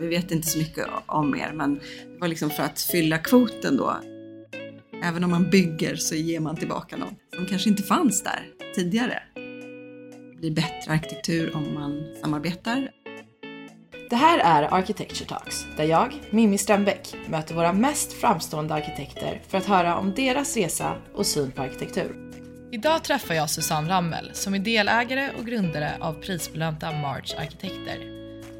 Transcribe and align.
vi 0.00 0.06
vet 0.06 0.30
inte 0.30 0.48
så 0.48 0.58
mycket 0.58 0.86
om 1.06 1.34
er 1.34 1.52
men 1.52 1.74
det 1.74 2.18
var 2.20 2.28
liksom 2.28 2.50
för 2.50 2.62
att 2.62 2.80
fylla 2.80 3.18
kvoten 3.18 3.76
då. 3.76 3.96
Även 5.04 5.24
om 5.24 5.30
man 5.30 5.50
bygger 5.50 5.96
så 5.96 6.14
ger 6.14 6.40
man 6.40 6.56
tillbaka 6.56 6.96
något 6.96 7.14
som 7.36 7.46
kanske 7.46 7.70
inte 7.70 7.82
fanns 7.82 8.22
där 8.22 8.46
tidigare. 8.74 9.22
Det 10.32 10.40
blir 10.40 10.50
bättre 10.50 10.92
arkitektur 10.92 11.56
om 11.56 11.74
man 11.74 12.06
samarbetar. 12.22 12.90
Det 14.10 14.16
här 14.16 14.38
är 14.38 14.74
Architecture 14.74 15.28
Talks, 15.28 15.66
där 15.76 15.84
jag, 15.84 16.22
Mimmi 16.30 16.58
Strömbäck, 16.58 17.16
möter 17.28 17.54
våra 17.54 17.72
mest 17.72 18.12
framstående 18.12 18.74
arkitekter 18.74 19.42
för 19.48 19.58
att 19.58 19.66
höra 19.66 19.96
om 19.96 20.14
deras 20.14 20.56
resa 20.56 20.96
och 21.14 21.26
syn 21.26 21.50
på 21.52 21.62
arkitektur. 21.62 22.16
Idag 22.72 23.04
träffar 23.04 23.34
jag 23.34 23.50
Susanne 23.50 23.90
Rammel 23.90 24.30
som 24.32 24.54
är 24.54 24.58
delägare 24.58 25.30
och 25.38 25.46
grundare 25.46 25.96
av 26.00 26.12
prisbelönta 26.12 26.92
March 26.92 27.34
Arkitekter. 27.38 28.17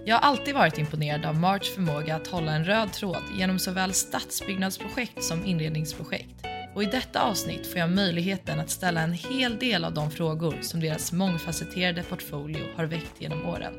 Jag 0.08 0.16
har 0.16 0.22
alltid 0.22 0.54
varit 0.54 0.78
imponerad 0.78 1.26
av 1.26 1.36
March 1.36 1.74
förmåga 1.74 2.16
att 2.16 2.26
hålla 2.26 2.52
en 2.52 2.64
röd 2.64 2.92
tråd 2.92 3.22
genom 3.38 3.58
såväl 3.58 3.92
stadsbyggnadsprojekt 3.92 5.24
som 5.24 5.44
inredningsprojekt. 5.44 6.46
Och 6.74 6.82
i 6.82 6.86
detta 6.86 7.22
avsnitt 7.22 7.66
får 7.66 7.78
jag 7.78 7.90
möjligheten 7.90 8.60
att 8.60 8.70
ställa 8.70 9.00
en 9.00 9.12
hel 9.12 9.58
del 9.58 9.84
av 9.84 9.94
de 9.94 10.10
frågor 10.10 10.58
som 10.60 10.80
deras 10.80 11.12
mångfacetterade 11.12 12.02
portfolio 12.02 12.64
har 12.76 12.84
väckt 12.84 13.20
genom 13.20 13.46
åren. 13.46 13.74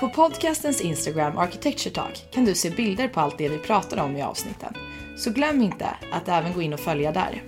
På 0.00 0.08
podcastens 0.08 0.80
Instagram 0.80 1.38
Architecture 1.38 1.94
Talk 1.94 2.30
kan 2.32 2.44
du 2.44 2.54
se 2.54 2.70
bilder 2.70 3.08
på 3.08 3.20
allt 3.20 3.38
det 3.38 3.48
vi 3.48 3.58
pratar 3.58 4.04
om 4.04 4.16
i 4.16 4.22
avsnitten. 4.22 4.74
Så 5.16 5.30
glöm 5.30 5.62
inte 5.62 5.86
att 6.12 6.28
även 6.28 6.52
gå 6.52 6.62
in 6.62 6.72
och 6.72 6.80
följa 6.80 7.12
där. 7.12 7.42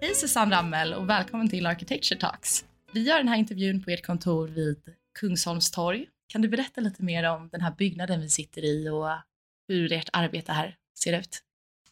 Hej 0.00 0.14
Susanne 0.14 0.56
Rammel 0.56 0.94
och 0.94 1.08
välkommen 1.08 1.48
till 1.48 1.66
Architecture 1.66 2.20
Talks. 2.20 2.64
Vi 2.92 3.02
gör 3.02 3.16
den 3.16 3.28
här 3.28 3.36
intervjun 3.36 3.82
på 3.84 3.90
ert 3.90 4.06
kontor 4.06 4.48
vid 4.48 4.78
Kungsholmstorg. 5.20 6.06
Kan 6.26 6.42
du 6.42 6.48
berätta 6.48 6.80
lite 6.80 7.02
mer 7.02 7.24
om 7.30 7.48
den 7.48 7.60
här 7.60 7.74
byggnaden 7.78 8.20
vi 8.20 8.28
sitter 8.28 8.64
i 8.64 8.88
och 8.88 9.08
hur 9.68 9.92
ert 9.92 10.08
arbete 10.12 10.52
här 10.52 10.76
ser 10.98 11.20
ut? 11.20 11.42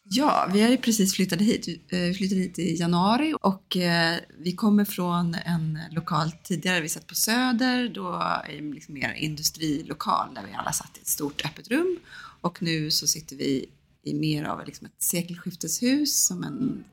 Ja, 0.03 0.49
vi 0.53 0.61
har 0.61 0.69
ju 0.69 0.77
precis 0.77 1.15
flyttat 1.15 1.41
hit. 1.41 1.67
Eh, 1.67 1.99
vi 1.99 2.13
flyttade 2.13 2.41
hit 2.41 2.59
i 2.59 2.75
januari 2.75 3.33
och 3.41 3.77
eh, 3.77 4.17
vi 4.37 4.55
kommer 4.55 4.85
från 4.85 5.35
en 5.45 5.79
lokal 5.91 6.31
tidigare. 6.31 6.81
Vi 6.81 6.89
satt 6.89 7.07
på 7.07 7.15
Söder, 7.15 7.89
då 7.89 8.13
är 8.47 8.61
det 8.61 8.73
liksom 8.73 8.93
mer 8.93 9.13
industrilokal 9.13 10.33
där 10.35 10.43
vi 10.47 10.53
alla 10.53 10.71
satt 10.71 10.97
i 10.97 11.01
ett 11.01 11.07
stort 11.07 11.45
öppet 11.45 11.67
rum 11.67 11.99
och 12.41 12.61
nu 12.61 12.91
så 12.91 13.07
sitter 13.07 13.35
vi 13.35 13.69
i 14.03 14.13
mer 14.13 14.43
av 14.43 14.65
liksom 14.65 14.85
ett 14.85 15.03
sekelskifteshus 15.03 16.25
som 16.25 16.43
en 16.43 16.83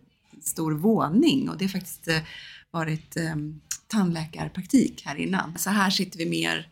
stor 0.43 0.73
våning 0.73 1.49
och 1.49 1.59
det 1.59 1.65
är 1.65 1.69
faktiskt 1.69 2.09
eh, 2.09 2.21
eh, 2.75 2.79
varit 2.79 3.17
ehm, 3.17 3.61
tandläkarpraktik 3.87 5.03
här 5.05 5.17
innan. 5.17 5.59
Så 5.59 5.71
här 5.71 5.91
sitter 5.91 6.19
vi 6.19 6.31
mer 6.31 6.69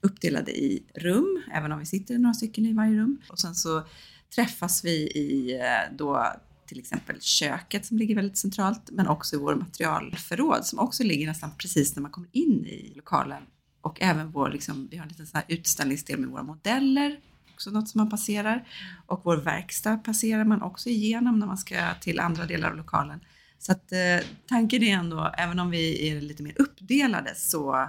uppdelade 0.00 0.58
i 0.58 0.82
rum, 0.94 1.42
även 1.54 1.72
om 1.72 1.78
vi 1.78 1.86
sitter 1.86 2.18
några 2.18 2.34
stycken 2.34 2.66
i 2.66 2.72
varje 2.72 2.96
rum. 2.96 3.20
Och 3.28 3.38
sen 3.38 3.54
så 3.54 3.82
träffas 4.34 4.84
vi 4.84 4.90
i 4.90 5.58
eh, 5.60 5.96
då 5.96 6.32
till 6.66 6.78
exempel 6.78 7.20
köket 7.20 7.86
som 7.86 7.98
ligger 7.98 8.14
väldigt 8.14 8.38
centralt, 8.38 8.90
men 8.92 9.06
också 9.06 9.36
i 9.36 9.38
vår 9.38 9.54
materialförråd 9.54 10.66
som 10.66 10.78
också 10.78 11.02
ligger 11.02 11.26
nästan 11.26 11.50
precis 11.58 11.96
när 11.96 12.02
man 12.02 12.10
kommer 12.10 12.28
in 12.32 12.66
i 12.66 12.92
lokalen. 12.96 13.42
Och 13.80 14.02
även 14.02 14.30
vår, 14.30 14.50
liksom, 14.50 14.88
vi 14.90 14.96
har 14.96 15.02
en 15.02 15.08
liten 15.08 15.26
sån 15.26 15.36
här 15.38 15.56
utställningsdel 15.56 16.20
med 16.20 16.28
våra 16.28 16.42
modeller, 16.42 17.20
också 17.54 17.70
något 17.70 17.88
som 17.88 17.98
man 17.98 18.10
passerar. 18.10 18.68
Och 19.06 19.20
vår 19.24 19.36
verkstad 19.36 19.96
passerar 19.96 20.44
man 20.44 20.62
också 20.62 20.88
igenom 20.88 21.38
när 21.38 21.46
man 21.46 21.58
ska 21.58 21.94
till 21.94 22.20
andra 22.20 22.46
delar 22.46 22.70
av 22.70 22.76
lokalen. 22.76 23.20
Så 23.58 23.72
att 23.72 23.92
eh, 23.92 24.26
tanken 24.48 24.82
är 24.82 24.94
ändå, 24.96 25.34
även 25.38 25.58
om 25.58 25.70
vi 25.70 26.10
är 26.10 26.20
lite 26.20 26.42
mer 26.42 26.54
uppdelade 26.60 27.34
så 27.34 27.88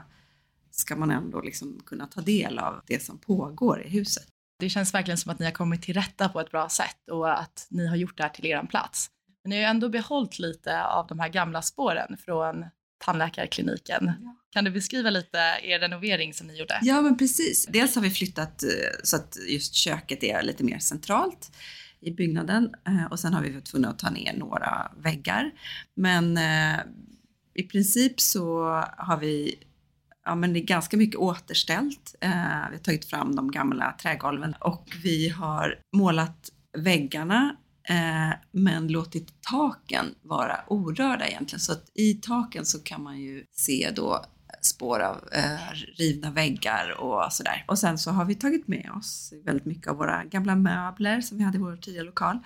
ska 0.72 0.96
man 0.96 1.12
ändå 1.12 1.42
liksom 1.42 1.82
kunna 1.86 2.08
ta 2.08 2.22
del 2.22 2.60
av 2.60 2.82
det 2.88 3.04
som 3.04 3.18
pågår 3.18 3.84
i 3.84 3.90
huset. 3.90 4.28
Det 4.60 4.70
känns 4.70 4.94
verkligen 4.94 5.18
som 5.18 5.32
att 5.32 5.40
ni 5.40 5.46
har 5.46 5.52
kommit 5.52 5.82
till 5.82 5.94
rätta 5.94 6.30
på 6.30 6.40
ett 6.40 6.52
bra 6.52 6.70
sätt 6.70 7.10
och 7.12 7.40
att 7.40 7.68
ni 7.70 7.88
har 7.88 7.96
gjort 7.96 8.18
det 8.18 8.24
här 8.24 8.30
till 8.30 8.46
er 8.46 8.64
plats. 8.64 9.08
Men 9.44 9.50
ni 9.50 9.56
har 9.56 9.62
ju 9.62 9.66
ändå 9.66 9.90
behållit 9.90 10.40
lite 10.40 10.84
av 10.84 11.08
de 11.08 11.20
här 11.20 11.30
gamla 11.30 11.62
spåren 11.62 12.18
från 12.26 12.66
tandläkarkliniken. 13.06 14.12
Ja. 14.22 14.36
Kan 14.50 14.64
du 14.64 14.72
beskriva 14.72 15.10
lite 15.10 15.38
er 15.64 15.80
renovering 15.80 16.34
som 16.34 16.48
ni 16.48 16.60
gjorde? 16.60 16.80
Ja, 16.82 17.02
men 17.02 17.18
precis. 17.18 17.66
Dels 17.66 17.96
har 17.96 18.02
vi 18.02 18.10
flyttat 18.10 18.64
eh, 18.64 18.70
så 19.04 19.16
att 19.16 19.38
just 19.48 19.74
köket 19.74 20.24
är 20.24 20.44
lite 20.44 20.64
mer 20.64 20.80
centralt 20.80 21.52
i 22.02 22.12
byggnaden 22.12 22.74
eh, 22.88 23.06
och 23.06 23.20
sen 23.20 23.34
har 23.34 23.42
vi 23.42 23.52
varit 23.52 23.66
tvungna 23.66 23.90
att 23.90 24.00
ta 24.00 24.10
ner 24.10 24.38
några 24.38 24.92
väggar. 24.98 25.52
Men 25.96 26.38
eh, 26.38 26.80
i 27.54 27.64
princip 27.64 28.20
så 28.20 28.64
har 28.98 29.18
vi 29.18 29.56
ja, 30.26 30.36
men 30.36 30.54
det 30.54 30.60
är 30.60 30.64
ganska 30.64 30.98
mycket 30.98 31.20
återställt. 31.20 32.16
Eh, 32.22 32.30
vi 32.70 32.76
har 32.76 32.84
tagit 32.84 33.06
fram 33.06 33.36
de 33.36 33.52
gamla 33.52 33.96
trägolven 34.02 34.56
och 34.60 34.90
vi 35.04 35.30
har 35.30 35.80
målat 35.96 36.52
väggarna 36.78 37.56
eh, 37.90 38.38
men 38.52 38.88
låtit 38.88 39.42
taken 39.42 40.06
vara 40.22 40.60
orörda 40.68 41.28
egentligen. 41.28 41.60
Så 41.60 41.72
att 41.72 41.92
i 41.94 42.14
taken 42.14 42.66
så 42.66 42.80
kan 42.80 43.04
man 43.04 43.20
ju 43.20 43.44
se 43.52 43.92
då 43.96 44.26
spår 44.62 45.00
av 45.00 45.30
eh, 45.32 45.74
rivna 45.98 46.32
väggar 46.32 46.96
och 47.00 47.34
sådär. 47.34 47.66
Och 47.68 47.80
sen 47.80 47.98
så 47.98 48.12
har 48.12 48.26
vi 48.26 48.36
tagit 48.36 48.68
med 48.68 48.92
oss 48.98 49.34
väldigt 49.46 49.66
mycket 49.66 49.88
av 49.88 49.98
våra 49.98 50.24
gamla 50.24 50.56
möbler 50.56 51.22
som 51.22 51.38
vi 51.38 51.44
hade 51.44 51.58
i 51.58 51.62
vår 51.62 51.78
tidigare 51.78 52.06
lokal 52.06 52.40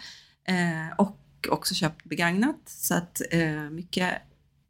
eh, 0.47 0.95
och 0.97 1.17
också 1.49 1.73
köpt 1.73 2.03
begagnat 2.03 2.61
så 2.65 2.95
att 2.95 3.21
eh, 3.31 3.61
mycket 3.69 4.21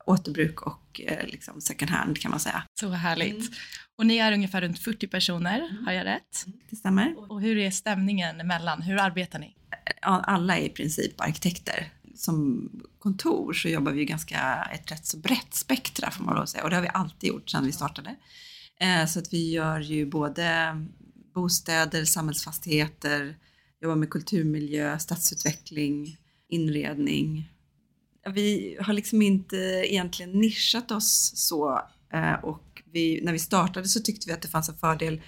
återbruk 0.06 0.62
och 0.62 1.02
eh, 1.08 1.28
liksom 1.28 1.62
second 1.62 1.92
hand 1.92 2.18
kan 2.18 2.32
man 2.32 2.40
säga. 2.40 2.64
Så 2.80 2.90
härligt. 2.90 3.40
Mm. 3.40 3.54
Och 3.98 4.06
ni 4.06 4.18
är 4.18 4.32
ungefär 4.32 4.62
runt 4.62 4.80
40 4.80 5.08
personer, 5.08 5.60
mm. 5.60 5.86
har 5.86 5.94
jag 5.94 6.06
rätt? 6.06 6.46
Det 6.70 6.76
stämmer. 6.76 7.32
Och 7.32 7.42
hur 7.42 7.58
är 7.58 7.72
stämningen 7.72 8.42
emellan? 8.42 8.82
Hur 8.82 8.98
arbetar 8.98 9.40
ni? 9.40 9.56
Alla 10.02 10.58
är 10.58 10.62
i 10.62 10.70
princip 10.70 11.22
arkitekter 11.22 11.92
som 12.22 12.70
kontor 13.00 13.54
så 13.54 13.70
jobbar 13.70 13.92
vi 13.92 14.06
ganska 14.06 14.68
ett 14.74 14.92
rätt 14.92 15.06
så 15.06 15.18
brett 15.18 15.54
spektra 15.54 16.12
får 16.12 16.24
man 16.24 16.34
lov 16.36 16.44
att 16.44 16.50
säga 16.50 16.64
och 16.64 16.70
det 16.70 16.76
har 16.76 16.84
vi 16.84 16.90
alltid 16.94 17.30
gjort 17.30 17.50
sedan 17.50 17.66
vi 17.66 17.72
startade. 17.72 18.16
Eh, 18.80 19.06
så 19.06 19.20
att 19.20 19.34
vi 19.34 19.52
gör 19.52 19.80
ju 19.80 20.06
både 20.06 20.76
bostäder, 21.36 22.06
samhällsfastigheter, 22.06 23.38
jobbar 23.82 23.96
med 23.96 24.10
kulturmiljö, 24.10 25.00
stadsutveckling, 25.00 26.18
inredning. 26.50 27.52
Vi 28.34 28.78
har 28.82 28.94
liksom 28.94 29.22
inte 29.22 29.56
egentligen 29.86 30.32
nischat 30.32 30.92
oss 30.92 31.32
så 31.36 31.82
eh, 32.14 32.34
och 32.34 32.84
vi, 32.92 33.22
när 33.24 33.32
vi 33.32 33.40
startade 33.40 33.88
så 33.88 34.00
tyckte 34.00 34.28
vi 34.28 34.34
att 34.34 34.42
det 34.42 34.48
fanns 34.48 34.70
en 34.70 34.78
fördel 34.78 35.22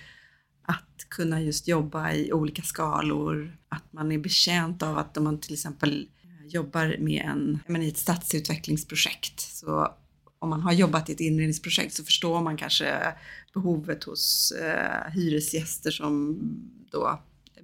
att 0.67 1.09
kunna 1.09 1.41
just 1.41 1.67
jobba 1.67 2.11
i 2.11 2.33
olika 2.33 2.61
skalor, 2.61 3.57
att 3.69 3.93
man 3.93 4.11
är 4.11 4.17
betjänt 4.17 4.83
av 4.83 4.97
att 4.97 5.17
om 5.17 5.23
man 5.23 5.39
till 5.39 5.53
exempel 5.53 6.09
jobbar 6.47 6.95
med 6.99 7.25
en, 7.25 7.59
men 7.67 7.83
i 7.83 7.87
ett 7.87 7.97
stadsutvecklingsprojekt. 7.97 9.39
Så 9.39 9.95
om 10.39 10.49
man 10.49 10.61
har 10.61 10.73
jobbat 10.73 11.09
i 11.09 11.13
ett 11.13 11.19
inredningsprojekt 11.19 11.93
så 11.93 12.03
förstår 12.03 12.41
man 12.41 12.57
kanske 12.57 13.13
behovet 13.53 14.03
hos 14.03 14.51
eh, 14.51 15.11
hyresgäster 15.11 15.91
som 15.91 16.39
då 16.91 17.19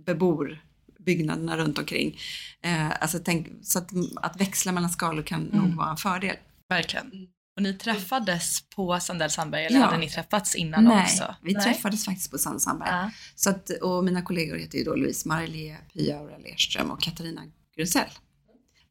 bebor 0.05 0.61
byggnaderna 0.99 1.57
runt 1.57 1.77
omkring. 1.77 2.19
Eh, 2.61 3.01
alltså 3.01 3.19
tänk, 3.25 3.47
så 3.61 3.79
att, 3.79 3.91
att 4.15 4.41
växla 4.41 4.71
mellan 4.71 4.89
skalor 4.89 5.23
kan 5.23 5.49
mm. 5.49 5.65
nog 5.65 5.77
vara 5.77 5.89
en 5.89 5.97
fördel. 5.97 6.35
Verkligen. 6.69 7.11
Och 7.55 7.63
ni 7.63 7.73
träffades 7.73 8.69
på 8.75 8.99
Sandell 8.99 9.29
Sandberg 9.29 9.65
eller 9.65 9.79
ja. 9.79 9.85
hade 9.85 9.97
ni 9.97 10.09
träffats 10.09 10.55
innan 10.55 10.83
Nej, 10.83 11.03
också? 11.03 11.35
vi 11.41 11.53
Nej. 11.53 11.63
träffades 11.63 12.05
faktiskt 12.05 12.31
på 12.31 12.37
Sandell 12.37 12.59
Sandberg. 12.59 12.89
Ja. 12.89 13.11
Så 13.35 13.49
att, 13.49 13.69
och 13.69 14.03
mina 14.03 14.21
kollegor 14.21 14.57
heter 14.57 14.77
ju 14.77 14.83
då 14.83 14.95
Louise 14.95 15.27
Marlier, 15.27 15.77
Pia 15.93 16.19
Aurel 16.19 16.45
Erström 16.45 16.91
och 16.91 17.01
Katarina 17.01 17.41
Grusell 17.75 18.09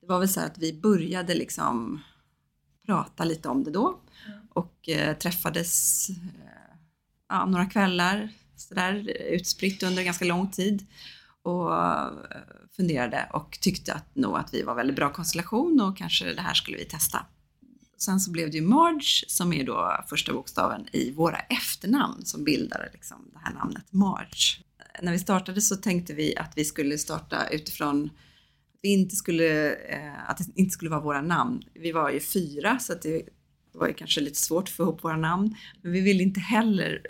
det 0.09 0.13
var 0.13 0.21
väl 0.21 0.29
så 0.29 0.41
att 0.41 0.59
vi 0.59 0.73
började 0.73 1.35
liksom 1.35 2.03
prata 2.87 3.25
lite 3.25 3.49
om 3.49 3.65
det 3.65 3.71
då 3.71 4.01
och 4.51 4.89
eh, 4.89 5.17
träffades 5.17 6.09
eh, 6.09 6.17
ja, 7.29 7.47
några 7.47 7.67
kvällar 7.67 8.29
sådär 8.56 9.11
utspritt 9.31 9.82
under 9.82 10.03
ganska 10.03 10.25
lång 10.25 10.50
tid 10.50 10.87
och 11.43 11.77
eh, 11.77 12.12
funderade 12.77 13.29
och 13.32 13.59
tyckte 13.61 13.94
att 13.94 14.17
nog 14.17 14.37
att 14.37 14.55
vi 14.55 14.62
var 14.62 14.75
väldigt 14.75 14.97
bra 14.97 15.12
konstellation 15.12 15.81
och 15.81 15.97
kanske 15.97 16.35
det 16.35 16.43
här 16.43 16.55
skulle 16.55 16.77
vi 16.77 16.85
testa. 16.85 17.27
Sen 17.99 18.21
så 18.21 18.31
blev 18.31 18.50
det 18.50 18.56
ju 18.56 18.62
Marge 18.62 19.25
som 19.29 19.53
är 19.53 19.65
då 19.65 20.05
första 20.09 20.32
bokstaven 20.32 20.87
i 20.93 21.11
våra 21.11 21.38
efternamn 21.38 22.25
som 22.25 22.44
bildade 22.44 22.91
liksom 22.93 23.31
det 23.32 23.38
här 23.38 23.55
namnet 23.55 23.93
Marge. 23.93 24.65
När 25.03 25.12
vi 25.12 25.19
startade 25.19 25.61
så 25.61 25.77
tänkte 25.77 26.15
vi 26.15 26.37
att 26.37 26.53
vi 26.56 26.65
skulle 26.65 26.99
starta 26.99 27.49
utifrån 27.49 28.11
vi 28.83 28.93
inte 28.93 29.17
skulle, 29.17 29.75
eh, 29.75 30.31
att 30.31 30.39
det 30.39 30.45
inte 30.55 30.71
skulle 30.71 30.91
vara 30.91 31.01
våra 31.01 31.23
namn. 31.23 31.63
Vi 31.75 31.93
var 31.93 32.11
ju 32.11 32.21
fyra 32.21 32.79
så 32.79 32.93
att 32.93 33.03
det 33.03 33.23
var 33.73 33.89
ju 33.89 33.95
kanske 33.95 34.21
lite 34.21 34.41
svårt 34.41 34.65
att 34.65 34.71
få 34.71 34.83
ihop 34.83 35.05
våra 35.05 35.17
namn. 35.17 35.55
Men 35.83 35.93
vi 35.93 36.01
vill 36.01 36.21
inte 36.21 36.41
heller, 36.41 37.03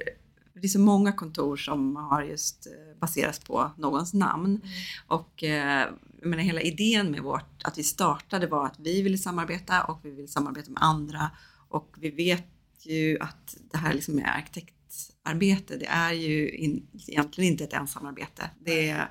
det 0.54 0.66
är 0.66 0.68
så 0.68 0.80
många 0.80 1.12
kontor 1.12 1.56
som 1.56 1.96
har 1.96 2.22
just 2.22 2.66
eh, 2.66 2.98
baserats 3.00 3.38
på 3.38 3.70
någons 3.78 4.14
namn. 4.14 4.46
Mm. 4.46 4.68
Och 5.06 5.44
eh, 5.44 5.88
jag 6.20 6.30
menar, 6.30 6.42
hela 6.42 6.60
idén 6.60 7.10
med 7.10 7.22
vårt, 7.22 7.62
att 7.64 7.78
vi 7.78 7.82
startade 7.82 8.46
var 8.46 8.66
att 8.66 8.78
vi 8.78 9.02
ville 9.02 9.18
samarbeta 9.18 9.84
och 9.84 10.00
vi 10.02 10.10
vill 10.10 10.28
samarbeta 10.28 10.70
med 10.70 10.82
andra 10.82 11.30
och 11.68 11.96
vi 11.98 12.10
vet 12.10 12.46
ju 12.80 13.18
att 13.20 13.56
det 13.72 13.78
här 13.78 13.94
liksom 13.94 14.18
är 14.18 14.24
arkitekt 14.24 14.74
arkitektarbete, 14.88 15.76
det 15.76 15.86
är 15.86 16.12
ju 16.12 16.50
in, 16.50 16.86
egentligen 17.08 17.52
inte 17.52 17.64
ett 17.64 17.72
ensamarbete. 17.72 18.50
Det 18.60 18.88
är, 18.88 19.08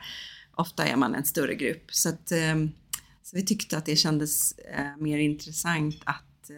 ofta 0.57 0.85
är 0.85 0.95
man 0.95 1.15
en 1.15 1.25
större 1.25 1.55
grupp. 1.55 1.83
Så, 1.91 2.09
att, 2.09 2.31
ehm, 2.31 2.71
så 3.23 3.35
vi 3.35 3.45
tyckte 3.45 3.77
att 3.77 3.85
det 3.85 3.95
kändes 3.95 4.51
eh, 4.51 4.97
mer 4.97 5.17
intressant 5.17 6.01
att 6.03 6.49
eh, 6.49 6.55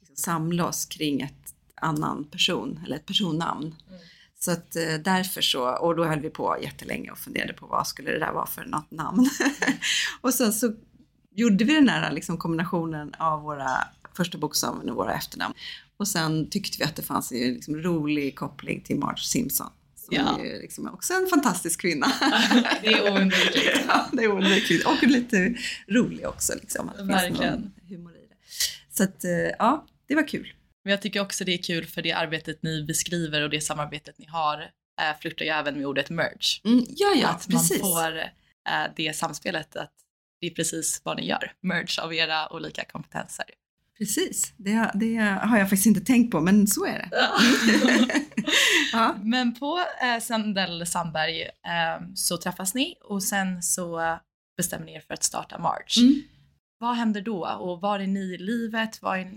liksom 0.00 0.16
samla 0.16 0.66
oss 0.66 0.86
kring 0.86 1.20
ett 1.20 1.54
annan 1.74 2.24
person 2.24 2.80
eller 2.84 2.96
ett 2.96 3.06
personnamn. 3.06 3.74
Mm. 3.88 4.00
Så 4.38 4.50
att 4.50 4.76
eh, 4.76 4.94
därför 5.04 5.40
så, 5.40 5.68
och 5.68 5.96
då 5.96 6.04
höll 6.04 6.20
vi 6.20 6.30
på 6.30 6.56
jättelänge 6.62 7.10
och 7.10 7.18
funderade 7.18 7.52
på 7.52 7.66
vad 7.66 7.86
skulle 7.86 8.10
det 8.10 8.18
där 8.18 8.32
vara 8.32 8.46
för 8.46 8.64
något 8.64 8.90
namn. 8.90 9.30
och 10.20 10.34
sen 10.34 10.52
så 10.52 10.72
gjorde 11.30 11.64
vi 11.64 11.74
den 11.74 11.88
här 11.88 12.12
liksom 12.12 12.38
kombinationen 12.38 13.14
av 13.18 13.42
våra 13.42 13.68
första 14.16 14.38
bokstaven 14.38 14.90
och 14.90 14.96
våra 14.96 15.14
efternamn. 15.14 15.54
Och 15.96 16.08
sen 16.08 16.50
tyckte 16.50 16.78
vi 16.78 16.84
att 16.84 16.96
det 16.96 17.02
fanns 17.02 17.32
en 17.32 17.38
liksom 17.38 17.76
rolig 17.76 18.36
koppling 18.36 18.82
till 18.82 18.98
Marge 18.98 19.22
Simpson. 19.22 19.70
Ja. 20.14 20.40
är 20.40 20.60
liksom 20.60 20.88
också 20.88 21.14
en 21.14 21.26
fantastisk 21.26 21.80
kvinna. 21.80 22.06
det 22.82 22.92
är 22.92 23.12
oundvikligt. 23.12 23.80
ja, 23.88 24.08
det 24.12 24.22
är 24.22 24.32
oundvikligt. 24.32 24.86
Och 24.86 25.02
lite 25.02 25.54
rolig 25.88 26.28
också. 26.28 26.52
Liksom, 26.60 26.88
att 26.88 27.06
Verkligen. 27.06 27.72
humor 27.88 28.16
i 28.16 28.26
det. 28.28 28.36
Så 28.90 29.04
att, 29.04 29.24
eh, 29.24 29.30
ja, 29.58 29.86
det 30.06 30.14
var 30.14 30.28
kul. 30.28 30.52
Men 30.84 30.90
jag 30.90 31.02
tycker 31.02 31.20
också 31.20 31.44
det 31.44 31.52
är 31.52 31.62
kul 31.62 31.86
för 31.86 32.02
det 32.02 32.12
arbetet 32.12 32.62
ni 32.62 32.84
beskriver 32.84 33.42
och 33.42 33.50
det 33.50 33.60
samarbetet 33.60 34.18
ni 34.18 34.26
har 34.26 34.70
äh, 35.00 35.20
flörtar 35.20 35.44
ju 35.44 35.50
även 35.50 35.76
med 35.76 35.86
ordet 35.86 36.10
merge. 36.10 36.60
Mm, 36.64 36.86
ja, 36.88 37.14
ja, 37.14 37.28
att 37.28 37.48
precis. 37.48 37.82
man 37.82 37.90
får 37.90 38.18
äh, 38.18 38.92
det 38.96 39.16
samspelet 39.16 39.76
att 39.76 39.92
det 40.40 40.46
är 40.46 40.50
precis 40.50 41.00
vad 41.04 41.16
ni 41.16 41.26
gör, 41.26 41.52
merge 41.60 42.02
av 42.02 42.14
era 42.14 42.52
olika 42.52 42.84
kompetenser. 42.84 43.44
Precis, 44.02 44.52
det, 44.56 44.90
det, 44.94 45.16
har 45.16 45.58
jag 45.58 45.70
faktiskt 45.70 45.86
inte 45.86 46.00
tänkt 46.00 46.30
på 46.30 46.40
men 46.40 46.66
så 46.66 46.84
är 46.84 46.98
det. 46.98 47.08
Ja. 47.12 47.40
ja. 48.92 49.16
Men 49.22 49.54
på 49.54 49.78
eh, 50.02 50.22
Sandell 50.22 50.86
Sandberg 50.86 51.42
eh, 51.42 52.06
så 52.14 52.36
träffas 52.36 52.74
ni 52.74 52.94
och 53.04 53.22
sen 53.22 53.62
så 53.62 54.18
bestämmer 54.56 54.86
ni 54.86 54.94
er 54.94 55.00
för 55.00 55.14
att 55.14 55.24
starta 55.24 55.58
March. 55.58 55.98
Mm. 55.98 56.22
Vad 56.78 56.96
händer 56.96 57.20
då 57.20 57.46
och 57.60 57.80
var 57.80 58.00
är 58.00 58.06
ni 58.06 58.34
i 58.34 58.38
livet? 58.38 59.02
Var 59.02 59.16
är, 59.16 59.32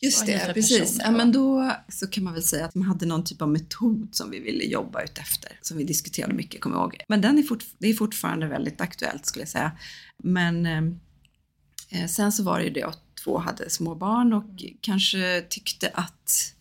Just 0.00 0.26
det, 0.26 0.54
precis. 0.54 0.98
Ja, 1.00 1.10
men 1.10 1.32
då 1.32 1.72
så 1.88 2.06
kan 2.06 2.24
man 2.24 2.32
väl 2.32 2.42
säga 2.42 2.64
att 2.64 2.74
man 2.74 2.88
hade 2.88 3.06
någon 3.06 3.24
typ 3.24 3.42
av 3.42 3.48
metod 3.48 4.08
som 4.12 4.30
vi 4.30 4.40
ville 4.40 4.64
jobba 4.64 5.02
ut 5.02 5.18
efter, 5.18 5.58
som 5.60 5.76
vi 5.76 5.84
diskuterade 5.84 6.34
mycket, 6.34 6.60
kommer 6.60 6.76
jag 6.76 6.82
ihåg. 6.82 6.96
Men 7.08 7.20
den 7.20 7.38
är, 7.38 7.42
fort, 7.42 7.64
det 7.78 7.88
är 7.88 7.94
fortfarande 7.94 8.46
väldigt 8.46 8.80
aktuellt 8.80 9.26
skulle 9.26 9.42
jag 9.42 9.48
säga. 9.48 9.72
Men 10.18 10.66
eh, 10.66 12.00
eh 12.00 12.08
sen 12.08 12.32
så 12.32 12.42
var 12.42 12.58
det 12.58 12.64
ju 12.64 12.70
det 12.70 12.82
att 12.82 13.11
två 13.24 13.38
hade 13.38 13.70
små 13.70 13.94
barn 13.94 14.32
och 14.32 14.62
kanske 14.80 15.42
tyckte 15.48 15.90
att 15.94 16.54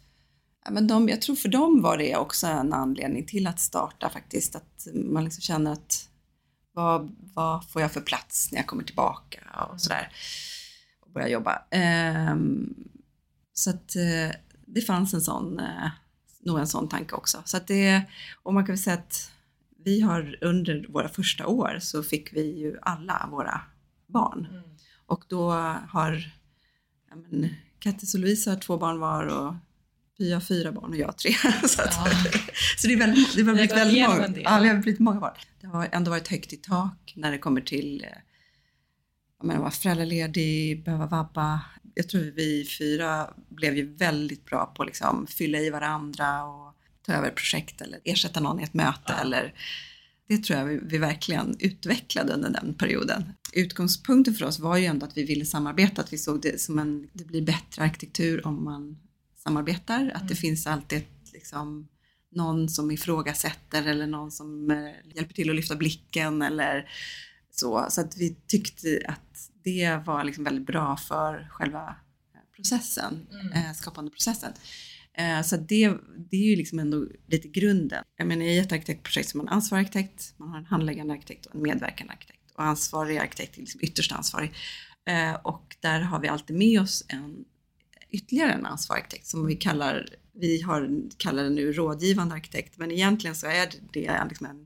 ja, 0.66 0.72
men 0.72 0.88
de, 0.88 1.10
jag 1.10 1.22
tror 1.22 1.36
för 1.36 1.50
dem 1.50 1.82
var 1.82 1.98
det 1.98 2.16
också 2.16 2.48
en 2.48 2.74
anledning 2.74 3.26
till 3.26 3.48
att 3.48 3.60
starta 3.60 4.10
faktiskt, 4.10 4.56
att 4.56 4.88
man 4.94 5.24
liksom 5.24 5.42
känner 5.42 5.72
att 5.72 6.10
vad, 6.74 7.16
vad 7.34 7.70
får 7.70 7.82
jag 7.82 7.92
för 7.92 8.02
plats 8.02 8.52
när 8.52 8.60
jag 8.60 8.68
kommer 8.68 8.84
tillbaka 8.84 9.40
och 9.72 9.82
sådär 9.82 10.12
och 11.02 11.12
börjar 11.12 11.28
jobba. 11.28 11.64
Um, 12.32 12.76
så 13.54 13.70
att 13.70 13.96
uh, 13.96 14.32
det 14.66 14.82
fanns 14.82 15.14
en 15.14 15.22
sån, 15.22 15.60
uh, 15.60 15.90
nog 16.40 16.60
en 16.60 16.68
sån 16.68 16.90
tanke 16.90 17.16
också. 17.16 17.42
Så 17.46 17.58
att 17.58 17.68
det, 17.68 18.02
och 18.44 18.54
man 18.54 18.66
kan 18.66 18.76
väl 18.76 18.84
säga 18.84 18.98
att 18.98 19.32
vi 19.84 20.02
har 20.02 20.38
under 20.42 20.86
våra 20.90 21.10
första 21.10 21.48
år 21.48 21.78
så 21.82 22.04
fick 22.04 22.34
vi 22.34 22.60
ju 22.60 22.78
alla 22.82 23.28
våra 23.32 23.62
barn. 24.08 24.48
Mm. 24.50 24.64
Och 25.06 25.24
då 25.28 25.52
har 25.90 26.32
ja, 27.12 27.16
men, 27.16 27.56
Kattis 27.80 28.14
och 28.14 28.20
Louise 28.20 28.50
har 28.50 28.58
två 28.58 28.78
barn 28.78 29.00
var 29.00 29.26
och 29.26 29.54
vi 30.18 30.34
har 30.34 30.42
fyra 30.42 30.72
barn 30.72 30.90
och 30.90 30.98
jag 30.98 31.18
tre. 31.18 31.34
så, 31.68 31.82
att, 31.82 31.94
ja. 31.96 32.08
så 32.78 32.88
det, 32.88 32.94
är 32.94 32.98
väldigt, 32.98 33.36
det 33.36 33.44
har 33.44 33.54
blivit 33.54 33.72
väldigt 33.72 34.10
många. 34.10 34.34
Ja, 34.36 34.60
vi 34.60 34.68
har 34.68 34.76
blivit 34.76 35.00
många 35.00 35.20
barn. 35.20 35.34
Det 35.62 35.68
har 35.68 35.90
ändå 35.92 36.12
varit 36.12 36.28
högt 36.28 36.54
i 36.54 36.58
tak 36.58 37.14
när 37.16 37.32
det 37.32 37.38
kommer 37.38 37.62
till 37.62 38.06
att 39.40 39.60
vara 39.60 39.72
föräldraledig, 39.72 40.84
behöva 40.84 41.06
vabba. 41.06 41.62
Jag 41.94 42.10
tror 42.10 42.22
vi 42.22 42.68
fyra 42.80 43.34
blev 43.50 43.78
ju 43.78 43.96
väldigt 43.96 44.46
bra 44.46 44.66
på 44.66 44.84
att 44.84 44.88
liksom 44.88 45.28
fylla 45.28 45.58
i 45.58 45.70
varandra 45.70 46.44
och 46.44 46.76
ta 47.06 47.14
över 47.14 47.30
projekt 47.30 47.82
eller 47.82 48.00
ersätta 48.04 48.40
någon 48.40 48.60
i 48.60 48.64
ett 48.64 48.74
möte 48.74 49.00
ja. 49.08 49.22
eller 49.22 49.54
det 50.32 50.44
tror 50.44 50.60
jag 50.60 50.66
vi, 50.66 50.80
vi, 50.84 50.98
verkligen 50.98 51.56
utvecklade 51.60 52.34
under 52.34 52.50
den 52.50 52.74
perioden. 52.74 53.34
Utgångspunkten 53.54 54.34
för 54.34 54.46
oss 54.46 54.60
var 54.60 54.78
ju 54.78 54.86
ändå 54.86 55.06
att 55.06 55.18
vi 55.18 55.24
ville 55.24 55.46
samarbeta, 55.46 56.02
att 56.02 56.14
vi 56.14 56.18
såg 56.18 56.42
det 56.42 56.62
som 56.62 56.80
en, 56.80 57.08
det 57.14 57.26
blir 57.26 57.42
bättre 57.42 57.84
arkitektur 57.84 58.48
om 58.48 58.64
man 58.64 58.98
samarbetar, 59.44 60.00
mm. 60.02 60.12
att 60.16 60.28
det 60.28 60.34
mm. 60.34 60.38
finns 60.38 60.68
alltid 60.68 60.98
ett, 60.98 61.34
liksom, 61.34 61.88
någon 62.32 62.70
som 62.70 62.92
ifrågasätter 62.92 63.88
eller 63.88 64.08
någon 64.08 64.32
som 64.32 64.72
eh, 64.72 65.16
hjälper 65.16 65.34
till 65.34 65.50
att 65.50 65.56
lyfta 65.56 65.76
blicken 65.76 66.42
eller 66.42 66.90
så. 67.52 67.86
Så 67.90 68.02
att 68.02 68.18
vi 68.18 68.36
tyckte 68.48 69.02
att 69.08 69.50
det 69.64 70.02
var 70.06 70.24
liksom 70.24 70.44
väldigt 70.44 70.68
bra 70.68 70.98
för 70.98 71.50
själva 71.52 71.96
processen, 72.56 73.28
mm. 73.32 73.54
eh, 73.54 73.74
skapande 73.74 74.12
processen. 74.12 74.52
Eh, 74.52 74.91
Eh, 75.18 75.42
så 75.42 75.58
det, 75.58 75.94
det 76.32 76.38
är 76.38 76.50
ju 76.50 76.56
liksom 76.56 76.80
ändå 76.80 77.08
lite 77.28 77.48
grunden. 77.48 78.04
Jag 78.16 78.28
menar 78.28 78.46
i 78.46 78.58
ett 78.58 78.72
arkitektprojekt 78.72 79.30
så 79.30 79.38
är 79.38 79.44
man 79.44 79.54
ansvarig 79.54 79.82
arkitekt, 79.82 80.34
man 80.38 80.50
har 80.50 80.58
en 80.58 80.66
handläggande 80.66 81.14
arkitekt 81.14 81.46
och 81.46 81.56
en 81.56 81.62
medverkande 81.62 82.14
arkitekt. 82.14 82.52
Och 82.56 82.64
ansvarig 82.64 83.18
arkitekt 83.18 83.58
är 83.58 83.62
liksom 83.62 83.82
ytterst 83.84 84.12
ansvarig. 84.12 84.52
Eh, 85.06 85.34
och 85.34 85.76
där 85.80 86.00
har 86.00 86.20
vi 86.20 86.28
alltid 86.28 86.56
med 86.56 86.82
oss 86.82 87.06
en 87.08 87.46
ytterligare 88.10 88.52
en 88.52 88.66
ansvarig 88.66 89.02
arkitekt 89.02 89.28
som 89.28 89.46
vi 89.46 89.56
kallar, 89.56 90.10
vi 90.34 90.62
har, 90.62 91.02
kallar 91.18 91.44
det 91.44 91.50
nu 91.50 91.74
rådgivande 91.74 92.36
arkitekt, 92.36 92.78
men 92.78 92.92
egentligen 92.92 93.36
så 93.36 93.48
är 93.48 93.70
det 93.94 94.26
liksom 94.30 94.46
en, 94.46 94.66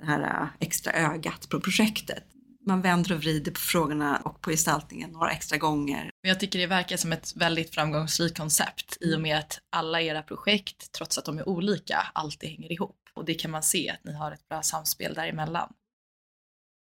det 0.00 0.06
här 0.06 0.20
eh, 0.20 0.48
extra 0.60 0.92
ögat 0.92 1.48
på 1.48 1.60
projektet 1.60 2.24
man 2.66 2.82
vänder 2.82 3.12
och 3.12 3.20
vrider 3.20 3.52
på 3.52 3.60
frågorna 3.60 4.16
och 4.16 4.40
på 4.40 4.50
gestaltningen 4.50 5.10
några 5.10 5.30
extra 5.30 5.58
gånger. 5.58 6.10
Jag 6.20 6.40
tycker 6.40 6.58
det 6.58 6.66
verkar 6.66 6.96
som 6.96 7.12
ett 7.12 7.36
väldigt 7.36 7.74
framgångsrikt 7.74 8.36
koncept 8.36 8.96
i 9.00 9.16
och 9.16 9.20
med 9.20 9.38
att 9.38 9.60
alla 9.70 10.00
era 10.00 10.22
projekt, 10.22 10.92
trots 10.92 11.18
att 11.18 11.24
de 11.24 11.38
är 11.38 11.48
olika, 11.48 11.96
alltid 12.14 12.50
hänger 12.50 12.72
ihop. 12.72 12.98
Och 13.14 13.24
det 13.24 13.34
kan 13.34 13.50
man 13.50 13.62
se 13.62 13.90
att 13.90 14.04
ni 14.04 14.12
har 14.12 14.32
ett 14.32 14.48
bra 14.48 14.62
samspel 14.62 15.14
däremellan. 15.14 15.72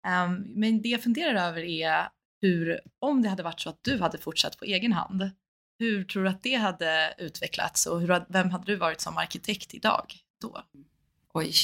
Um, 0.06 0.60
men 0.60 0.82
det 0.82 0.88
jag 0.88 1.02
funderar 1.02 1.48
över 1.48 1.60
är 1.60 2.08
hur, 2.40 2.80
om 2.98 3.22
det 3.22 3.28
hade 3.28 3.42
varit 3.42 3.60
så 3.60 3.68
att 3.70 3.78
du 3.82 3.98
hade 3.98 4.18
fortsatt 4.18 4.58
på 4.58 4.64
egen 4.64 4.92
hand, 4.92 5.30
hur 5.78 6.04
tror 6.04 6.22
du 6.22 6.28
att 6.28 6.42
det 6.42 6.54
hade 6.54 7.14
utvecklats 7.18 7.86
och 7.86 8.00
hur, 8.00 8.24
vem 8.28 8.50
hade 8.50 8.64
du 8.64 8.76
varit 8.76 9.00
som 9.00 9.16
arkitekt 9.16 9.74
idag 9.74 10.14
då? 10.40 10.62
Oj. 11.34 11.54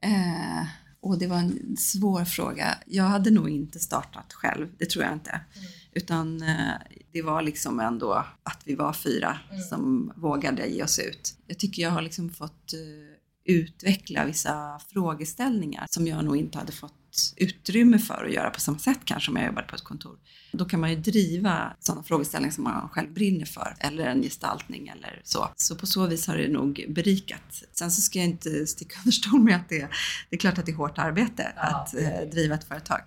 Eh 0.00 0.83
och 1.04 1.18
det 1.18 1.26
var 1.26 1.36
en 1.36 1.76
svår 1.76 2.24
fråga. 2.24 2.78
Jag 2.86 3.04
hade 3.04 3.30
nog 3.30 3.50
inte 3.50 3.78
startat 3.78 4.32
själv, 4.32 4.68
det 4.78 4.86
tror 4.90 5.04
jag 5.04 5.12
inte. 5.12 5.30
Mm. 5.30 5.66
Utan 5.92 6.42
eh, 6.42 6.74
det 7.12 7.22
var 7.22 7.42
liksom 7.42 7.80
ändå 7.80 8.24
att 8.42 8.60
vi 8.64 8.74
var 8.74 8.92
fyra 8.92 9.38
mm. 9.50 9.62
som 9.62 10.12
vågade 10.16 10.66
ge 10.66 10.82
oss 10.82 10.98
ut. 10.98 11.36
Jag 11.46 11.58
tycker 11.58 11.82
jag 11.82 11.90
har 11.90 12.02
liksom 12.02 12.30
fått 12.30 12.72
eh, 12.72 13.13
utveckla 13.44 14.24
vissa 14.24 14.80
frågeställningar 14.92 15.86
som 15.90 16.06
jag 16.06 16.24
nog 16.24 16.36
inte 16.36 16.58
hade 16.58 16.72
fått 16.72 17.34
utrymme 17.36 17.98
för 17.98 18.24
att 18.24 18.32
göra 18.32 18.50
på 18.50 18.60
samma 18.60 18.78
sätt 18.78 19.00
kanske 19.04 19.30
om 19.30 19.36
jag 19.36 19.46
jobbade 19.46 19.66
på 19.66 19.74
ett 19.74 19.84
kontor. 19.84 20.18
Då 20.52 20.64
kan 20.64 20.80
man 20.80 20.90
ju 20.90 20.96
driva 20.96 21.76
sådana 21.80 22.02
frågeställningar 22.02 22.52
som 22.52 22.64
man 22.64 22.88
själv 22.88 23.12
brinner 23.12 23.46
för 23.46 23.76
eller 23.80 24.06
en 24.06 24.22
gestaltning 24.22 24.88
eller 24.88 25.20
så. 25.24 25.48
Så 25.56 25.76
på 25.76 25.86
så 25.86 26.06
vis 26.06 26.26
har 26.26 26.36
det 26.36 26.48
nog 26.48 26.84
berikat. 26.88 27.62
Sen 27.72 27.90
så 27.90 28.00
ska 28.00 28.18
jag 28.18 28.28
inte 28.28 28.66
sticka 28.66 28.96
under 29.04 29.12
stol 29.12 29.40
med 29.40 29.56
att 29.56 29.68
det, 29.68 29.88
det 30.30 30.36
är 30.36 30.40
klart 30.40 30.58
att 30.58 30.66
det 30.66 30.72
är 30.72 30.76
hårt 30.76 30.98
arbete 30.98 31.52
ja. 31.56 31.62
att 31.62 31.94
eh, 31.94 32.30
driva 32.32 32.54
ett 32.54 32.64
företag. 32.64 33.00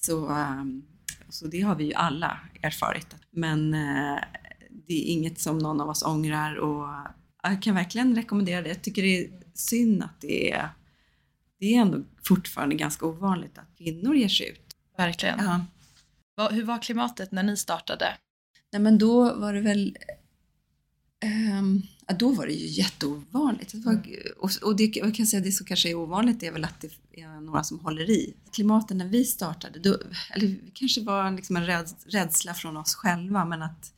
Så, 0.00 0.28
um, 0.28 0.82
så 1.28 1.46
det 1.46 1.60
har 1.60 1.74
vi 1.74 1.84
ju 1.84 1.94
alla 1.94 2.38
erfarit. 2.62 3.16
Men 3.32 3.74
eh, 3.74 4.18
det 4.88 4.94
är 4.94 5.12
inget 5.12 5.40
som 5.40 5.58
någon 5.58 5.80
av 5.80 5.88
oss 5.88 6.02
ångrar 6.02 6.54
och 6.54 6.88
jag 7.42 7.62
kan 7.62 7.74
verkligen 7.74 8.16
rekommendera 8.16 8.62
det. 8.62 8.68
Jag 8.68 8.82
tycker 8.82 9.02
det 9.02 9.24
är 9.24 9.30
synd 9.54 10.02
att 10.02 10.20
det 10.20 10.52
är, 10.52 10.68
det 11.58 11.74
är 11.74 11.80
ändå 11.80 12.02
fortfarande 12.24 12.74
ganska 12.74 13.06
ovanligt 13.06 13.58
att 13.58 13.78
kvinnor 13.78 14.16
ger 14.16 14.28
sig 14.28 14.48
ut. 14.48 14.76
Verkligen. 14.96 15.38
Ja. 16.36 16.48
Hur 16.50 16.64
var 16.64 16.82
klimatet 16.82 17.32
när 17.32 17.42
ni 17.42 17.56
startade? 17.56 18.16
Nej 18.72 18.82
men 18.82 18.98
då 18.98 19.34
var 19.34 19.54
det 19.54 19.60
väl 19.60 19.96
um, 21.24 21.82
ja, 22.06 22.14
då 22.14 22.32
var 22.32 22.46
det 22.46 22.52
ju 22.52 22.66
jätteovanligt. 22.66 23.72
Det 23.72 23.78
var, 23.78 23.92
mm. 23.92 24.04
och, 24.38 24.50
och 24.62 24.76
det, 24.76 24.96
jag 24.96 25.14
kan 25.14 25.26
säga 25.26 25.42
det 25.42 25.52
som 25.52 25.66
kanske 25.66 25.90
är 25.90 25.94
ovanligt 25.94 26.42
är 26.42 26.52
väl 26.52 26.64
att 26.64 26.80
det 26.80 27.20
är 27.20 27.40
några 27.40 27.64
som 27.64 27.80
håller 27.80 28.10
i. 28.10 28.34
Klimatet 28.52 28.96
när 28.96 29.08
vi 29.08 29.24
startade, 29.24 29.78
då, 29.78 29.98
eller 30.30 30.46
det 30.48 30.70
kanske 30.74 31.00
var 31.00 31.30
liksom 31.30 31.56
en 31.56 31.66
rädsla 32.06 32.54
från 32.54 32.76
oss 32.76 32.94
själva 32.94 33.44
men 33.44 33.62
att 33.62 33.92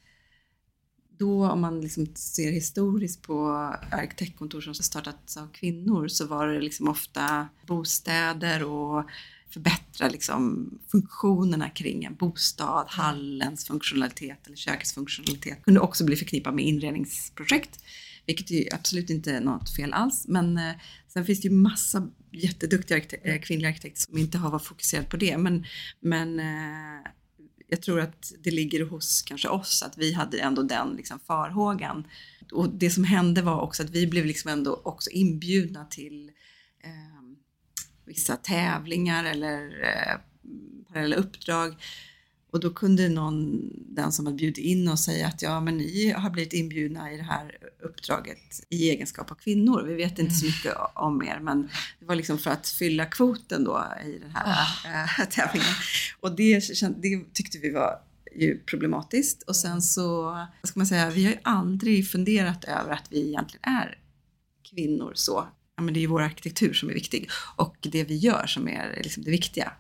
då 1.23 1.47
om 1.47 1.61
man 1.61 1.81
liksom 1.81 2.07
ser 2.15 2.53
historiskt 2.53 3.23
på 3.23 3.49
arkitektkontor 3.91 4.61
som 4.61 4.75
startats 4.75 5.37
av 5.37 5.49
kvinnor 5.53 6.09
så 6.09 6.27
var 6.27 6.49
det 6.49 6.61
liksom 6.61 6.89
ofta 6.89 7.49
bostäder 7.67 8.65
och 8.65 9.05
förbättra 9.51 10.09
liksom 10.09 10.71
funktionerna 10.89 11.71
kring 11.71 12.05
en 12.05 12.15
bostad, 12.15 12.81
mm. 12.81 12.87
hallens 12.89 13.65
funktionalitet 13.65 14.47
eller 14.47 14.57
kökets 14.57 14.93
funktionalitet. 14.93 15.63
kunde 15.63 15.81
också 15.81 16.05
bli 16.05 16.17
förknippat 16.17 16.55
med 16.55 16.65
inredningsprojekt. 16.65 17.81
vilket 18.27 18.51
är 18.51 18.75
absolut 18.75 19.11
inte 19.11 19.41
något 19.41 19.77
fel 19.77 19.93
alls. 19.93 20.25
Men 20.29 20.59
eh, 20.59 20.75
sen 21.09 21.25
finns 21.25 21.41
det 21.41 21.49
ju 21.49 21.55
massa 21.55 22.09
jätteduktiga 22.33 22.99
arkite- 22.99 23.21
eh, 23.23 23.41
kvinnliga 23.41 23.69
arkitekter 23.69 24.01
som 24.01 24.19
inte 24.19 24.39
har 24.39 24.51
varit 24.51 24.65
fokuserade 24.65 25.09
på 25.09 25.17
det. 25.17 25.39
Men, 25.39 25.65
men 26.01 26.41
eh, 26.41 27.11
jag 27.73 27.83
tror 27.83 28.01
att 28.01 28.33
det 28.41 28.51
ligger 28.51 28.85
hos 28.85 29.23
kanske 29.23 29.49
oss 29.49 29.83
att 29.83 29.99
vi 29.99 30.13
hade 30.13 30.39
ändå 30.39 30.63
den 30.63 30.95
liksom 30.97 31.19
farhågan. 31.19 32.07
Och 32.53 32.69
det 32.69 32.91
som 32.91 33.05
hände 33.05 33.43
var 33.43 33.61
också 33.61 33.83
att 33.83 33.91
vi 33.91 34.07
blev 34.07 34.27
liksom 34.27 34.51
ändå 34.51 34.81
också 34.85 35.11
inbjudna 35.11 35.85
till 35.85 36.31
eh, 36.85 37.23
vissa 38.05 38.37
tävlingar 38.37 39.25
eller 39.25 39.85
eh, 39.85 40.17
parallella 40.89 41.17
uppdrag. 41.17 41.75
Och 42.53 42.61
då 42.61 42.71
kunde 42.71 43.09
någon, 43.09 43.71
den 43.89 44.13
som 44.13 44.27
hade 44.27 44.37
bjudit 44.37 44.59
in 44.59 44.89
oss 44.89 45.05
säga 45.05 45.27
att 45.27 45.43
ja 45.43 45.61
men 45.61 45.77
ni 45.77 46.11
har 46.11 46.31
blivit 46.31 46.53
inbjudna 46.53 47.13
i 47.13 47.17
det 47.17 47.23
här 47.23 47.59
uppdraget 47.83 48.67
i 48.69 48.91
egenskap 48.91 49.31
av 49.31 49.35
kvinnor. 49.35 49.83
Vi 49.83 49.95
vet 49.95 50.19
inte 50.19 50.35
så 50.35 50.47
mycket 50.47 50.75
om 50.95 51.23
er 51.23 51.41
men 51.41 51.69
det 52.01 52.07
var 52.07 52.15
liksom 52.15 52.39
för 52.39 52.51
att 52.51 52.69
fylla 52.69 53.07
kvoten 53.07 53.65
då 53.65 53.85
i 54.07 54.19
den 54.19 54.31
här 54.35 54.67
äh, 55.21 55.29
tävlingen. 55.29 55.75
Och 56.21 56.37
det, 56.37 56.61
det 57.03 57.35
tyckte 57.35 57.59
vi 57.59 57.71
var 57.71 57.99
ju 58.37 58.59
problematiskt. 58.59 59.43
Och 59.43 59.57
sen 59.57 59.83
så, 59.83 60.23
vad 60.61 60.69
ska 60.69 60.81
man 60.81 60.87
säga, 60.87 61.11
vi 61.11 61.25
har 61.25 61.33
ju 61.33 61.39
aldrig 61.43 62.11
funderat 62.11 62.65
över 62.65 62.93
att 62.93 63.07
vi 63.11 63.29
egentligen 63.29 63.75
är 63.75 63.99
kvinnor 64.71 65.13
så. 65.15 65.49
Ja, 65.77 65.83
men 65.83 65.95
det 65.95 66.01
är 66.01 66.03
ju 66.03 66.07
vår 66.07 66.23
arkitektur 66.23 66.73
som 66.73 66.91
är 66.91 66.95
viktig 66.95 67.31
och 67.57 67.77
det 67.81 68.05
vi 68.05 68.17
gör 68.17 68.47
som 68.47 68.69
är 68.69 69.01
liksom 69.05 69.23
det 69.23 69.31
viktiga. 69.31 69.73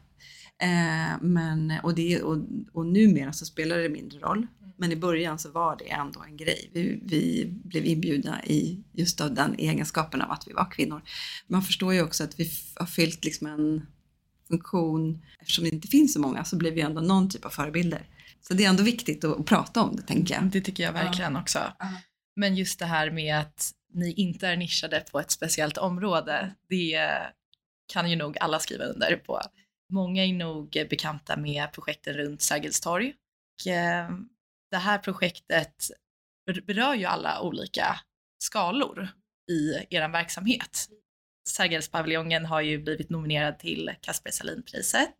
Eh, 0.62 1.20
men, 1.20 1.72
och, 1.82 1.94
det, 1.94 2.22
och, 2.22 2.38
och 2.72 2.86
numera 2.86 3.32
så 3.32 3.44
spelar 3.44 3.78
det 3.78 3.88
mindre 3.88 4.18
roll. 4.18 4.46
Men 4.76 4.92
i 4.92 4.96
början 4.96 5.38
så 5.38 5.50
var 5.50 5.76
det 5.76 5.90
ändå 5.90 6.22
en 6.22 6.36
grej. 6.36 6.70
Vi, 6.72 7.00
vi 7.04 7.46
blev 7.64 7.86
inbjudna 7.86 8.44
i 8.44 8.84
just 8.92 9.20
av 9.20 9.34
den 9.34 9.54
egenskapen 9.58 10.22
av 10.22 10.30
att 10.30 10.48
vi 10.48 10.52
var 10.52 10.70
kvinnor. 10.70 11.02
Man 11.46 11.62
förstår 11.62 11.94
ju 11.94 12.02
också 12.02 12.24
att 12.24 12.40
vi 12.40 12.50
har 12.74 12.86
fyllt 12.86 13.24
liksom 13.24 13.46
en 13.46 13.86
funktion. 14.48 15.22
Eftersom 15.40 15.64
det 15.64 15.70
inte 15.70 15.88
finns 15.88 16.12
så 16.12 16.20
många 16.20 16.44
så 16.44 16.56
blir 16.56 16.72
vi 16.72 16.80
ändå 16.80 17.00
någon 17.00 17.30
typ 17.30 17.44
av 17.44 17.50
förebilder. 17.50 18.06
Så 18.40 18.54
det 18.54 18.64
är 18.64 18.68
ändå 18.68 18.82
viktigt 18.82 19.24
att, 19.24 19.46
prata 19.46 19.82
om 19.82 19.96
det 19.96 20.02
tänker 20.02 20.34
jag. 20.34 20.44
Det 20.44 20.60
tycker 20.60 20.82
jag 20.82 20.92
verkligen 20.92 21.36
också. 21.36 21.58
Ja. 21.78 21.88
Men 22.36 22.56
just 22.56 22.78
det 22.78 22.86
här 22.86 23.10
med 23.10 23.38
att 23.38 23.72
ni 23.94 24.12
inte 24.12 24.48
är 24.48 24.56
nischade 24.56 25.04
på 25.12 25.20
ett 25.20 25.30
speciellt 25.30 25.78
område, 25.78 26.54
det 26.68 27.08
kan 27.92 28.10
ju 28.10 28.16
nog 28.16 28.38
alla 28.38 28.58
skriva 28.58 28.84
under 28.84 29.16
på. 29.16 29.40
Många 29.92 30.24
är 30.24 30.32
nog 30.32 30.70
bekanta 30.90 31.36
med 31.36 31.72
projekten 31.72 32.14
runt 32.14 32.42
Sergels 32.42 32.80
torg. 32.80 33.14
Eh, 33.66 34.16
det 34.70 34.76
här 34.76 34.98
projektet 34.98 35.74
ber- 36.46 36.66
berör 36.66 36.94
ju 36.94 37.04
alla 37.04 37.40
olika 37.40 38.00
skalor 38.44 39.08
i 39.50 39.86
er 39.90 40.08
verksamhet. 40.08 40.88
Sergelspaviljongen 41.48 42.46
har 42.46 42.60
ju 42.60 42.78
blivit 42.82 43.10
nominerad 43.10 43.58
till 43.58 43.90
Kasper 44.00 44.30
Sahlin-priset 44.30 45.16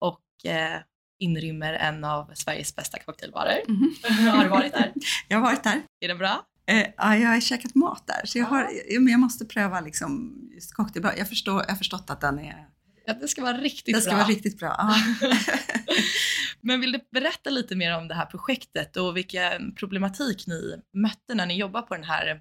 och 0.00 0.50
eh, 0.50 0.80
inrymmer 1.18 1.72
en 1.72 2.04
av 2.04 2.30
Sveriges 2.34 2.76
bästa 2.76 2.98
cocktailbarer. 2.98 3.60
Mhm. 3.68 3.94
har 4.30 4.44
du 4.44 4.50
varit 4.50 4.72
där? 4.72 4.92
Jag 5.28 5.36
har 5.36 5.42
varit 5.42 5.64
där. 5.64 5.82
Är 6.00 6.08
det 6.08 6.14
bra? 6.14 6.46
Eh, 6.66 6.86
ja, 6.96 7.16
jag 7.16 7.28
har 7.28 7.40
käkat 7.40 7.74
mat 7.74 8.06
där, 8.06 8.26
så 8.26 8.38
jag, 8.38 8.46
har, 8.46 8.70
men 9.00 9.08
jag 9.08 9.20
måste 9.20 9.44
pröva 9.44 9.80
liksom 9.80 10.40
just 10.54 10.74
cocktailbar. 10.74 11.14
Jag, 11.18 11.28
förstår, 11.28 11.60
jag 11.62 11.68
har 11.68 11.76
förstått 11.76 12.10
att 12.10 12.20
den 12.20 12.38
är, 12.38 12.66
Ja, 13.06 13.14
det 13.14 13.28
ska 13.28 13.42
vara 13.42 13.56
riktigt 13.58 13.94
den 13.94 14.02
ska 14.02 14.10
bra. 14.10 14.18
vara 14.18 14.28
riktigt 14.28 14.58
bra. 14.58 14.74
Ja. 14.78 14.96
Men 16.60 16.80
vill 16.80 16.92
du 16.92 17.00
berätta 17.12 17.50
lite 17.50 17.76
mer 17.76 17.96
om 17.98 18.08
det 18.08 18.14
här 18.14 18.26
projektet 18.26 18.96
och 18.96 19.16
vilken 19.16 19.74
problematik 19.74 20.46
ni 20.46 20.76
mötte 20.94 21.34
när 21.34 21.46
ni 21.46 21.56
jobbar 21.58 21.82
på 21.82 21.94
den 21.94 22.04
här 22.04 22.40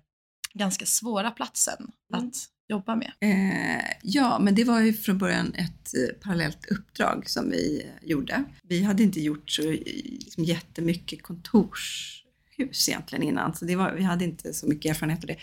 ganska 0.54 0.86
svåra 0.86 1.32
platsen 1.32 1.92
Mm. 2.14 2.28
att 2.28 2.34
jobba 2.70 2.96
med? 2.96 3.12
Eh, 3.20 3.86
ja, 4.04 4.40
men 4.40 4.56
det 4.56 4.64
var 4.64 4.80
ju 4.82 4.94
från 4.94 5.18
början 5.18 5.54
ett 5.56 5.94
eh, 5.94 6.16
parallellt 6.22 6.66
uppdrag 6.72 7.30
som 7.30 7.50
vi 7.52 7.84
eh, 7.86 8.10
gjorde. 8.10 8.44
Vi 8.64 8.84
hade 8.84 9.04
inte 9.04 9.20
gjort 9.22 9.50
så 9.50 9.62
eh, 9.62 9.78
liksom, 10.04 10.44
jättemycket 10.44 11.24
kontorshus 11.24 12.90
egentligen 12.90 13.24
innan, 13.24 13.56
så 13.56 13.66
det 13.66 13.76
var, 13.76 13.92
vi 13.92 14.04
hade 14.04 14.24
inte 14.26 14.54
så 14.54 14.68
mycket 14.68 14.90
erfarenhet 14.90 15.20
av 15.24 15.28
det. 15.28 15.38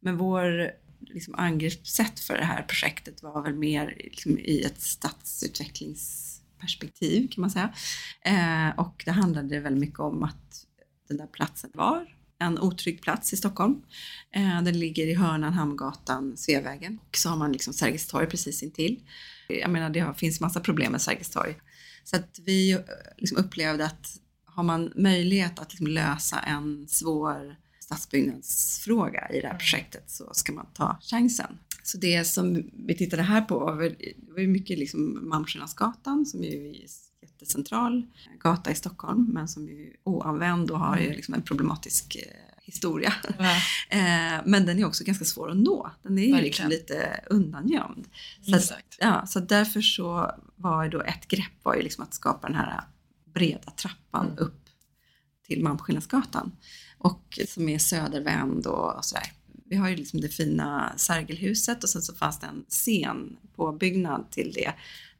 Men 0.00 0.16
vår 0.16 0.70
liksom, 1.00 1.34
angreppssätt 1.34 2.20
för 2.20 2.36
det 2.36 2.44
här 2.44 2.62
projektet 2.62 3.22
var 3.22 3.42
väl 3.42 3.54
mer 3.54 3.94
liksom, 3.98 4.38
i 4.38 4.62
ett 4.62 4.80
stadsutvecklingsperspektiv 4.80 7.28
kan 7.28 7.40
man 7.40 7.50
säga. 7.50 7.74
Eh, 8.22 8.78
och 8.78 9.02
det 9.04 9.10
handlade 9.10 9.60
väldigt 9.60 9.80
mycket 9.80 10.00
om 10.00 10.22
att 10.22 10.66
den 11.08 11.16
där 11.16 11.26
platsen 11.26 11.70
var 11.74 12.06
en 12.38 12.58
otrygg 12.58 13.02
plats 13.02 13.32
i 13.32 13.36
Stockholm. 13.36 13.82
Eh, 14.30 14.62
den 14.62 14.78
ligger 14.78 15.06
i 15.06 15.14
hörnan 15.14 15.52
Hamngatan, 15.52 16.36
Sveavägen. 16.36 16.98
Och 17.08 17.16
så 17.16 17.28
har 17.28 17.36
man 17.36 17.52
liksom 17.52 17.72
Sergels 17.72 18.06
torg 18.06 18.26
precis 18.26 18.62
intill. 18.62 19.00
Jag 19.48 19.70
menar 19.70 19.90
det 19.90 20.14
finns 20.16 20.40
massa 20.40 20.60
problem 20.60 20.92
med 20.92 21.02
Sergels 21.02 21.30
torg. 21.30 21.56
Så 22.04 22.16
att 22.16 22.38
vi 22.44 22.72
eh, 22.72 22.80
liksom 23.16 23.38
upplevde 23.38 23.84
att 23.84 24.20
har 24.44 24.62
man 24.62 24.92
möjlighet 24.96 25.58
att 25.58 25.72
liksom 25.72 25.86
lösa 25.86 26.40
en 26.40 26.88
svår 26.88 27.56
stadsbyggnadsfråga 27.88 29.28
i 29.32 29.40
det 29.40 29.48
här 29.48 29.58
projektet 29.58 30.10
så 30.10 30.30
ska 30.32 30.52
man 30.52 30.66
ta 30.74 30.98
chansen. 31.00 31.58
Så 31.82 31.98
det 31.98 32.24
som 32.24 32.70
vi 32.86 32.96
tittade 32.96 33.22
här 33.22 33.40
på 33.40 33.58
var, 33.58 34.40
ju 34.40 34.48
mycket 34.48 34.78
liksom 34.78 35.28
Malmskillnadsgatan 35.28 36.26
som 36.26 36.44
ju 36.44 36.50
är 36.50 36.68
en 36.68 36.74
jättecentral 37.22 38.06
gata 38.40 38.70
i 38.70 38.74
Stockholm 38.74 39.30
men 39.32 39.48
som 39.48 39.68
är 39.68 39.90
oanvänd 40.04 40.70
och 40.70 40.78
har 40.78 40.98
ju 40.98 41.12
liksom 41.12 41.34
en 41.34 41.42
problematisk 41.42 42.16
eh, 42.16 42.62
historia. 42.62 43.12
Eh, 43.90 44.40
men 44.44 44.66
den 44.66 44.78
är 44.78 44.84
också 44.84 45.04
ganska 45.04 45.24
svår 45.24 45.50
att 45.50 45.56
nå. 45.56 45.90
Den 46.02 46.18
är 46.18 46.26
ju 46.36 46.40
liksom 46.40 46.68
lite 46.68 47.20
undangömd. 47.30 48.08
Så 48.42 48.56
att, 48.56 48.72
ja, 48.98 49.26
så 49.26 49.40
därför 49.40 49.80
så 49.80 50.32
var 50.56 50.88
då 50.88 51.02
ett 51.02 51.28
grepp 51.28 51.52
var 51.62 51.74
ju 51.74 51.82
liksom 51.82 52.04
att 52.04 52.14
skapa 52.14 52.46
den 52.46 52.56
här 52.56 52.80
breda 53.34 53.70
trappan 53.70 54.26
Mm. 54.26 54.38
upp 54.38 54.64
till 55.46 55.62
Malmskillnadsgatan. 55.62 56.52
Och 56.98 57.38
som 57.48 57.68
är 57.68 57.78
södervänd 57.78 58.66
och, 58.66 58.96
och 58.96 59.04
sådär. 59.04 59.32
Vi 59.64 59.76
har 59.76 59.88
ju 59.88 59.96
liksom 59.96 60.20
det 60.20 60.28
fina 60.28 60.92
Sergelhuset 60.96 61.82
och 61.82 61.88
sen 61.90 62.02
så 62.02 62.14
fanns 62.14 62.38
det 62.38 62.46
en 62.46 62.64
scen 62.68 63.36
på 63.56 63.72
byggnad 63.72 64.30
till 64.30 64.52
det 64.54 64.72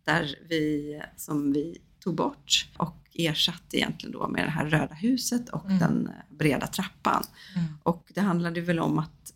där 0.04 0.38
vi, 0.48 1.00
som 1.16 1.52
vi 1.52 1.78
tog 2.00 2.14
bort 2.14 2.68
och 2.76 2.96
ersatte 3.14 3.76
egentligen 3.76 4.12
då 4.12 4.28
med 4.28 4.44
det 4.46 4.50
här 4.50 4.66
röda 4.66 4.94
huset 4.94 5.48
och 5.48 5.64
Mm. 5.66 5.78
den 5.78 6.10
breda 6.30 6.66
trappan. 6.66 7.24
Mm. 7.56 7.66
Och 7.82 8.10
det 8.14 8.20
handlade 8.20 8.60
väl 8.60 8.78
om 8.78 8.98
att 8.98 9.32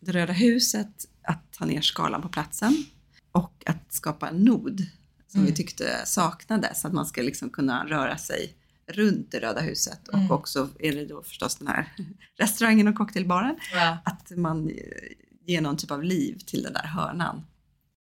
det 0.00 0.12
röda 0.12 0.32
huset, 0.32 1.06
att 1.22 1.52
ta 1.52 1.64
ner 1.64 1.80
skalan 1.80 2.22
på 2.22 2.28
platsen 2.28 2.84
och 3.32 3.62
att 3.66 3.92
skapa 3.92 4.28
en 4.28 4.36
nod 4.44 4.86
som 5.28 5.40
Mm. 5.40 5.50
vi 5.50 5.56
tyckte 5.56 6.02
saknades, 6.06 6.84
att 6.84 6.92
man 6.92 7.06
ska 7.06 7.22
liksom 7.22 7.50
kunna 7.50 7.84
röra 7.86 8.18
sig 8.18 8.54
runt 8.92 9.30
det 9.30 9.40
röda 9.40 9.60
huset 9.60 10.08
Mm. 10.14 10.30
och 10.30 10.38
också 10.38 10.68
är 10.78 10.92
det 10.92 11.06
då 11.06 11.22
förstås 11.22 11.56
den 11.56 11.68
här 11.68 11.92
restaurangen 12.38 12.88
och 12.88 12.94
cocktailbaren, 12.94 13.56
Ja. 13.74 13.98
att 14.04 14.30
man 14.36 14.68
eh, 14.70 14.74
ger 15.46 15.60
någon 15.60 15.76
typ 15.76 15.90
av 15.90 16.02
liv 16.02 16.38
till 16.46 16.62
den 16.62 16.72
där 16.72 16.86
hörnan. 16.86 17.46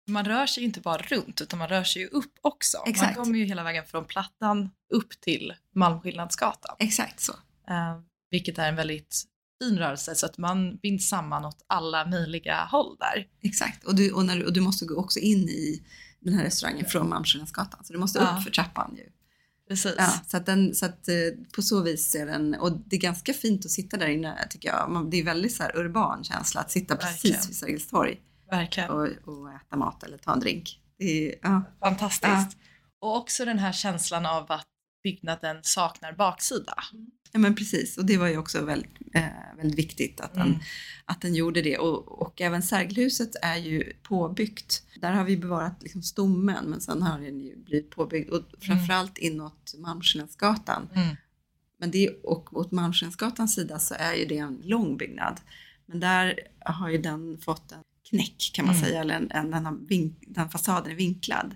Man 0.10 0.26
rör 0.26 0.46
sig 0.46 0.64
inte 0.64 0.82
bara 0.82 0.98
runt 1.02 1.42
utan 1.42 1.60
man 1.60 1.68
rör 1.68 1.84
sig 1.84 2.02
ju 2.02 2.08
upp 2.08 2.34
också. 2.42 2.78
Exakt. 2.86 3.16
Man 3.18 3.26
kommer 3.26 3.40
ju 3.40 3.46
hela 3.46 3.64
vägen 3.64 3.86
från 3.86 4.06
Plattan 4.06 4.70
upp 4.94 5.22
till 5.22 5.54
Malmskillnadsgatan. 5.76 6.76
Exakt 6.80 7.20
så. 7.20 7.34
Eh, 7.70 8.00
vilket 8.32 8.58
är 8.58 8.70
en 8.70 8.76
väldigt 8.76 9.24
fin 9.64 9.78
rörelse 9.78 10.16
så 10.16 10.26
att 10.26 10.38
man 10.38 10.76
binds 10.78 11.10
samman 11.10 11.46
åt 11.46 11.64
alla 11.68 12.06
möjliga 12.08 12.66
håll 12.72 12.98
där. 13.00 13.28
Exakt. 13.42 13.84
Och 13.84 13.96
du, 13.96 14.12
och 14.12 14.26
när, 14.26 14.46
och 14.46 14.54
du 14.54 14.62
måste 14.62 14.86
gå 14.86 14.96
också 14.96 15.20
in 15.20 15.50
i 15.50 15.84
den 16.20 16.34
här 16.34 16.44
restaurangen 16.44 16.86
från 16.86 17.10
Malmskillnadsgatan, 17.10 17.84
så 17.86 17.94
du 17.94 18.00
måste 18.00 18.20
Ja. 18.20 18.36
upp 18.38 18.44
för 18.44 18.52
trappan 18.52 18.96
ju. 18.98 19.10
Precis. 19.68 19.96
Ja, 19.98 20.14
så 20.28 20.38
att, 20.38 20.46
den, 20.46 20.76
så 20.76 20.86
att 20.86 21.08
eh, 21.08 21.16
på 21.56 21.62
så 21.62 21.82
vis 21.82 22.16
är 22.16 22.26
den, 22.26 22.56
och 22.56 22.72
det 22.72 22.96
är 22.96 23.00
ganska 23.00 23.34
fint 23.34 23.66
att 23.66 23.72
sitta 23.72 23.98
där 23.98 24.08
inne 24.08 24.48
tycker 24.50 24.70
jag. 24.70 24.90
Man, 24.92 25.10
det 25.10 25.18
är 25.20 25.24
väldigt 25.24 25.56
så 25.56 25.64
urban 25.64 26.24
känsla 26.24 26.62
att 26.62 26.72
sitta 26.72 26.96
Verkligen. 26.96 27.36
precis 27.36 27.50
vid 27.50 27.56
Sergels 27.58 27.88
torg 27.88 28.22
Verkligen. 28.52 28.90
och, 28.90 29.08
och 29.26 29.54
äta 29.54 29.76
mat 29.78 30.04
eller 30.04 30.18
ta 30.18 30.34
en 30.34 30.40
drink. 30.40 30.80
Det 31.00 31.30
är, 31.30 31.36
ja, 31.42 31.62
Fantastiskt. 31.80 32.58
Och 33.02 33.18
också 33.18 33.46
den 33.46 33.60
här 33.60 33.72
känslan 33.72 34.26
av 34.26 34.52
att 34.52 34.66
byggnaden 35.08 35.58
saknar 35.64 36.12
baksida. 36.14 36.74
ja, 37.32 37.40
men 37.40 37.56
precis. 37.56 37.98
Och 37.98 38.06
det 38.06 38.18
var 38.18 38.28
ju 38.28 38.38
också 38.38 38.66
väldigt, 38.66 38.98
eh, 39.14 39.24
väldigt 39.58 39.80
viktigt 39.80 40.22
att 40.22 40.34
den, 40.34 40.48
Mm. 40.48 40.60
att 41.06 41.22
den 41.22 41.36
gjorde 41.36 41.62
det. 41.62 41.78
Och, 41.78 42.22
och 42.22 42.42
även 42.42 42.64
Sergelhuset 42.64 43.30
är 43.42 43.56
ju 43.58 43.94
påbyggt. 44.04 44.84
Där 45.02 45.12
har 45.12 45.24
vi 45.24 45.38
bevarat 45.38 45.84
liksom 45.84 46.02
stommen 46.04 46.66
men 46.66 46.82
sen 46.82 47.02
har 47.02 47.20
den 47.20 47.40
ju 47.42 47.56
blivit 47.58 47.90
påbyggd 47.90 48.30
och 48.30 48.44
framförallt 48.62 49.18
inåt 49.18 49.74
Malmskillnadsgatan. 49.78 50.90
Mm. 50.96 51.16
Men 51.80 51.92
det, 51.92 52.10
och 52.24 52.58
åt 52.58 52.72
Malmskillnadsgatans 52.72 53.56
sida 53.56 53.80
så 53.80 53.96
är 54.00 54.14
ju 54.14 54.26
det 54.26 54.38
en 54.38 54.62
lång 54.64 54.98
byggnad. 54.98 55.40
Men 55.86 56.00
där 56.00 56.40
har 56.60 56.90
ju 56.90 56.98
den 56.98 57.38
fått 57.38 57.72
en 57.72 57.84
knäck 58.10 58.52
kan 58.54 58.66
man 58.66 58.76
Mm. 58.76 58.86
säga, 58.88 59.02
eller 59.02 59.16
en, 59.16 59.32
en, 59.32 59.52
den, 59.52 59.86
vink, 59.88 60.18
den 60.28 60.50
fasaden 60.50 60.92
är 60.92 60.96
vinklad. 60.96 61.56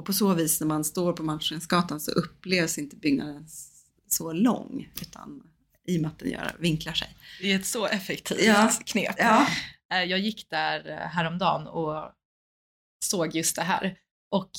Och, 0.00 0.06
på 0.06 0.12
så 0.12 0.34
vis 0.34 0.60
när 0.60 0.66
man 0.66 0.84
står 0.84 1.12
på 1.12 1.22
Malmskillnadsgatan 1.22 2.00
så 2.00 2.10
upplevs 2.10 2.78
inte 2.78 2.96
byggnaden 2.96 3.46
så 4.08 4.32
lång 4.32 4.88
utan 5.02 5.42
i 5.88 5.96
och 5.98 6.02
med 6.02 6.10
att 6.10 6.18
den 6.18 6.30
gör, 6.30 6.56
vinklar 6.58 6.92
sig. 6.92 7.16
Det 7.40 7.52
är 7.52 7.56
ett 7.56 7.66
så 7.66 7.86
effektivt 7.86 8.44
Ja. 8.44 8.70
knep. 8.86 9.14
Ja. 9.18 9.46
Eh, 9.92 10.02
Jag 10.04 10.18
gick 10.18 10.50
där 10.50 10.88
eh, 10.90 10.96
häromdagen 10.96 11.66
och 11.66 12.12
såg 13.04 13.34
just 13.36 13.56
det 13.56 13.62
här. 13.62 13.96
Och 14.30 14.50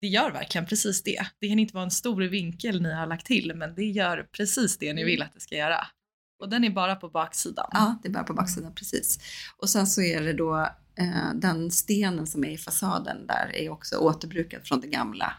det 0.00 0.06
gör 0.06 0.30
verkligen 0.30 0.66
precis 0.66 1.02
det. 1.02 1.26
Det 1.40 1.48
kan 1.48 1.58
inte 1.58 1.74
vara 1.74 1.84
en 1.84 1.90
stor 1.90 2.22
vinkel 2.22 2.82
ni 2.82 2.92
har 2.92 3.06
lagt 3.06 3.26
till, 3.26 3.52
men 3.54 3.74
det 3.74 3.84
gör 3.84 4.28
precis 4.32 4.78
det 4.78 4.92
ni 4.92 5.04
vill 5.04 5.22
att 5.22 5.34
det 5.34 5.40
ska 5.40 5.56
göra. 5.56 5.86
Och 6.40 6.48
den 6.48 6.64
är 6.64 6.70
bara 6.70 6.96
på 6.96 7.08
baksidan. 7.08 7.68
Ja, 7.72 7.98
det 8.02 8.08
är 8.08 8.12
bara 8.12 8.24
på 8.24 8.34
baksidan 8.34 8.74
precis. 8.74 9.18
Och 9.56 9.70
sen 9.70 9.86
så 9.86 10.02
är 10.02 10.20
det 10.22 10.32
då 10.32 10.58
eh, 10.94 11.34
den 11.34 11.70
stenen 11.70 12.26
som 12.26 12.44
är 12.44 12.50
i 12.50 12.58
fasaden 12.58 13.26
där 13.26 13.50
är 13.54 13.68
också 13.68 13.96
återbrukad 13.96 14.60
från 14.64 14.80
det 14.80 14.86
gamla, 14.86 15.36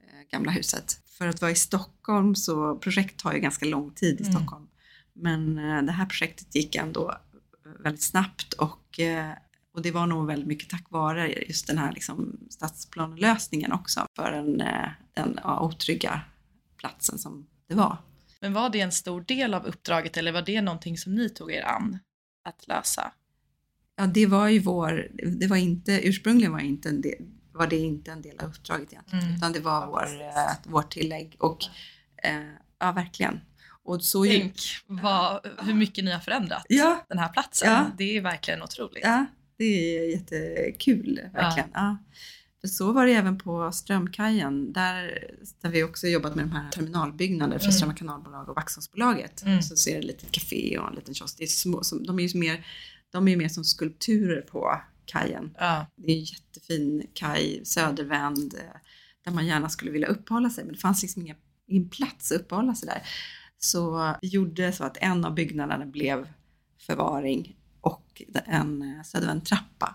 eh, 0.00 0.30
gamla 0.30 0.50
huset. 0.50 1.00
För 1.18 1.28
att 1.28 1.40
vara 1.40 1.50
i 1.50 1.54
Stockholm 1.54 2.34
så 2.34 2.76
projekt 2.76 3.20
tar 3.20 3.32
ju 3.32 3.40
ganska 3.40 3.66
lång 3.66 3.90
tid 3.90 4.20
i 4.20 4.22
Mm. 4.22 4.32
Stockholm. 4.32 4.66
Men 5.12 5.58
eh, 5.58 5.82
det 5.82 5.92
här 5.92 6.06
projektet 6.06 6.54
gick 6.54 6.74
ändå 6.74 7.16
väldigt 7.82 8.02
snabbt 8.02 8.52
och, 8.52 9.00
eh, 9.00 9.32
och 9.74 9.82
det 9.82 9.90
var 9.90 10.06
nog 10.06 10.26
väldigt 10.26 10.48
mycket 10.48 10.70
tack 10.70 10.84
vare 10.90 11.28
just 11.28 11.66
den 11.66 11.78
här 11.78 11.92
liksom, 11.92 12.38
stadsplanelösningen 12.50 13.72
också 13.72 14.06
för 14.16 14.30
den, 14.30 14.60
eh, 14.60 14.88
den 15.14 15.38
ja, 15.42 15.60
otrygga 15.60 16.20
platsen 16.76 17.18
som 17.18 17.46
det 17.68 17.74
var. 17.74 17.96
Men 18.40 18.52
var 18.52 18.70
det 18.70 18.80
en 18.80 18.92
stor 18.92 19.20
del 19.20 19.54
av 19.54 19.66
uppdraget 19.66 20.16
eller 20.16 20.32
var 20.32 20.42
det 20.42 20.60
någonting 20.60 20.98
som 20.98 21.14
ni 21.14 21.28
tog 21.28 21.52
er 21.52 21.62
an 21.62 21.98
att 22.44 22.68
lösa? 22.68 23.12
Ja, 23.96 24.06
det 24.06 24.26
var 24.26 24.48
ju 24.48 24.58
vår, 24.58 25.08
det 25.40 25.46
var 25.46 25.56
inte, 25.56 26.00
ursprungligen 26.08 26.52
var, 26.52 26.60
inte 26.60 26.88
en 26.88 27.00
del, 27.00 27.14
var 27.52 27.66
det 27.66 27.76
inte 27.76 28.10
en 28.12 28.22
del 28.22 28.38
av 28.38 28.48
uppdraget 28.48 28.92
egentligen, 28.92 29.24
Mm. 29.24 29.36
utan 29.36 29.52
det 29.52 29.60
var 29.60 29.86
vår, 29.86 30.20
eh, 30.22 30.72
vårt 30.72 30.90
tillägg 30.90 31.36
och 31.38 31.58
eh, 32.22 32.48
ja, 32.78 32.92
verkligen. 32.92 33.40
Och 33.82 34.04
så 34.04 34.26
ju, 34.26 34.38
Tänk 34.40 34.56
vad, 34.86 35.46
hur 35.62 35.74
mycket 35.74 36.04
ni 36.04 36.10
har 36.10 36.20
förändrat 36.20 36.66
ja, 36.68 37.04
den 37.08 37.18
här 37.18 37.28
platsen. 37.28 37.72
Ja. 37.72 37.90
Det 37.98 38.16
är 38.16 38.20
verkligen 38.20 38.62
otroligt. 38.62 39.04
ja, 39.04 39.26
det 39.58 39.64
är 39.64 40.10
jättekul 40.10 41.20
verkligen. 41.34 41.70
För 42.60 42.68
så 42.68 42.92
var 42.92 43.06
det 43.06 43.12
även 43.12 43.38
på 43.38 43.72
Strömkajen, 43.72 44.72
där, 44.72 45.30
där 45.60 45.70
vi 45.70 45.84
också 45.84 46.06
jobbat 46.06 46.34
med 46.34 46.44
de 46.44 46.52
här 46.52 46.70
terminalbyggnader 46.70 47.58
för 47.58 47.64
Mm. 47.64 47.72
Strömma 47.72 47.94
kanalbolag 47.94 48.48
och 48.48 48.56
Vaxholmsbolaget. 48.56 49.42
Mm. 49.42 49.62
Så 49.62 49.76
ser 49.76 49.92
det 49.92 49.98
ett 49.98 50.04
litet 50.04 50.32
café 50.32 50.78
och 50.78 50.88
en 50.88 50.94
liten 50.94 51.14
kiosk. 51.14 51.38
Det 51.38 51.44
är 51.44 51.48
små, 51.48 51.82
som, 51.82 52.06
de 52.06 52.18
är 52.18 52.22
ju 52.22 52.38
mer, 52.38 52.66
de 53.10 53.28
är 53.28 53.36
mer 53.36 53.48
som 53.48 53.64
skulpturer 53.64 54.40
på 54.40 54.80
kajen. 55.04 55.54
Ja. 55.58 55.86
Det 55.96 56.12
är 56.12 56.16
en 56.16 56.24
jättefin 56.24 57.06
kaj, 57.14 57.60
södervänd, 57.64 58.54
eh, 58.54 58.80
där 59.24 59.32
man 59.32 59.46
gärna 59.46 59.68
skulle 59.68 59.90
vilja 59.90 60.08
uppehålla 60.08 60.50
sig, 60.50 60.64
men 60.64 60.74
det 60.74 60.80
fanns 60.80 61.02
liksom 61.02 61.22
inga, 61.22 61.34
ingen 61.66 61.88
plats 61.88 62.32
att 62.32 62.40
uppehålla 62.40 62.74
sig 62.74 62.86
där. 62.86 63.02
Så 63.58 64.14
vi 64.22 64.28
gjorde 64.28 64.72
så 64.72 64.84
att 64.84 64.96
en 64.96 65.24
av 65.24 65.34
byggnaderna 65.34 65.86
blev 65.86 66.28
förvaring 66.86 67.56
och 67.80 68.22
en 68.46 68.82
eh, 68.82 69.02
södervänd 69.02 69.44
trappa. 69.44 69.94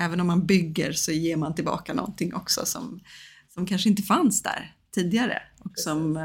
Även 0.00 0.20
om 0.20 0.26
man 0.26 0.46
bygger 0.46 0.92
så 0.92 1.12
ger 1.12 1.36
man 1.36 1.54
tillbaka 1.54 1.94
någonting 1.94 2.34
också 2.34 2.66
som, 2.66 3.00
som 3.48 3.66
kanske 3.66 3.88
inte 3.88 4.02
fanns 4.02 4.42
där 4.42 4.74
tidigare 4.94 5.42
och 5.58 5.72
som 5.74 6.16
eh, 6.16 6.24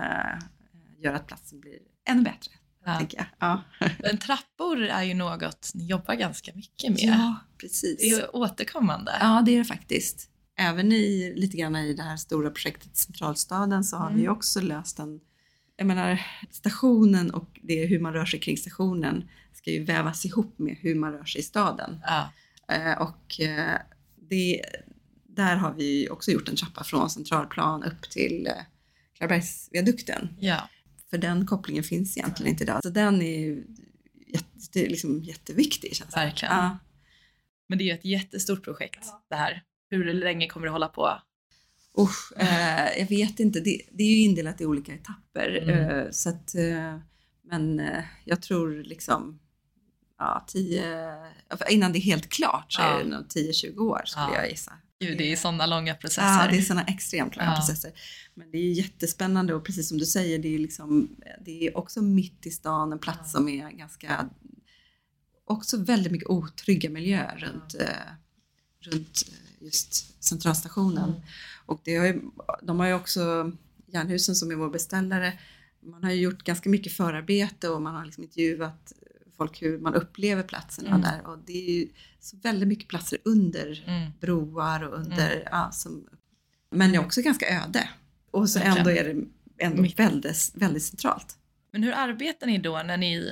gör 1.04 1.14
att 1.14 1.28
platsen 1.28 1.60
blir 1.60 1.78
ännu 2.10 2.22
bättre. 2.24 2.52
Ja. 2.86 3.26
Ja. 3.40 3.64
Men 4.00 4.18
trappor 4.18 4.82
är 4.84 5.04
ju 5.04 5.14
något 5.14 5.72
ni 5.74 5.86
jobbar 5.86 6.16
ganska 6.16 6.52
mycket 6.56 6.90
med. 6.90 7.00
ja, 7.00 7.36
precis. 7.62 7.98
Det 8.00 8.10
är 8.10 8.36
återkommande. 8.36 9.12
Ja, 9.20 9.44
det 9.46 9.52
är 9.52 9.58
det 9.58 9.66
faktiskt. 9.66 10.30
Även 10.58 10.92
i 10.92 11.34
lite 11.36 11.58
grann 11.58 11.76
i 11.76 11.94
det 11.94 12.04
här 12.04 12.18
stora 12.18 12.50
projektet 12.50 12.98
Centralstaden 12.98 13.84
så 13.84 13.98
har 13.98 14.08
Mm. 14.08 14.22
vi 14.22 14.30
också 14.30 14.62
löst 14.62 15.00
en, 15.00 15.20
jag 15.78 15.88
menar 15.88 16.22
stationen 16.52 17.32
och 17.32 17.60
det 17.64 17.86
hur 17.86 18.00
man 18.00 18.14
rör 18.14 18.26
sig 18.26 18.40
kring 18.40 18.58
stationen 18.58 19.30
ska 19.54 19.72
ju 19.72 19.84
vävas 19.84 20.26
ihop 20.26 20.60
med 20.60 20.78
hur 20.80 20.96
man 20.96 21.12
rör 21.12 21.24
sig 21.26 21.42
i 21.42 21.44
staden. 21.44 22.00
Ja. 22.04 22.30
Eh, 22.72 23.02
och 23.02 23.42
eh, 23.42 23.80
det, 24.30 24.62
där 25.24 25.56
har 25.56 25.74
vi 25.74 26.10
också 26.10 26.32
gjort 26.32 26.50
en 26.50 26.56
trappa 26.56 26.84
från 26.84 27.10
centralplan 27.10 27.84
upp 27.84 28.10
till 28.10 28.48
eh, 28.48 28.54
Klarabergsviadukten. 29.18 30.38
ja. 30.40 30.70
För 31.10 31.18
den 31.18 31.46
kopplingen 31.48 31.84
finns 31.84 32.18
egentligen 32.18 32.52
inte 32.52 32.64
idag. 32.64 32.80
Så 32.84 32.90
den 32.90 33.22
är 33.22 33.64
jätte, 34.28 34.80
liksom 34.90 35.24
jätteviktig 35.24 35.96
känns 35.96 36.14
det. 36.14 36.20
Verkligen. 36.20 36.56
Ja. 36.56 36.78
Men 37.68 37.78
det 37.78 37.84
är 37.84 37.86
ju 37.86 37.92
ett 37.92 38.06
jättestort 38.06 38.64
projekt 38.64 39.06
det 39.30 39.36
här. 39.36 39.64
Hur 39.90 40.14
länge 40.14 40.48
kommer 40.48 40.68
det 40.68 40.72
hålla 40.72 40.88
på? 40.88 41.22
Usch, 42.00 42.34
eh, 42.38 43.00
jag 43.00 43.08
vet 43.10 43.40
inte. 43.40 43.60
Det, 43.60 43.82
det 43.92 44.04
är 44.04 44.12
ju 44.12 44.18
indelat 44.18 44.62
i 44.62 44.66
olika 44.66 44.94
etapper. 44.94 45.60
Mm. 45.64 45.90
Eh, 45.90 46.12
så 46.12 46.30
att, 46.30 46.56
eh, 46.56 47.00
men 47.44 47.92
jag 48.26 48.42
tror 48.42 48.84
liksom 48.84 49.40
ja, 50.18 50.46
10, 50.48 51.16
innan 51.70 51.92
det 51.92 52.00
är 52.00 52.02
helt 52.02 52.30
klart 52.30 52.74
så 52.74 52.82
Ja. 52.82 53.00
är 53.00 53.04
det 53.04 53.10
nog 53.10 53.28
10-20 53.28 53.78
år 53.80 54.02
skulle 54.06 54.26
Ja. 54.26 54.36
jag 54.36 54.50
gissa. 54.50 54.74
Gud, 55.00 55.18
det 55.18 55.32
är 55.32 55.36
sådana 55.36 55.66
långa 55.66 55.96
processer. 55.96 56.46
Ja, 56.46 56.48
det 56.52 56.58
är 56.58 56.62
sådana 56.62 56.84
extremt 56.84 57.36
långa 57.36 57.50
Ja. 57.50 57.56
processer. 57.56 57.92
Men 58.34 58.52
det 58.52 58.58
är 58.58 58.72
jättespännande 58.72 59.54
och 59.54 59.66
precis 59.66 59.90
som 59.90 59.98
du 59.98 60.06
säger, 60.06 60.40
det 60.40 60.56
är, 60.56 60.60
liksom, 60.60 61.16
det 61.46 61.68
är 61.68 61.78
också 61.78 62.02
mitt 62.02 62.46
i 62.46 62.52
stan, 62.52 62.92
en 62.92 63.00
plats 63.00 63.32
som 63.32 63.50
är 63.50 63.70
ganska, 63.70 64.30
också 65.46 65.78
väldigt 65.78 66.12
mycket 66.12 66.30
otrygga 66.30 66.90
miljöer 66.90 67.38
runt, 67.38 67.76
eh, 67.80 67.88
runt 68.92 69.24
eh, 69.28 69.64
just 69.66 70.24
centralstationen. 70.24 71.10
Mm. 71.10 71.22
Och 71.66 71.82
det 71.84 71.96
har 71.96 72.06
ju, 72.06 72.22
de 72.64 72.80
har 72.80 72.88
ju 72.88 72.94
också, 72.94 73.52
Jernhusen 73.88 74.36
som 74.36 74.52
är 74.52 74.56
vår 74.56 74.70
beställare, 74.70 75.40
man 75.84 76.04
har 76.04 76.12
ju 76.12 76.22
gjort 76.22 76.44
ganska 76.44 76.70
mycket 76.70 76.94
förarbete 76.94 77.70
och 77.70 77.82
man 77.82 77.96
har 77.96 78.06
liksom 78.06 78.24
intervjuat 78.24 78.94
folk 79.38 79.62
hur 79.62 79.78
man 79.80 79.94
upplever 79.96 80.44
platserna 80.44 80.90
Mm. 80.90 81.02
där 81.02 81.28
och 81.28 81.38
det 81.46 81.54
är 81.70 81.72
ju 81.80 81.88
så 82.20 82.38
väldigt 82.38 82.68
mycket 82.68 82.88
platser 82.90 83.20
under 83.26 83.84
Mm. 83.88 84.12
broar 84.22 84.84
och 84.84 84.94
under, 85.00 85.48
ja, 85.52 85.72
som, 85.72 86.08
men 86.72 86.92
det 86.92 86.98
är 86.98 87.06
också 87.06 87.22
ganska 87.22 87.64
öde. 87.64 87.90
Och 88.32 88.50
så 88.50 88.60
Verkligen. 88.60 88.78
ändå 88.78 88.92
är 88.92 89.04
det 89.14 89.26
ändå 89.66 89.86
väldigt, 89.98 90.52
väldigt 90.56 90.84
centralt. 90.84 91.38
Men 91.72 91.84
hur 91.84 91.92
arbetar 91.94 92.48
ni 92.48 92.58
då 92.58 92.82
när 92.86 92.98
ni 92.98 93.32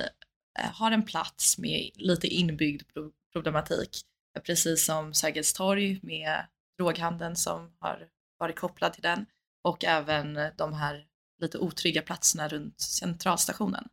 eh, 0.58 0.70
har 0.72 0.90
en 0.90 1.02
plats 1.02 1.58
med 1.58 1.90
lite 1.94 2.26
inbyggd 2.26 2.82
pro- 2.94 3.12
problematik? 3.32 4.00
Precis 4.46 4.84
som 4.86 5.14
Sergels 5.14 5.52
torg 5.52 6.00
med 6.02 6.46
droghandeln 6.78 7.36
som 7.36 7.70
har 7.78 7.98
varit 8.38 8.56
kopplad 8.58 8.92
till 8.92 9.02
den 9.02 9.26
och 9.62 9.84
även 9.84 10.38
de 10.56 10.72
här 10.72 11.04
lite 11.40 11.58
otrygga 11.58 12.02
platserna 12.02 12.48
runt 12.48 12.80
centralstationen. 12.80 13.88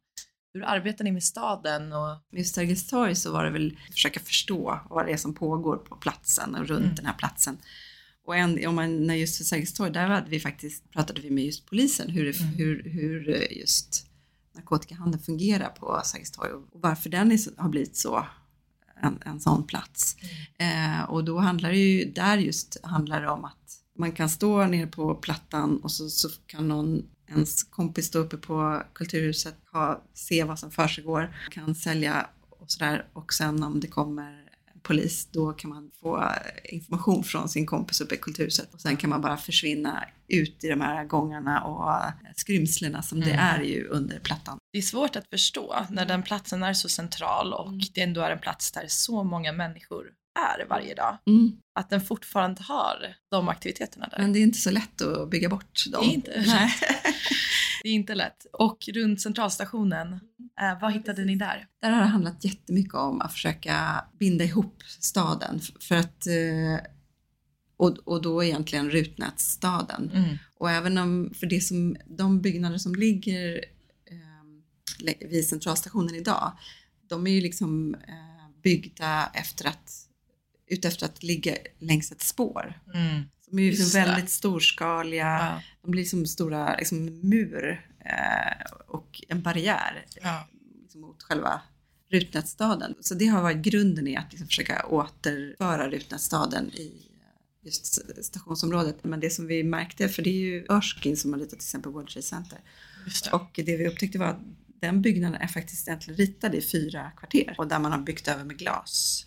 Hur 0.53 0.63
arbetar 0.63 1.03
ni 1.03 1.11
med 1.11 1.23
staden? 1.23 1.93
Och, 1.93 2.17
Med 2.31 2.47
Sergels 2.47 2.87
torg 2.87 3.15
så 3.15 3.31
var 3.31 3.43
det 3.43 3.49
väl 3.51 3.77
att 3.87 3.93
försöka 3.93 4.19
förstå 4.19 4.79
vad 4.89 5.05
det 5.05 5.11
är 5.13 5.17
som 5.17 5.33
pågår 5.33 5.77
på 5.77 5.95
platsen 5.95 6.55
och 6.55 6.67
runt 6.67 6.83
Mm. 6.83 6.95
den 6.95 7.05
här 7.05 7.13
platsen. 7.13 7.57
Och 8.25 8.35
en, 8.35 8.67
om 8.67 8.75
man, 8.75 9.07
när 9.07 9.15
just 9.15 9.37
för 9.37 9.43
Sergels 9.43 9.73
torg, 9.73 9.91
där 9.91 10.07
hade 10.07 10.29
vi 10.29 10.39
faktiskt, 10.39 10.91
pratade 10.91 11.21
vi 11.21 11.29
med 11.29 11.45
just 11.45 11.65
polisen 11.65 12.09
hur, 12.09 12.25
det, 12.25 12.39
Mm. 12.39 12.53
hur, 12.53 12.83
hur 12.83 13.29
eh, 13.35 13.57
just 13.57 14.05
narkotikahandeln 14.55 15.23
fungerar 15.23 15.69
på 15.69 16.01
Sergels 16.05 16.31
torg 16.31 16.51
och 16.51 16.67
varför 16.73 17.09
den 17.09 17.31
är, 17.31 17.61
har 17.61 17.69
blivit 17.69 17.95
så 17.95 18.25
en, 19.01 19.19
en 19.25 19.39
sån 19.39 19.67
plats. 19.67 20.15
Eh, 20.57 21.03
och 21.09 21.23
då 21.23 21.37
handlar 21.39 21.69
det 21.71 21.77
ju, 21.77 22.11
där 22.11 22.37
just 22.37 22.77
handlar 22.83 23.21
det 23.21 23.29
om 23.29 23.45
att 23.45 23.57
man 23.97 24.11
kan 24.11 24.29
stå 24.29 24.65
nere 24.65 24.87
på 24.87 25.15
plattan 25.15 25.77
och 25.83 25.91
så, 25.91 26.09
så 26.09 26.29
kan 26.45 26.67
någon, 26.67 27.03
ens 27.35 27.63
kompis 27.63 28.05
stå 28.05 28.19
uppe 28.19 28.37
på 28.37 28.83
Kulturhuset, 28.93 29.55
ha, 29.71 30.03
se 30.13 30.43
vad 30.43 30.59
som 30.59 30.71
försiggår, 30.71 31.35
kan 31.51 31.75
sälja 31.75 32.27
och 32.49 32.71
sådär 32.71 33.05
och 33.13 33.33
sen 33.33 33.63
om 33.63 33.79
det 33.79 33.87
kommer 33.87 34.41
polis 34.83 35.27
då 35.31 35.53
kan 35.53 35.69
man 35.69 35.91
få 36.01 36.31
information 36.63 37.23
från 37.23 37.49
sin 37.49 37.65
kompis 37.65 38.01
uppe 38.01 38.15
i 38.15 38.17
Kulturhuset 38.17 38.73
och 38.73 38.81
sen 38.81 38.97
kan 38.97 39.09
man 39.09 39.21
bara 39.21 39.37
försvinna 39.37 40.03
ut 40.27 40.63
i 40.63 40.67
de 40.67 40.81
här 40.81 41.05
gångarna 41.05 41.61
och 41.63 41.93
eh, 41.93 42.11
skrymslena 42.35 43.01
som 43.01 43.19
det 43.19 43.31
Mm. 43.31 43.39
är 43.39 43.61
ju 43.63 43.87
under 43.87 44.19
plattan. 44.19 44.57
det 44.73 44.77
är 44.77 44.81
svårt 44.81 45.15
att 45.15 45.27
förstå 45.29 45.85
när 45.89 46.05
den 46.05 46.23
platsen 46.23 46.63
är 46.63 46.73
så 46.73 46.89
central 46.89 47.53
och 47.53 47.67
Mm. 47.67 47.79
det 47.93 48.01
ändå 48.01 48.21
är 48.21 48.31
en 48.31 48.39
plats 48.39 48.71
där 48.71 48.85
så 48.87 49.23
många 49.23 49.51
människor 49.51 50.05
är 50.35 50.65
varje 50.65 50.95
dag. 50.95 51.17
Mm. 51.27 51.51
Att 51.75 51.89
den 51.89 52.01
fortfarande 52.01 52.63
har 52.63 53.15
de 53.31 53.49
aktiviteterna 53.49 54.07
där. 54.07 54.17
Men 54.19 54.33
det 54.33 54.39
är 54.39 54.43
inte 54.43 54.57
så 54.57 54.71
lätt 54.71 55.01
att 55.01 55.29
bygga 55.29 55.49
bort 55.49 55.85
dem. 55.91 56.01
Det 56.03 56.11
är 56.11 56.13
inte 56.13 56.43
Nej. 56.47 56.73
Det 57.83 57.89
är 57.89 57.93
inte 57.93 58.15
lätt. 58.15 58.45
Och 58.53 58.89
runt 58.93 59.21
centralstationen, 59.21 60.13
eh, 60.61 60.81
vad 60.81 60.93
hittade 60.93 61.25
ni 61.25 61.35
där? 61.35 61.67
Där 61.81 61.89
har 61.89 62.01
det 62.01 62.07
handlat 62.07 62.45
jättemycket 62.45 62.93
om 62.93 63.21
att 63.21 63.33
försöka 63.33 64.05
binda 64.19 64.43
ihop 64.43 64.83
staden 64.99 65.59
för 65.79 65.95
att 65.95 66.27
eh, 66.27 66.87
och, 67.81 67.97
och 68.05 68.21
då 68.21 68.43
egentligen 68.43 68.89
Rutnätsstaden. 68.89 70.11
Mm. 70.13 70.37
Och 70.57 70.69
även 70.71 70.97
om, 70.97 71.33
för 71.39 71.47
det 71.47 71.61
som, 71.61 71.95
de 72.05 72.41
byggnader 72.41 72.77
som 72.77 72.95
ligger 72.95 73.65
eh, 74.05 75.29
vid 75.29 75.47
centralstationen 75.47 76.15
idag, 76.15 76.51
de 77.07 77.27
är 77.27 77.31
ju 77.31 77.41
liksom 77.41 77.95
eh, 77.95 78.61
byggda 78.63 79.31
efter 79.33 79.67
att, 79.67 79.91
utefter 80.73 81.05
att 81.05 81.23
ligga 81.23 81.55
längs 81.79 82.11
ett 82.11 82.21
spår. 82.21 82.79
Mm. 82.93 83.23
De 83.49 83.59
är 83.59 83.63
ju 83.63 83.71
liksom 83.71 84.01
väldigt 84.01 84.29
storskaliga, 84.29 85.25
Ja. 85.25 85.61
de 85.81 85.91
blir 85.91 86.03
som 86.05 86.25
stora 86.25 86.75
liksom, 86.75 87.19
mur 87.29 87.89
eh, 88.05 88.71
och 88.87 89.23
en 89.27 89.41
barriär 89.41 90.05
Ja. 90.21 90.47
liksom, 90.81 91.01
mot 91.01 91.23
själva 91.23 91.61
Rutnätstaden. 92.11 92.95
Så 92.99 93.13
det 93.15 93.25
har 93.25 93.41
varit 93.41 93.57
grunden 93.57 94.07
i 94.07 94.17
att 94.17 94.31
liksom 94.31 94.47
försöka 94.47 94.85
återföra 94.85 95.89
Rutnätstaden 95.89 96.71
i 96.73 97.07
just 97.63 97.85
stationsområdet. 98.25 99.03
Men 99.03 99.19
det 99.19 99.29
som 99.29 99.47
vi 99.47 99.63
märkte, 99.63 100.09
för 100.09 100.23
det 100.23 100.29
är 100.29 100.33
ju 100.33 100.65
Erskine 100.69 101.15
som 101.17 101.33
har 101.33 101.39
ritat 101.39 101.49
till 101.49 101.57
exempel 101.65 101.91
World 101.91 102.07
Trade 102.07 102.23
Center. 102.23 102.59
Det. 103.23 103.31
Och 103.33 103.49
det 103.65 103.77
vi 103.77 103.87
upptäckte 103.87 104.17
var 104.19 104.25
att 104.27 104.39
den 104.81 105.01
byggnaden 105.01 105.41
är 105.41 105.47
faktiskt 105.47 105.87
egentligen 105.87 106.17
ritad 106.17 106.55
i 106.55 106.61
fyra 106.61 107.11
kvarter 107.17 107.55
och 107.57 107.67
där 107.67 107.79
man 107.79 107.91
har 107.91 107.99
byggt 107.99 108.27
över 108.27 108.43
med 108.43 108.57
glas. 108.57 109.25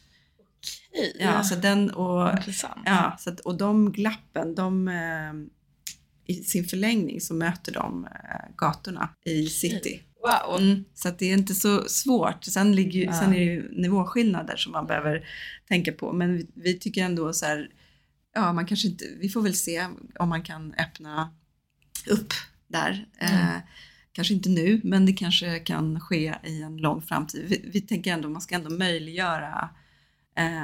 Okej. 0.94 1.16
Ja, 1.20 1.42
så 1.44 1.54
den 1.54 1.90
och, 1.90 2.30
Intressant. 2.30 2.80
ja, 2.84 3.16
så 3.18 3.30
att, 3.30 3.40
och 3.40 3.56
de 3.56 3.92
glappen, 3.92 4.54
de, 4.54 4.88
eh, 4.88 5.32
i 6.26 6.34
sin 6.34 6.64
förlängning 6.64 7.20
så 7.20 7.34
möter 7.34 7.72
de 7.72 8.04
eh, 8.04 8.56
gatorna 8.56 9.08
i 9.24 9.46
city. 9.46 10.02
Wow. 10.22 10.60
Mm, 10.60 10.84
så 10.94 11.08
att 11.08 11.18
det 11.18 11.26
är 11.26 11.32
inte 11.34 11.54
så 11.54 11.88
svårt. 11.88 12.44
Sen, 12.44 12.74
ligger, 12.76 13.04
Ja. 13.04 13.12
sen 13.12 13.34
är 13.34 13.38
det 13.38 13.44
ju 13.44 13.80
nivåskillnader 13.82 14.56
som 14.56 14.72
man 14.72 14.86
behöver 14.86 15.28
tänka 15.68 15.92
på. 15.92 16.12
Men 16.12 16.36
vi, 16.36 16.46
vi 16.54 16.78
tycker 16.78 17.04
ändå 17.04 17.32
så 17.32 17.46
här, 17.46 17.68
ja 18.34 18.52
man 18.52 18.66
kanske 18.66 18.88
inte, 18.88 19.04
vi 19.20 19.28
får 19.28 19.42
väl 19.42 19.54
se 19.54 19.86
om 20.18 20.28
man 20.28 20.42
kan 20.42 20.74
öppna 20.78 21.34
upp 22.06 22.32
där. 22.68 23.06
Eh, 23.18 23.56
kanske 24.12 24.34
inte 24.34 24.48
nu, 24.48 24.80
men 24.84 25.06
det 25.06 25.12
kanske 25.12 25.58
kan 25.58 26.00
ske 26.00 26.34
i 26.44 26.62
en 26.62 26.76
lång 26.76 27.02
framtid. 27.02 27.44
Vi, 27.48 27.70
vi 27.72 27.80
tänker 27.80 28.12
ändå, 28.12 28.28
man 28.28 28.42
ska 28.42 28.54
ändå 28.54 28.70
möjliggöra 28.70 29.48
eh, 29.52 29.68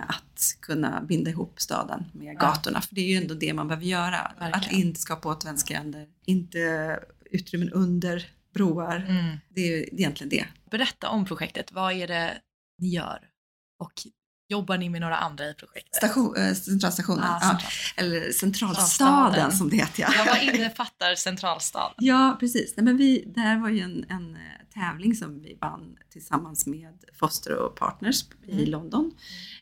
att 0.08 0.56
kunna 0.60 1.00
binda 1.00 1.30
ihop 1.30 1.60
staden 1.60 2.04
med 2.12 2.34
Ja. 2.34 2.40
gatorna. 2.40 2.80
För 2.80 2.94
det 2.94 3.00
är 3.00 3.06
ju 3.08 3.16
ändå 3.16 3.34
det 3.34 3.54
man 3.54 3.68
behöver 3.68 3.86
göra. 3.86 4.18
Att 4.18 4.40
Verkligen. 4.40 4.86
inte 4.86 5.00
skapa 5.00 5.28
återvändsgränder, 5.28 6.06
inte 6.26 6.98
utrymmen 7.30 7.70
under 7.72 8.26
broar. 8.54 8.96
Mm. 9.08 9.36
Det 9.48 9.60
är 9.60 9.66
ju 9.76 9.82
egentligen 9.92 10.28
det. 10.28 10.46
Berätta 10.70 11.08
om 11.08 11.24
projektet. 11.24 11.72
Vad 11.72 11.92
är 11.92 12.08
det 12.08 12.38
ni 12.78 12.88
gör? 12.88 13.18
Och 13.78 13.92
jobbar 14.48 14.78
ni 14.78 14.88
med 14.88 15.00
några 15.00 15.16
andra 15.16 15.48
i 15.48 15.54
projektet? 15.54 15.94
Station, 15.94 16.36
äh, 16.36 16.54
centralstationen, 16.54 17.24
Ja, 17.24 17.38
ja, 17.42 17.48
central. 17.48 18.06
eller 18.06 18.32
centralstaden 18.32 19.52
som 19.52 19.70
det 19.70 19.76
heter. 19.76 20.02
Ja, 20.02 20.12
Ja, 20.16 20.24
vad 20.26 20.42
innefattar 20.54 21.14
centralstaden? 21.14 21.94
ja 21.98 22.36
precis. 22.40 22.74
Nej, 22.76 22.84
men 22.84 22.96
vi, 22.96 23.24
det 23.34 23.40
här 23.40 23.58
var 23.58 23.68
ju 23.68 23.80
en, 23.80 24.04
en 24.08 24.34
eh, 24.36 24.40
tävling 24.74 25.14
som 25.14 25.42
vi 25.42 25.58
vann 25.60 25.96
tillsammans 26.10 26.66
med 26.66 27.04
Foster 27.12 27.56
och 27.56 27.76
Partners 27.76 28.24
i 28.46 28.52
Mm. 28.52 28.70
London. 28.70 29.12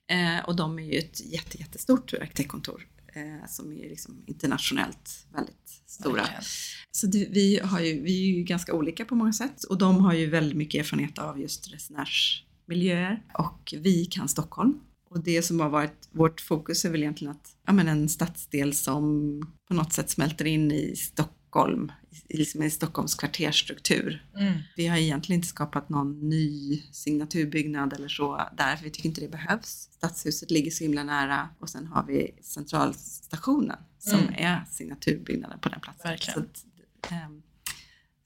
Eh, 0.06 0.44
och 0.48 0.56
de 0.56 0.78
är 0.78 0.82
ju 0.82 0.98
ett 0.98 1.32
jätte, 1.32 1.58
jättestort 1.58 2.14
arkitektkontor 2.14 2.86
eh, 3.14 3.48
som 3.48 3.72
är 3.72 3.88
liksom 3.88 4.24
internationellt 4.26 5.26
väldigt 5.32 5.82
stora. 5.86 6.14
Verkligen. 6.14 6.42
Så 6.90 7.06
det, 7.06 7.28
vi, 7.30 7.60
har 7.64 7.80
ju, 7.80 8.00
vi 8.02 8.30
är 8.30 8.36
ju 8.36 8.42
ganska 8.42 8.74
olika 8.74 9.04
på 9.04 9.14
många 9.14 9.32
sätt 9.32 9.64
och 9.64 9.78
de 9.78 10.00
har 10.00 10.12
ju 10.12 10.26
väldigt 10.26 10.56
mycket 10.56 10.80
erfarenhet 10.80 11.18
av 11.18 11.40
just 11.40 11.72
resenärsmiljöer 11.72 13.22
och 13.34 13.74
vi 13.76 14.04
kan 14.04 14.28
Stockholm. 14.28 14.80
Och 15.10 15.22
det 15.22 15.42
som 15.42 15.60
har 15.60 15.68
varit 15.68 16.08
vårt 16.10 16.40
fokus 16.40 16.84
är 16.84 16.90
väl 16.90 17.02
egentligen 17.02 17.32
att 17.32 17.56
ja, 17.66 17.72
men 17.72 17.88
en 17.88 18.08
stadsdel 18.08 18.74
som 18.74 19.40
på 19.68 19.74
något 19.74 19.92
sätt 19.92 20.10
smälter 20.10 20.44
in 20.44 20.72
i 20.72 20.96
Stockholm, 20.96 21.92
liksom 22.28 22.62
i 22.62 22.70
Stockholms 22.70 23.14
kvartersstruktur. 23.14 24.26
Mm. 24.36 24.58
Vi 24.76 24.86
har 24.86 24.96
egentligen 24.96 25.38
inte 25.38 25.48
skapat 25.48 25.88
någon 25.88 26.28
ny 26.28 26.82
signaturbyggnad 26.92 27.92
eller 27.92 28.08
så 28.08 28.48
där, 28.56 28.76
för 28.76 28.84
vi 28.84 28.90
tycker 28.90 29.08
inte 29.08 29.20
det 29.20 29.28
behövs. 29.28 29.88
Stadshuset 29.92 30.50
ligger 30.50 30.70
så 30.70 30.84
himla 30.84 31.04
nära 31.04 31.48
och 31.58 31.68
sen 31.70 31.86
har 31.86 32.06
vi 32.06 32.34
centralstationen 32.42 33.78
som 33.98 34.18
Mm. 34.20 34.34
är 34.36 34.64
signaturbyggnaden 34.70 35.58
på 35.58 35.68
den 35.68 35.80
platsen. 35.80 36.10
Verkligen. 36.10 36.34
Så 36.34 36.40
att, 36.40 37.12
ehm, 37.12 37.42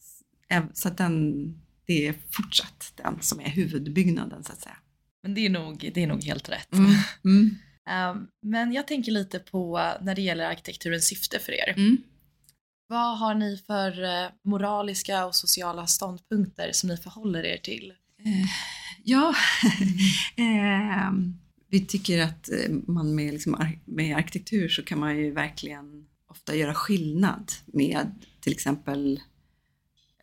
s- 0.01 0.81
så 0.83 0.89
att 0.89 0.97
den, 0.99 1.45
det 1.87 2.07
är 2.07 2.15
fortsatt 2.31 2.93
den 2.97 3.19
som 3.23 3.41
är 3.41 3.49
huvudbyggnaden 3.49 4.45
så 4.45 4.53
att 4.53 4.61
säga. 4.61 4.77
Men 5.23 5.35
det 5.35 5.47
är, 5.47 5.51
nog, 5.51 5.91
det 5.95 6.03
är 6.03 6.07
nog 6.07 6.25
helt 6.25 6.49
rätt. 6.49 6.73
Mm. 7.25 7.51
Um, 8.11 8.29
men 8.43 8.73
jag 8.73 8.87
tänker 8.89 9.13
lite 9.13 9.39
på 9.39 9.79
när 10.03 10.15
det 10.15 10.23
gäller 10.23 10.45
arkitekturens 10.47 11.05
syfte 11.07 11.39
för 11.39 11.53
er. 11.53 11.75
Vad 12.93 13.19
har 13.19 13.35
ni 13.35 13.63
för 13.67 14.05
eh, 14.05 14.31
moraliska 14.43 15.27
och 15.27 15.35
sociala 15.35 15.87
ståndpunkter 15.87 16.73
som 16.73 16.89
ni 16.89 16.97
förhåller 16.97 17.45
er 17.45 17.57
till? 17.57 17.93
Eh, 18.19 18.49
ja, 19.05 19.35
ehm, 20.37 21.35
vi 21.69 21.87
tycker 21.87 22.23
att 22.23 22.49
eh, 22.49 22.71
man 22.87 23.15
med, 23.15 23.33
liksom, 23.33 23.75
med 23.85 24.17
arkitektur 24.17 24.69
så 24.69 24.83
kan 24.83 24.99
man 24.99 25.19
ju 25.19 25.31
verkligen 25.31 26.07
ofta 26.29 26.55
göra 26.55 26.75
skillnad 26.75 27.53
med 27.67 28.15
till 28.41 28.53
exempel 28.53 29.21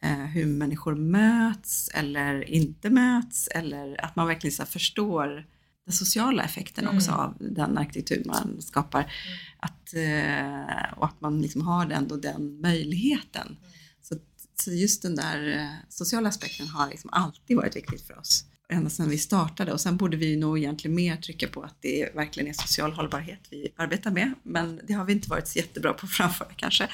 eh, 0.01 0.25
hur 0.25 0.45
människor 0.45 0.95
möts 0.95 1.89
eller 1.93 2.49
inte 2.49 2.89
möts 2.89 3.47
eller 3.47 4.05
att 4.05 4.15
man 4.15 4.27
verkligen 4.27 4.51
så 4.51 4.63
här, 4.63 4.69
förstår 4.69 5.47
sociala 5.91 6.43
effekten 6.43 6.83
Mm. 6.85 6.97
också 6.97 7.11
av 7.11 7.37
den 7.39 7.77
arkitektur 7.77 8.23
man 8.25 8.61
skapar. 8.61 9.11
Att, 9.59 9.93
eh, 9.93 10.93
och 10.97 11.05
att 11.05 11.21
man 11.21 11.41
liksom 11.41 11.61
har 11.61 11.89
ändå 11.89 12.15
den 12.15 12.61
möjligheten. 12.61 13.57
Så, 14.01 14.15
så 14.63 14.71
just 14.71 15.01
den 15.01 15.15
där 15.15 15.57
eh, 15.57 15.67
sociala 15.89 16.29
aspekten 16.29 16.67
har 16.67 16.89
liksom 16.89 17.09
alltid 17.13 17.57
varit 17.57 17.75
viktigt 17.75 18.01
för 18.07 18.19
oss. 18.19 18.45
Ända 18.71 18.89
sedan 18.89 19.09
vi 19.09 19.17
startade 19.17 19.71
och 19.73 19.81
sen 19.81 19.97
borde 19.97 20.17
vi 20.17 20.35
nog 20.35 20.57
egentligen 20.57 20.95
mer 20.95 21.17
trycka 21.17 21.47
på 21.47 21.61
att 21.63 21.75
det 21.81 22.15
verkligen 22.15 22.49
är 22.49 22.53
social 22.53 22.91
hållbarhet 22.93 23.39
vi 23.49 23.67
arbetar 23.75 24.11
med. 24.11 24.33
Men 24.43 24.79
det 24.87 24.93
har 24.93 25.05
vi 25.05 25.13
inte 25.13 25.29
varit 25.29 25.47
så 25.47 25.59
jättebra 25.59 25.93
på 25.93 26.05
att 26.05 26.11
framföra 26.11 26.47
kanske. 26.55 26.87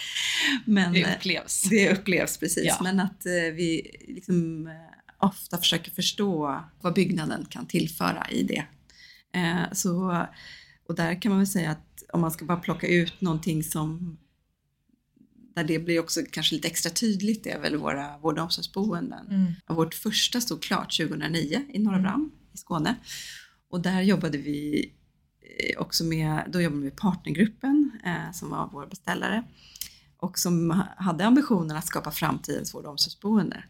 Men, 0.66 0.94
Det 0.94 1.02
eh, 1.02 1.16
upplevs. 1.18 1.62
det 1.70 1.92
upplevs 1.94 2.38
precis, 2.38 2.66
Ja. 2.66 2.78
men 2.84 3.00
att 3.00 3.22
vi 3.54 3.96
liksom, 4.08 4.70
ofta 5.18 5.58
försöker 5.58 5.92
förstå 5.92 6.64
vad 6.82 6.94
byggnaden 6.94 7.46
kan 7.50 7.66
tillföra 7.68 8.28
i 8.32 8.44
det. 8.44 8.64
Eh, 9.36 9.71
så, 9.71 10.26
och 10.88 10.95
där 10.95 11.21
kan 11.21 11.30
man 11.30 11.39
väl 11.39 11.48
säga 11.48 11.71
att 11.71 12.04
om 12.13 12.21
man 12.21 12.32
ska 12.32 12.45
bara 12.45 12.58
plocka 12.58 12.88
ut 12.88 13.21
någonting 13.21 13.63
som 13.63 14.17
där 15.56 15.63
det 15.63 15.80
blir 15.80 16.00
också 16.00 16.21
kanske 16.32 16.56
lite 16.56 16.67
extra 16.67 16.89
tydligt 16.91 17.43
det 17.43 17.52
är 17.52 17.60
väl 17.60 17.78
våra 17.78 18.17
vård 18.17 18.38
och 18.38 18.43
omsorgsboenden. 18.43 19.28
Mm. 19.28 19.54
Vårt 19.67 19.93
första 19.93 20.41
stod 20.41 20.63
klart 20.63 20.98
2009 20.98 21.65
i 21.74 21.80
Norra 21.80 22.00
Bram 22.00 22.32
i 22.54 22.58
Skåne. 22.58 22.95
Och 23.69 23.82
där 23.82 24.02
jobbade 24.02 24.38
vi 24.38 24.91
eh, 25.41 25.82
också 25.82 26.04
med, 26.04 26.43
då 26.50 26.62
jobbade 26.62 26.80
vi 26.80 26.86
med 26.86 26.95
partnergruppen 26.95 27.91
eh, 28.06 28.32
som 28.34 28.50
var 28.50 28.69
vår 28.71 28.86
beställare 28.88 29.43
och 30.17 30.39
som 30.39 30.71
ha- 30.71 30.93
hade 30.98 31.26
ambitionen 31.26 31.78
att 31.78 31.88
skapa 31.88 32.12
framtidens 32.12 32.74
vård 32.74 32.86
och 32.86 32.91
omsorgsboende. 32.91 33.63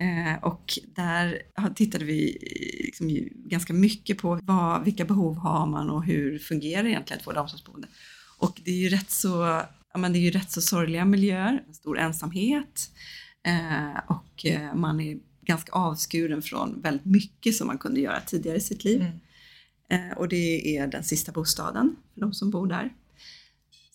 Eh, 0.00 0.42
och 0.42 0.78
där 0.94 1.42
tittade 1.74 2.04
vi 2.04 2.38
liksom 2.84 3.28
ganska 3.34 3.72
mycket 3.72 4.18
på 4.18 4.40
vad, 4.42 4.84
vilka 4.84 5.04
behov 5.04 5.36
har 5.36 5.66
man 5.66 5.90
och 5.90 6.04
hur 6.04 6.38
fungerar 6.38 6.86
egentligen 6.86 7.20
ett 7.20 7.26
vård 7.26 7.36
och 7.36 7.42
omsorgsboende. 7.42 7.88
Och 8.38 8.60
det 8.64 8.70
är 8.70 8.76
ju 8.76 8.88
rätt 8.88 9.10
så, 9.10 9.28
ja, 9.92 9.98
men 9.98 10.12
det 10.12 10.18
är 10.18 10.20
ju 10.20 10.30
rätt 10.30 10.50
så 10.50 10.60
sorgliga 10.60 11.04
miljöer, 11.04 11.64
stor 11.72 11.98
ensamhet 11.98 12.90
eh, 13.46 14.00
och 14.06 14.46
eh, 14.46 14.74
man 14.74 15.00
är 15.00 15.18
ganska 15.42 15.72
avskuren 15.72 16.42
från 16.42 16.80
väldigt 16.80 17.06
mycket 17.06 17.54
som 17.54 17.66
man 17.66 17.78
kunde 17.78 18.00
göra 18.00 18.20
tidigare 18.20 18.56
i 18.56 18.60
sitt 18.60 18.84
liv. 18.84 19.00
Mm. 19.00 20.10
Eh, 20.10 20.18
och 20.18 20.28
det 20.28 20.76
är 20.76 20.86
den 20.86 21.04
sista 21.04 21.32
bostaden 21.32 21.96
för 22.14 22.20
de 22.20 22.34
som 22.34 22.50
bor 22.50 22.66
där. 22.66 22.92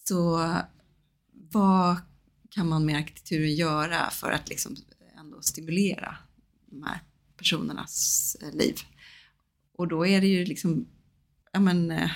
Så 0.07 0.49
vad 1.51 1.97
kan 2.49 2.69
man 2.69 2.85
med 2.85 2.95
arkitekturen 2.95 3.55
göra 3.55 4.09
för 4.09 4.31
att 4.31 4.49
liksom 4.49 4.75
och 5.43 5.47
stimulera 5.47 6.17
de 6.65 6.84
här 6.84 6.99
personernas 7.38 8.36
eh, 8.41 8.51
liv? 8.51 8.75
Och 9.73 9.88
då 9.88 10.08
är 10.08 10.21
det 10.21 10.27
ju 10.27 10.45
liksom, 10.45 10.88
ja 11.51 11.60
men, 11.60 11.91
eh, 11.91 12.12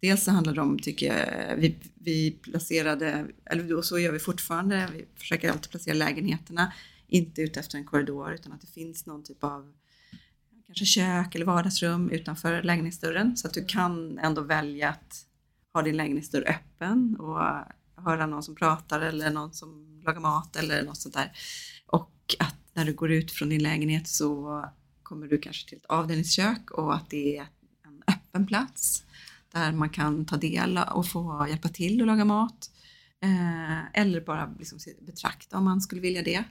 dels 0.00 0.24
så 0.24 0.30
handlar 0.30 0.54
det 0.54 0.60
om, 0.60 0.78
tycker 0.78 1.06
jag, 1.06 1.56
vi, 1.56 1.76
vi 1.94 2.30
placerade, 2.30 3.26
eller 3.44 3.64
då 3.64 3.82
så 3.82 3.98
gör 3.98 4.12
vi 4.12 4.18
fortfarande, 4.18 4.88
vi 4.92 5.04
försöker 5.16 5.50
alltid 5.50 5.70
placera 5.70 5.94
lägenheterna, 5.94 6.72
inte 7.06 7.42
ute 7.42 7.60
efter 7.60 7.78
en 7.78 7.84
korridor 7.84 8.32
utan 8.32 8.52
att 8.52 8.60
det 8.60 8.66
finns 8.66 9.06
någon 9.06 9.24
typ 9.24 9.44
av 9.44 9.72
kanske 10.66 10.84
kök 10.84 11.34
eller 11.34 11.46
vardagsrum 11.46 12.10
utanför 12.10 12.62
lägenhetsdörren 12.62 13.36
så 13.36 13.48
att 13.48 13.54
du 13.54 13.64
kan 13.64 14.18
ändå 14.18 14.42
välja 14.42 14.88
att 14.88 15.26
ha 15.72 15.82
din 15.82 15.96
lägenhetsdörr 15.96 16.48
öppen 16.48 17.16
och 17.16 17.40
höra 17.96 18.26
någon 18.26 18.42
som 18.42 18.54
pratar 18.54 19.00
eller 19.00 19.30
någon 19.30 19.52
som 19.52 20.00
lagar 20.04 20.20
mat 20.20 20.56
eller 20.56 20.82
något 20.82 20.96
sånt 20.96 21.14
där. 21.14 21.32
Och 21.86 22.36
att 22.38 22.59
när 22.80 22.86
du 22.86 22.94
går 22.94 23.12
ut 23.12 23.30
från 23.30 23.48
din 23.48 23.62
lägenhet 23.62 24.08
så 24.08 24.64
kommer 25.02 25.26
du 25.26 25.38
kanske 25.38 25.68
till 25.68 25.78
ett 25.78 25.86
avdelningskök 25.86 26.70
och 26.70 26.94
att 26.94 27.10
det 27.10 27.36
är 27.36 27.46
en 27.86 28.02
öppen 28.06 28.46
plats 28.46 29.04
där 29.52 29.72
man 29.72 29.90
kan 29.90 30.26
ta 30.26 30.36
del 30.36 30.78
och 30.92 31.06
få 31.06 31.46
hjälpa 31.48 31.68
till 31.68 32.00
att 32.00 32.06
laga 32.06 32.24
mat. 32.24 32.70
Eh, 33.22 34.00
eller 34.00 34.20
bara 34.20 34.54
liksom 34.58 34.78
betrakta 35.00 35.58
om 35.58 35.64
man 35.64 35.80
skulle 35.80 36.00
vilja 36.00 36.22
det. 36.22 36.44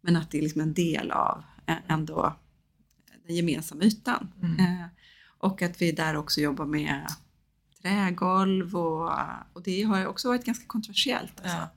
Men 0.00 0.16
att 0.16 0.30
det 0.30 0.38
är 0.38 0.42
liksom 0.42 0.60
en 0.60 0.74
del 0.74 1.10
av 1.10 1.44
eh, 1.66 1.76
ändå 1.88 2.36
den 3.26 3.36
gemensamma 3.36 3.82
ytan. 3.82 4.32
Mm. 4.42 4.60
Eh, 4.60 4.86
och 5.38 5.62
att 5.62 5.82
vi 5.82 5.92
där 5.92 6.16
också 6.16 6.40
jobbar 6.40 6.66
med 6.66 7.06
trägolv 7.82 8.76
och, 8.76 9.12
och 9.52 9.62
det 9.62 9.82
har 9.82 10.06
också 10.06 10.28
varit 10.28 10.44
ganska 10.44 10.66
kontroversiellt. 10.66 11.40
Alltså. 11.40 11.56
Ja. 11.56 11.72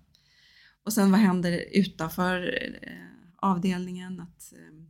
Och 0.84 0.93
sen 0.93 1.12
vad 1.12 1.19
händer 1.19 1.65
utanför 1.72 2.60
eh, 2.82 3.10
avdelningen. 3.41 4.19
Att, 4.19 4.54
eh, 4.54 4.84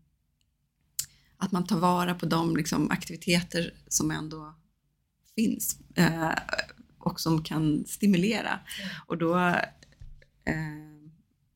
att 1.37 1.51
man 1.51 1.67
tar 1.67 1.79
vara 1.79 2.13
på 2.15 2.25
de 2.25 2.55
liksom, 2.57 2.91
aktiviteter 2.91 3.73
som 3.87 4.11
ändå 4.11 4.53
finns 5.35 5.79
eh, 5.95 6.31
och 6.97 7.19
som 7.19 7.43
kan 7.43 7.85
stimulera. 7.87 8.59
Och 9.07 9.17
då 9.17 9.37
eh, 10.45 10.89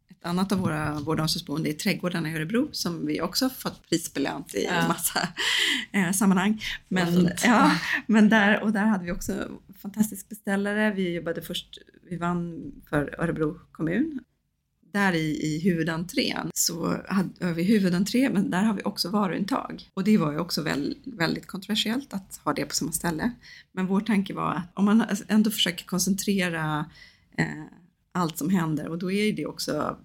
ett 0.10 0.26
annat 0.26 0.52
av 0.52 0.60
våra 0.60 1.00
vård 1.00 1.20
och 1.20 1.24
omsorgsboenden 1.24 1.72
är 1.72 1.76
Trädgårdarna 1.78 2.30
i 2.30 2.36
Örebro 2.36 2.70
som 2.72 3.06
vi 3.06 3.22
också 3.22 3.50
fått 3.50 3.90
prisbelönt 3.90 4.56
i 4.56 4.64
Ja. 4.64 4.88
massa 4.88 5.28
eh, 5.92 6.12
sammanhang. 6.12 6.62
Men, 6.88 7.30
ja, 7.44 7.72
men 8.08 8.30
där, 8.30 8.62
och 8.64 8.72
där 8.72 8.86
hade 8.86 9.06
vi 9.06 9.12
också 9.12 9.50
fantastisk 9.82 10.30
beställare. 10.30 10.92
Vi 10.92 11.14
jobbade 11.16 11.42
först, 11.42 11.78
vi 12.10 12.18
vann 12.18 12.72
för 12.90 13.16
Örebro 13.20 13.60
kommun. 13.72 14.20
Där 14.94 15.14
i, 15.14 15.46
i 15.46 15.60
huvudentrén 15.60 16.52
så 16.54 16.86
har 17.42 17.54
vi 17.54 17.64
huvudentré 17.64 18.30
men 18.30 18.52
där 18.52 18.64
har 18.64 18.74
vi 18.74 18.82
också 18.84 19.10
varuintag. 19.10 19.90
Och 19.94 20.04
det 20.04 20.18
var 20.18 20.32
ju 20.32 20.40
också 20.40 20.62
väl, 20.62 20.98
väldigt 21.04 21.48
kontroversiellt 21.48 22.14
att 22.14 22.40
ha 22.44 22.54
det 22.54 22.66
på 22.66 22.76
samma 22.76 22.92
ställe. 22.92 23.32
Men 23.72 23.88
vår 23.88 24.02
tanke 24.02 24.34
var 24.34 24.54
att 24.54 24.72
om 24.74 24.86
man 24.86 25.04
ändå 25.28 25.52
försöker 25.52 25.86
koncentrera 25.86 26.86
eh, 27.38 27.64
allt 28.12 28.38
som 28.38 28.50
händer 28.50 28.88
och 28.88 28.98
då 28.98 29.12
är 29.12 29.34
det 29.34 29.46
också 29.46 29.98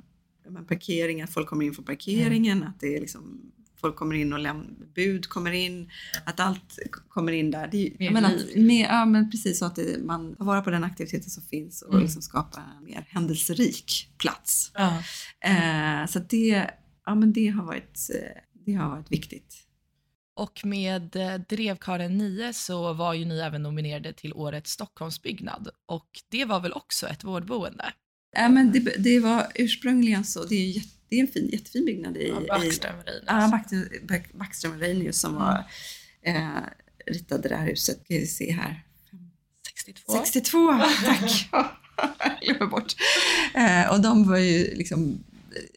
men 0.50 0.66
parkering, 0.66 1.22
att 1.22 1.32
folk 1.32 1.48
kommer 1.48 1.66
in 1.66 1.74
från 1.74 1.84
parkeringen, 1.84 2.62
att 2.62 2.80
det 2.80 2.96
är 2.96 3.00
liksom 3.00 3.52
folk 3.80 3.96
kommer 3.96 4.14
in 4.14 4.32
och 4.32 4.38
lämnar 4.38 4.86
bud 4.94 5.28
kommer 5.28 5.52
in, 5.52 5.90
att 6.24 6.40
allt 6.40 6.78
kommer 7.08 7.32
in 7.32 7.50
där. 7.50 7.68
Det, 7.72 7.86
är 7.98 8.10
liv. 8.10 8.16
att, 8.24 8.56
mer, 8.56 8.84
ja 8.84 9.04
men 9.04 9.30
precis 9.30 9.58
så 9.58 9.64
att 9.64 9.76
det, 9.76 10.04
man 10.04 10.36
tar 10.36 10.44
vara 10.44 10.62
på 10.62 10.70
den 10.70 10.84
aktiviteten 10.84 11.30
som 11.30 11.42
finns 11.42 11.82
och 11.82 11.98
Mm. 11.98 12.02
liksom 12.02 12.22
skapar 12.22 12.62
en 12.78 12.84
mer 12.84 13.06
händelserik 13.08 14.08
plats. 14.18 14.72
Ja. 14.74 15.02
Eh, 15.50 16.06
så 16.06 16.18
det, 16.18 16.70
ja, 17.06 17.14
men 17.14 17.32
det, 17.32 17.48
har 17.48 17.64
varit, 17.64 18.10
eh, 18.14 18.42
det 18.66 18.72
har 18.72 18.88
varit 18.88 19.12
viktigt. 19.12 19.64
Och 20.36 20.60
med 20.64 21.16
eh, 21.16 21.34
Drevkaren 21.34 22.18
9 22.18 22.52
så 22.52 22.92
var 22.92 23.14
ju 23.14 23.24
ni 23.24 23.38
även 23.38 23.62
nominerade 23.62 24.12
till 24.12 24.32
årets 24.32 24.70
Stockholmsbyggnad 24.70 25.68
och 25.86 26.08
det 26.30 26.44
var 26.44 26.60
väl 26.60 26.72
också 26.72 27.06
ett 27.06 27.24
vårdboende? 27.24 27.92
Äh, 28.36 28.50
men 28.50 28.72
det, 28.72 28.80
det 28.98 29.20
var 29.20 29.46
ursprungligen 29.54 30.24
så, 30.24 30.44
det 30.44 30.54
är, 30.54 30.66
ju 30.66 30.80
det 31.08 31.16
är 31.16 31.20
en 31.20 31.28
fin, 31.28 31.48
jättefin 31.52 31.84
byggnad 31.84 32.16
i, 32.16 32.28
Ja, 32.28 32.42
i 32.42 32.46
Backström 32.46 32.94
Reinius. 33.06 33.24
Ja, 33.26 34.28
Backström, 34.38 34.78
Reinius 34.78 35.20
som 35.20 35.34
var, 35.34 35.64
Mm. 36.22 36.46
eh, 36.56 36.62
ritade 37.06 37.48
det 37.48 37.56
här 37.56 37.66
huset. 37.66 37.96
Ska 38.04 38.14
vi 38.14 38.26
se 38.26 38.52
här. 38.52 38.84
62. 39.86 40.12
62, 40.12 40.72
tack! 41.04 41.48
Jag 42.40 42.56
glömmer 42.56 42.70
bort. 42.70 42.92
Eh, 43.54 43.90
och 43.92 44.00
de 44.02 44.28
var 44.28 44.36
ju 44.38 44.74
liksom 44.74 45.24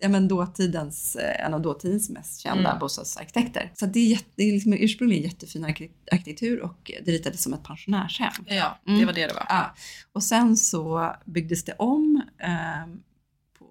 ja, 0.01 0.09
men 0.09 0.27
dåtidens, 0.27 1.15
eh, 1.15 1.45
en 1.45 1.53
av 1.53 1.61
dåtidens 1.61 2.09
mest 2.09 2.39
kända 2.39 2.69
Mm. 2.69 2.79
bostadsarkitekter. 2.79 3.71
Så 3.75 3.85
det 3.85 3.99
är, 3.99 4.07
jätte, 4.07 4.25
det 4.35 4.43
är 4.43 4.51
liksom 4.51 4.73
ursprungligen 4.73 5.23
jättefin 5.23 5.65
arki- 5.65 5.89
arkitektur 6.11 6.59
och 6.61 6.91
det 7.05 7.11
ritades 7.11 7.43
som 7.43 7.53
ett 7.53 7.63
pensionärshem. 7.63 8.31
Ja, 8.47 8.79
det 8.85 8.91
Mm. 8.91 9.05
var 9.05 9.13
det 9.13 9.27
det 9.27 9.33
var. 9.33 9.45
Ja. 9.49 9.75
Och 10.13 10.23
sen 10.23 10.57
så 10.57 11.15
byggdes 11.25 11.63
det 11.63 11.73
om 11.73 12.21
eh, 12.39 12.87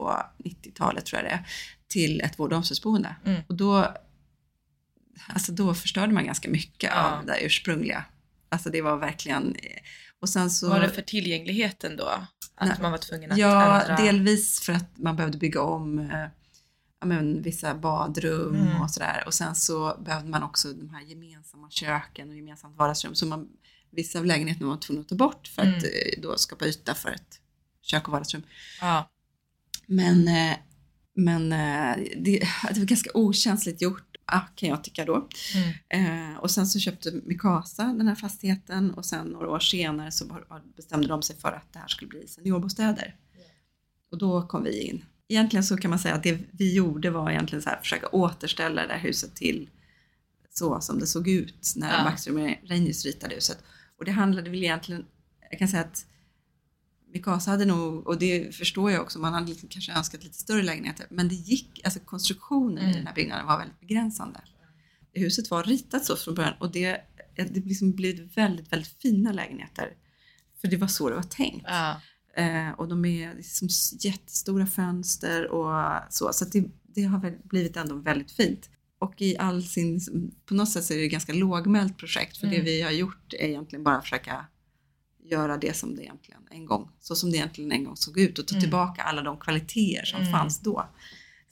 på 0.00 0.22
90-talet 0.44 1.06
tror 1.06 1.22
jag 1.22 1.30
det 1.30 1.34
är, 1.34 1.46
till 1.88 2.20
ett 2.20 2.38
vård 2.38 2.52
och 2.52 2.56
omsorgsboende. 2.58 3.16
Mm. 3.24 3.42
Och 3.48 3.54
då, 3.54 3.94
alltså 5.28 5.52
då 5.52 5.74
förstörde 5.74 6.12
man 6.12 6.26
ganska 6.26 6.48
mycket 6.50 6.90
Ja. 6.94 7.18
av 7.18 7.26
det 7.26 7.40
ursprungliga. 7.44 8.04
Alltså 8.48 8.70
det 8.70 8.82
var 8.82 8.96
verkligen... 8.96 9.56
Och 10.20 10.28
sen 10.28 10.50
så... 10.50 10.68
Var 10.68 10.80
det 10.80 10.88
för 10.90 11.02
tillgängligheten 11.02 11.96
då? 11.96 12.06
Att 12.54 12.68
Nej. 12.68 12.76
man 12.82 12.90
var 12.90 12.98
tvungen 12.98 13.32
att 13.32 13.38
Ja, 13.38 13.80
ändra? 13.80 14.04
delvis 14.04 14.60
för 14.60 14.72
att 14.72 14.98
man 14.98 15.16
behövde 15.16 15.38
bygga 15.38 15.62
om 15.62 15.98
eh, 15.98 16.26
ja, 17.00 17.06
men, 17.06 17.42
vissa 17.42 17.74
badrum 17.74 18.54
Mm. 18.54 18.82
och 18.82 18.90
sådär. 18.90 19.22
Och 19.26 19.34
sen 19.34 19.54
så 19.54 19.96
behövde 20.04 20.28
man 20.30 20.42
också 20.42 20.72
de 20.72 20.90
här 20.94 21.02
gemensamma 21.02 21.70
köken 21.70 22.28
och 22.30 22.36
gemensamt 22.36 22.76
vardagsrum. 22.76 23.14
Så 23.14 23.26
man, 23.26 23.48
vissa 23.90 24.18
av 24.18 24.26
lägenheterna 24.26 24.66
var 24.66 24.72
man 24.72 24.80
tvungen 24.80 25.00
att 25.02 25.08
ta 25.08 25.14
bort 25.14 25.48
för 25.48 25.62
att 25.62 25.68
Mm. 25.68 25.84
eh, 25.84 26.20
då 26.22 26.36
skapa 26.38 26.66
yta 26.66 26.94
för 26.94 27.10
ett 27.10 27.40
kök 27.82 28.06
och 28.08 28.12
vardagsrum. 28.12 28.42
Ja. 28.80 29.10
Men, 29.90 30.28
eh, 30.28 30.56
men 31.14 31.52
eh, 31.52 32.04
det, 32.16 32.38
det 32.74 32.78
var 32.78 32.86
ganska 32.86 33.10
okänsligt 33.14 33.82
gjort 33.82 34.16
ah, 34.24 34.40
kan 34.54 34.68
jag 34.68 34.84
tycka 34.84 35.04
då. 35.04 35.28
Mm. 35.54 36.32
Eh, 36.32 36.38
och 36.38 36.50
sen 36.50 36.66
så 36.66 36.78
köpte 36.78 37.20
Mikasa 37.24 37.82
den 37.82 38.08
här 38.08 38.14
fastigheten 38.14 38.90
och 38.90 39.04
sen 39.04 39.26
några 39.26 39.48
år 39.48 39.58
senare 39.58 40.12
så 40.12 40.24
bestämde 40.76 41.08
de 41.08 41.22
sig 41.22 41.36
för 41.36 41.52
att 41.52 41.72
det 41.72 41.78
här 41.78 41.88
skulle 41.88 42.08
bli 42.08 42.26
seniorbostäder. 42.28 43.16
Och 44.10 44.18
då 44.18 44.42
kom 44.42 44.64
vi 44.64 44.80
in. 44.80 45.04
Egentligen 45.28 45.64
så 45.64 45.76
kan 45.76 45.90
man 45.90 45.98
säga 45.98 46.14
att 46.14 46.22
det 46.22 46.38
vi 46.50 46.74
gjorde 46.74 47.10
var 47.10 47.30
egentligen 47.30 47.62
så 47.62 47.68
här, 47.68 47.80
försöka 47.80 48.08
återställa 48.08 48.86
det 48.86 48.92
här 48.92 49.00
huset 49.00 49.34
till 49.34 49.68
så 50.50 50.80
som 50.80 50.98
det 50.98 51.06
såg 51.06 51.28
ut 51.28 51.72
när 51.76 51.98
Ja. 51.98 52.04
Backström 52.04 52.54
Reinius 52.62 53.04
ritade 53.04 53.34
huset. 53.34 53.58
Och 53.98 54.04
det 54.04 54.10
handlade 54.10 54.50
väl 54.50 54.62
egentligen, 54.62 55.04
jag 55.50 55.58
kan 55.58 55.68
säga 55.68 55.82
att 55.82 56.06
Mikasa 57.12 57.50
hade 57.50 57.64
nog, 57.64 58.06
och 58.06 58.18
det 58.18 58.54
förstår 58.56 58.90
jag 58.90 59.02
också, 59.02 59.18
man 59.18 59.32
hade 59.34 59.54
kanske 59.68 59.92
önskat 59.92 60.24
lite 60.24 60.38
större 60.38 60.62
lägenheter, 60.62 61.06
men 61.10 61.28
det 61.28 61.34
gick, 61.34 61.80
alltså 61.84 62.00
konstruktionen 62.00 62.78
i 62.78 62.82
Mm. 62.82 62.92
den 62.96 63.06
här 63.06 63.14
byggnaden 63.14 63.46
var 63.46 63.58
väldigt 63.58 63.80
begränsande. 63.80 64.40
Huset 65.12 65.50
var 65.50 65.64
ritat 65.64 66.04
så 66.04 66.16
från 66.16 66.34
början 66.34 66.54
och 66.60 66.72
det, 66.72 67.00
det 67.36 67.66
liksom 67.66 67.92
blev 67.92 68.34
väldigt, 68.34 68.72
väldigt 68.72 68.92
fina 69.02 69.32
lägenheter. 69.32 69.88
För 70.60 70.68
det 70.68 70.76
var 70.76 70.88
så 70.88 71.08
det 71.08 71.14
var 71.14 71.22
tänkt. 71.22 71.66
Ja. 71.68 72.00
Eh, 72.36 72.70
och 72.70 72.88
de 72.88 73.04
är 73.04 73.34
liksom 73.34 73.68
jättestora 74.00 74.66
fönster 74.66 75.46
och 75.50 76.02
så. 76.10 76.32
Så 76.32 76.44
det, 76.44 76.64
det 76.94 77.02
har 77.02 77.20
väl 77.20 77.34
blivit 77.44 77.76
ändå 77.76 77.94
väldigt 77.94 78.32
fint. 78.32 78.70
Och 78.98 79.22
i 79.22 79.38
all 79.38 79.62
sin, 79.62 80.00
på 80.46 80.54
något 80.54 80.70
sätt 80.70 80.84
så 80.84 80.92
är 80.94 80.98
det 80.98 81.04
ett 81.04 81.12
ganska 81.12 81.32
lågmält 81.32 81.98
projekt 81.98 82.36
för 82.36 82.46
det 82.46 82.54
Mm. 82.54 82.64
vi 82.64 82.82
har 82.82 82.90
gjort 82.90 83.32
är 83.32 83.48
egentligen 83.48 83.84
bara 83.84 83.96
att 83.96 84.02
försöka 84.04 84.46
göra 85.30 85.56
det 85.56 85.76
som 85.76 85.96
det 85.96 86.02
egentligen 86.02 86.40
en 86.50 86.66
gång, 86.66 86.88
så 87.00 87.14
som 87.14 87.30
det 87.30 87.36
egentligen 87.36 87.72
en 87.72 87.84
gång 87.84 87.96
såg 87.96 88.18
ut 88.18 88.38
och 88.38 88.46
ta 88.46 88.54
Mm. 88.54 88.60
tillbaka 88.62 89.02
alla 89.02 89.22
de 89.22 89.36
kvaliteter 89.40 90.04
som 90.04 90.20
Mm. 90.20 90.32
fanns 90.32 90.60
då. 90.60 90.88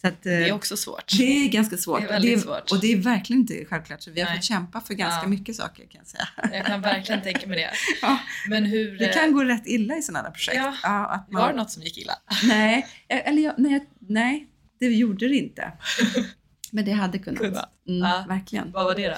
Att, 0.03 0.27
eh, 0.27 0.31
Det 0.33 0.49
är 0.49 0.53
också 0.53 0.77
svårt. 0.77 1.19
det 1.19 1.25
är 1.45 1.49
ganska 1.49 1.77
svårt. 1.77 2.01
Det 2.09 2.15
är 2.15 2.21
det, 2.21 2.39
svårt. 2.41 2.71
och 2.71 2.81
det 2.81 2.93
är 2.93 2.97
verkligen 2.97 3.41
inte 3.43 3.65
självklart. 3.65 4.03
Så 4.03 4.11
vi 4.11 4.21
har 4.21 4.29
Nej. 4.29 4.37
fått 4.39 4.45
kämpa 4.45 4.81
för 4.81 4.95
ganska 4.95 5.23
Ja. 5.23 5.29
mycket 5.29 5.57
saker 5.57 5.83
kan 5.87 5.99
jag 6.01 6.07
säga. 6.07 6.29
Jag 6.57 6.67
kan 6.67 6.81
verkligen 6.81 7.23
tänka 7.23 7.47
mig 7.47 7.57
det. 7.59 7.71
Ja. 8.03 8.19
Men 8.49 8.65
hur... 8.65 8.99
Det 8.99 9.07
eh, 9.09 9.15
kan 9.15 9.33
gå 9.33 9.45
rätt 9.45 9.67
illa 9.67 9.97
i 9.97 10.03
sådana 10.03 10.25
här 10.25 10.31
projekt. 10.35 10.57
Ja. 10.83 11.07
att 11.07 11.27
Var 11.31 11.49
det 11.49 11.57
något 11.57 11.71
som 11.71 11.83
gick 11.83 11.99
illa? 11.99 12.13
Nej, 12.45 12.87
eller 13.09 13.43
jag, 13.43 13.55
nej, 13.59 13.89
nej, 14.01 14.49
det 14.81 14.87
gjorde 14.87 15.29
det 15.29 15.37
inte. 15.37 15.73
Men 16.73 16.85
det 16.85 16.93
hade 16.93 17.19
kunnat. 17.19 17.41
Kunnat. 17.41 17.71
Mm, 17.89 18.01
Ja. 18.01 18.25
Verkligen. 18.29 18.73
Vad 18.73 18.85
var 18.85 18.95
det 18.95 19.09
då? 19.09 19.17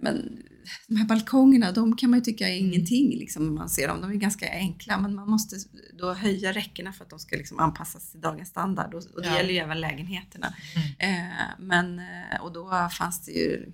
Men 0.00 0.42
de 0.88 0.96
här 0.96 1.04
balkongerna, 1.06 1.72
de 1.72 1.96
kan 1.96 2.10
man 2.10 2.18
ju 2.18 2.24
tycka 2.24 2.48
är 2.48 2.58
Mm. 2.58 2.66
ingenting 2.72 3.10
liksom, 3.18 3.46
när 3.46 3.52
man 3.52 3.68
ser 3.70 3.88
dem. 3.88 4.00
De 4.00 4.10
är 4.10 4.14
ganska 4.14 4.50
enkla, 4.50 4.98
men 5.00 5.14
man 5.14 5.30
måste 5.30 5.56
då 5.98 6.12
höja 6.12 6.52
räckena 6.52 6.92
för 6.92 7.04
att 7.04 7.10
de 7.10 7.18
ska 7.18 7.36
liksom 7.36 7.58
anpassas 7.58 8.10
till 8.10 8.20
dagens 8.20 8.48
standard. 8.48 8.94
Och, 8.94 9.02
och 9.14 9.22
det 9.22 9.28
Ja. 9.28 9.36
gäller 9.36 9.50
ju 9.50 9.58
även 9.58 9.80
lägenheterna. 9.80 10.54
Mm. 10.98 11.26
Eh, 11.28 11.46
men, 11.58 11.98
eh, 11.98 12.40
och 12.42 12.52
då 12.52 12.88
fanns 12.98 13.24
det 13.24 13.32
ju 13.32 13.72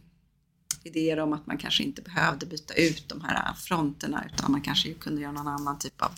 idéer 0.84 1.18
om 1.18 1.32
att 1.32 1.46
man 1.46 1.58
kanske 1.58 1.82
inte 1.82 2.02
behövde 2.02 2.46
byta 2.46 2.74
ut 2.74 3.08
de 3.08 3.20
här 3.20 3.54
fronterna 3.54 4.24
utan 4.32 4.52
man 4.52 4.60
kanske 4.60 4.92
kunde 4.94 5.22
göra 5.22 5.32
någon 5.32 5.48
annan 5.48 5.78
typ 5.78 6.02
av 6.02 6.10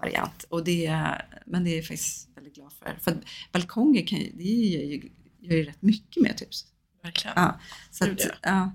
variant. 0.00 0.44
Och 0.48 0.64
det, 0.64 1.04
men 1.46 1.64
det 1.64 1.70
är 1.70 1.76
jag 1.76 1.86
faktiskt 1.86 2.28
väldigt 2.36 2.54
glad 2.54 2.72
för. 2.72 2.98
För 3.00 3.16
balkonger 3.52 4.06
kan 4.06 4.18
det 4.18 4.42
gör 4.44 4.82
ju, 4.82 5.10
gör 5.40 5.56
ju 5.56 5.64
rätt 5.64 5.82
mycket 5.82 6.22
med 6.22 6.40
hus. 6.40 6.66
Verkligen. 7.02 7.32
Ja, 7.36 7.60
så 7.90 8.04
att, 8.04 8.20
ja. 8.42 8.70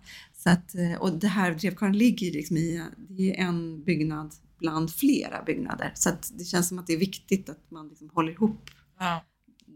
Ja, 0.46 0.52
så 0.52 0.60
att, 0.60 0.76
eh, 0.76 0.94
och 1.02 1.20
det 1.20 1.28
här 1.28 1.52
Drevkarlen 1.54 1.98
ligger 1.98 2.32
liksom 2.32 2.58
i, 2.58 2.84
det 3.10 3.40
är 3.40 3.44
en 3.46 3.84
byggnad 3.84 4.34
bland 4.60 4.92
flera 4.94 5.44
byggnader. 5.44 5.92
Så 5.96 6.10
att 6.10 6.32
det 6.38 6.44
känns 6.44 6.68
som 6.68 6.80
att 6.80 6.88
det 6.88 6.94
är 6.94 6.98
viktigt 6.98 7.50
att 7.50 7.72
man 7.72 7.88
liksom 7.88 8.10
håller 8.14 8.32
ihop 8.32 8.70
Ja. 9.00 9.24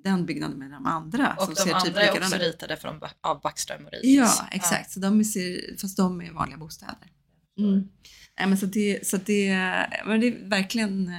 den 0.04 0.26
byggnaden 0.26 0.60
med 0.60 0.72
de 0.72 0.86
andra. 0.86 1.34
Och 1.38 1.44
som 1.44 1.54
de 1.54 1.62
ser 1.62 1.74
andra 1.74 1.86
typ 1.86 1.96
är 1.98 2.02
också 2.02 2.14
likadana 2.14 2.36
ut. 2.36 2.54
ritade 2.54 2.78
från, 2.78 3.00
av 3.22 3.42
Backström 3.42 3.86
och 3.86 3.92
Reinius. 3.92 4.38
Ja, 4.40 4.48
exakt. 4.52 4.92
Så 4.92 5.00
de 5.00 5.24
ser, 5.24 5.78
fast 5.78 5.98
de 5.98 6.22
är 6.22 6.32
vanliga 6.32 6.58
bostäder. 6.58 7.12
Mm. 7.60 7.74
Nej, 8.40 8.48
men 8.48 8.58
så 8.58 8.66
det, 8.66 9.08
så 9.08 9.18
det, 9.18 9.50
men 10.06 10.20
det 10.22 10.28
är 10.28 10.50
verkligen, 10.50 11.08
eh, 11.08 11.14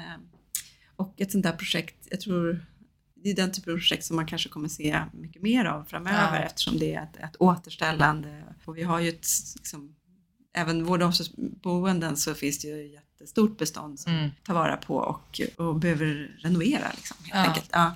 och 0.96 1.20
ett 1.20 1.32
sånt 1.32 1.44
där 1.44 1.52
projekt, 1.52 2.06
jag 2.10 2.20
tror 2.20 2.66
det 3.22 3.30
är 3.30 3.34
den 3.34 3.52
typen 3.52 3.72
av 3.72 3.76
projekt 3.76 4.04
som 4.04 4.16
man 4.16 4.26
kanske 4.26 4.48
kommer 4.48 4.68
se 4.68 5.02
mycket 5.12 5.42
mer 5.42 5.64
av 5.64 5.84
framöver 5.84 6.38
Ja. 6.40 6.44
eftersom 6.46 6.78
det 6.78 6.94
är 6.94 7.02
ett, 7.02 7.16
ett 7.16 7.36
återställande. 7.38 8.44
Och 8.64 8.76
vi 8.78 8.82
har 8.82 9.00
ju 9.00 9.08
ett, 9.08 9.26
liksom, 9.56 9.96
även 10.54 10.84
vård 10.84 11.02
och 11.02 11.06
omsorgsboenden 11.06 12.16
så 12.16 12.34
finns 12.34 12.58
det 12.58 12.68
ju 12.68 12.92
jättestort 12.92 13.58
bestånd 13.58 14.00
som 14.00 14.12
Mm. 14.12 14.30
tar 14.44 14.54
vara 14.54 14.76
på 14.76 14.96
och, 14.96 15.40
och 15.56 15.76
behöver 15.76 16.36
renovera 16.38 16.90
liksom, 16.96 17.16
helt 17.24 17.34
Ja. 17.34 17.46
enkelt. 17.48 17.70
Ja. 17.72 17.94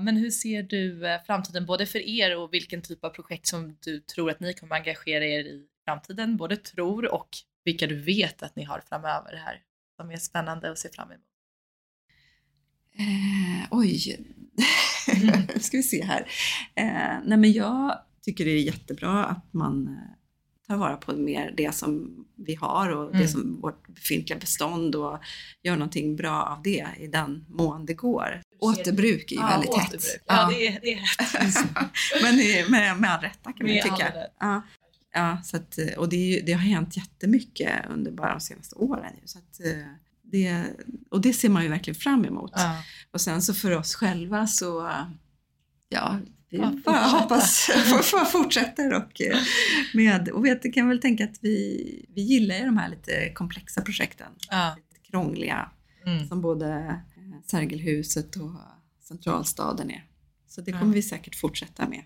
Men 0.00 0.16
hur 0.16 0.30
ser 0.30 0.62
du 0.62 1.06
eh, 1.06 1.20
framtiden 1.26 1.66
både 1.66 1.86
för 1.86 1.98
er 1.98 2.36
och 2.36 2.52
vilken 2.52 2.82
typ 2.82 3.04
av 3.04 3.10
projekt 3.10 3.46
som 3.46 3.76
du 3.80 4.00
tror 4.00 4.30
att 4.30 4.40
ni 4.40 4.54
kommer 4.54 4.74
engagera 4.76 5.24
er 5.24 5.40
i 5.44 5.66
framtiden? 5.84 6.36
Både 6.36 6.56
tror 6.56 7.14
och 7.14 7.28
vilka 7.64 7.86
du 7.86 8.02
vet 8.02 8.42
att 8.42 8.56
ni 8.56 8.64
har 8.64 8.82
framöver 8.88 9.36
här 9.36 9.60
som 9.96 10.10
är 10.10 10.16
spännande 10.16 10.70
att 10.70 10.78
se 10.78 10.88
fram 10.88 11.08
emot. 11.10 11.24
Eh, 12.98 13.68
oj. 13.70 14.26
ska 15.60 15.76
vi 15.76 15.82
se 15.82 16.04
här. 16.04 16.20
Eh, 16.74 17.18
nej 17.24 17.38
men 17.38 17.52
jag 17.52 17.98
tycker 18.24 18.44
det 18.44 18.50
är 18.50 18.62
jättebra 18.62 19.24
att 19.24 19.52
man 19.52 19.86
eh, 19.88 20.16
tar 20.68 20.76
vara 20.76 20.96
på 20.96 21.12
mer 21.12 21.54
det 21.56 21.74
som 21.74 22.24
vi 22.46 22.54
har 22.54 22.88
och 22.90 23.08
Mm. 23.08 23.22
det 23.22 23.28
som 23.28 23.60
vårt 23.60 23.86
befintliga 23.88 24.38
bestånd 24.38 24.94
och 24.94 25.18
gör 25.62 25.72
någonting 25.76 26.16
bra 26.16 26.42
av 26.42 26.62
det 26.62 26.86
i 26.98 27.06
den 27.06 27.44
mån 27.48 27.86
det 27.86 27.94
går. 27.94 28.42
Återbruk 28.60 29.32
är 29.32 29.36
ju 29.36 29.42
väldigt 29.42 29.74
hett. 29.76 29.88
återbruk. 29.88 30.22
Ja, 30.26 30.48
det 30.50 30.66
är, 30.66 30.78
det 30.82 30.92
är 30.92 30.96
hett. 30.96 31.66
Men 32.22 32.34
i- 32.40 32.64
med, 32.70 33.00
med 33.00 33.10
all 33.10 33.20
rätta 33.20 33.52
kan 33.52 33.66
man 33.66 33.74
ju 33.76 33.82
tycka. 33.82 34.12
Ja, 34.40 34.62
ja, 35.14 35.38
så 35.44 35.56
att, 35.56 35.78
och 35.96 36.08
det, 36.08 36.16
är 36.38 36.42
det 36.46 36.52
har 36.52 36.60
hänt 36.60 36.96
jättemycket 36.96 37.86
under 37.90 38.10
bara 38.12 38.30
de 38.32 38.40
senaste 38.40 38.74
åren. 38.76 39.12
Så 39.24 39.38
att, 39.38 39.60
eh, 39.66 39.86
det, 40.32 40.64
och 41.10 41.20
det 41.20 41.32
ser 41.32 41.48
man 41.48 41.62
ju 41.62 41.68
verkligen 41.68 42.00
fram 42.00 42.24
emot. 42.24 42.52
Ja. 42.54 42.82
Och 43.10 43.20
sen 43.20 43.42
så 43.42 43.54
för 43.54 43.76
oss 43.76 43.94
själva 43.94 44.46
så, 44.46 44.90
ja, 45.88 46.18
vi 46.50 46.58
Ja, 46.58 46.72
bara 46.84 46.96
hoppas 47.00 47.60
för 48.02 48.24
fortsätter 48.24 48.94
och 48.94 49.20
eh, 49.20 49.38
med, 49.94 50.28
och 50.28 50.44
vet, 50.44 50.74
kan 50.74 50.88
väl 50.88 51.00
tänka 51.00 51.24
att 51.24 51.38
vi, 51.40 52.06
vi 52.14 52.22
gillar 52.22 52.56
ju 52.56 52.64
de 52.64 52.76
här 52.76 52.88
lite 52.88 53.32
komplexa 53.34 53.80
projekten, 53.82 54.32
Ja. 54.50 54.76
lite 54.76 55.10
krångliga, 55.10 55.70
Mm. 56.06 56.28
som 56.28 56.40
både 56.40 56.68
eh, 57.16 57.40
Sergelhuset 57.46 58.36
och 58.36 58.50
Centralstaden 59.02 59.90
är. 59.90 60.04
Så 60.48 60.60
det 60.60 60.70
Ja. 60.70 60.78
kommer 60.80 60.94
vi 60.94 61.02
säkert 61.02 61.34
fortsätta 61.36 61.88
med. 61.88 62.02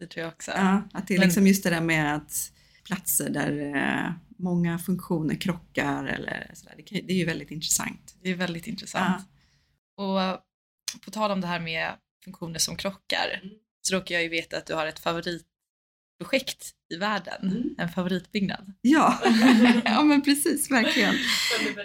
Det 0.00 0.06
tror 0.06 0.22
jag 0.24 0.32
också. 0.32 0.50
Ja, 0.50 0.82
att 0.92 1.06
det 1.06 1.14
är 1.14 1.18
liksom 1.18 1.46
just 1.46 1.62
det 1.64 1.70
där 1.70 1.80
med 1.80 2.14
att 2.16 2.52
platser 2.84 3.30
där 3.30 3.76
eh, 3.76 4.12
många 4.42 4.78
funktioner 4.78 5.34
krockar 5.34 6.04
eller 6.04 6.50
sådär, 6.54 6.74
det, 6.76 6.82
kan, 6.82 6.98
det 7.06 7.12
är 7.12 7.16
ju 7.16 7.24
väldigt 7.24 7.50
intressant. 7.50 8.14
Det 8.22 8.30
är 8.30 8.34
väldigt 8.34 8.66
intressant. 8.66 9.22
Och 9.96 10.22
eh, 10.22 10.36
på 11.04 11.10
tal 11.10 11.30
om 11.30 11.40
det 11.40 11.46
här 11.46 11.60
med 11.60 11.92
funktioner 12.24 12.58
som 12.58 12.76
krockar 12.76 13.40
Mm. 13.42 13.54
så 13.82 13.94
råkar 13.96 14.14
jag 14.14 14.22
ju 14.22 14.28
veta 14.28 14.56
att 14.56 14.66
du 14.66 14.74
har 14.74 14.86
ett 14.86 14.98
favoritprojekt 14.98 16.70
i 16.94 16.96
världen, 16.96 17.42
Mm. 17.50 17.74
en 17.78 17.88
favoritbyggnad. 17.88 18.72
Ja, 18.80 19.18
ja 19.84 20.02
men 20.02 20.22
precis, 20.22 20.70
verkligen. 20.70 21.14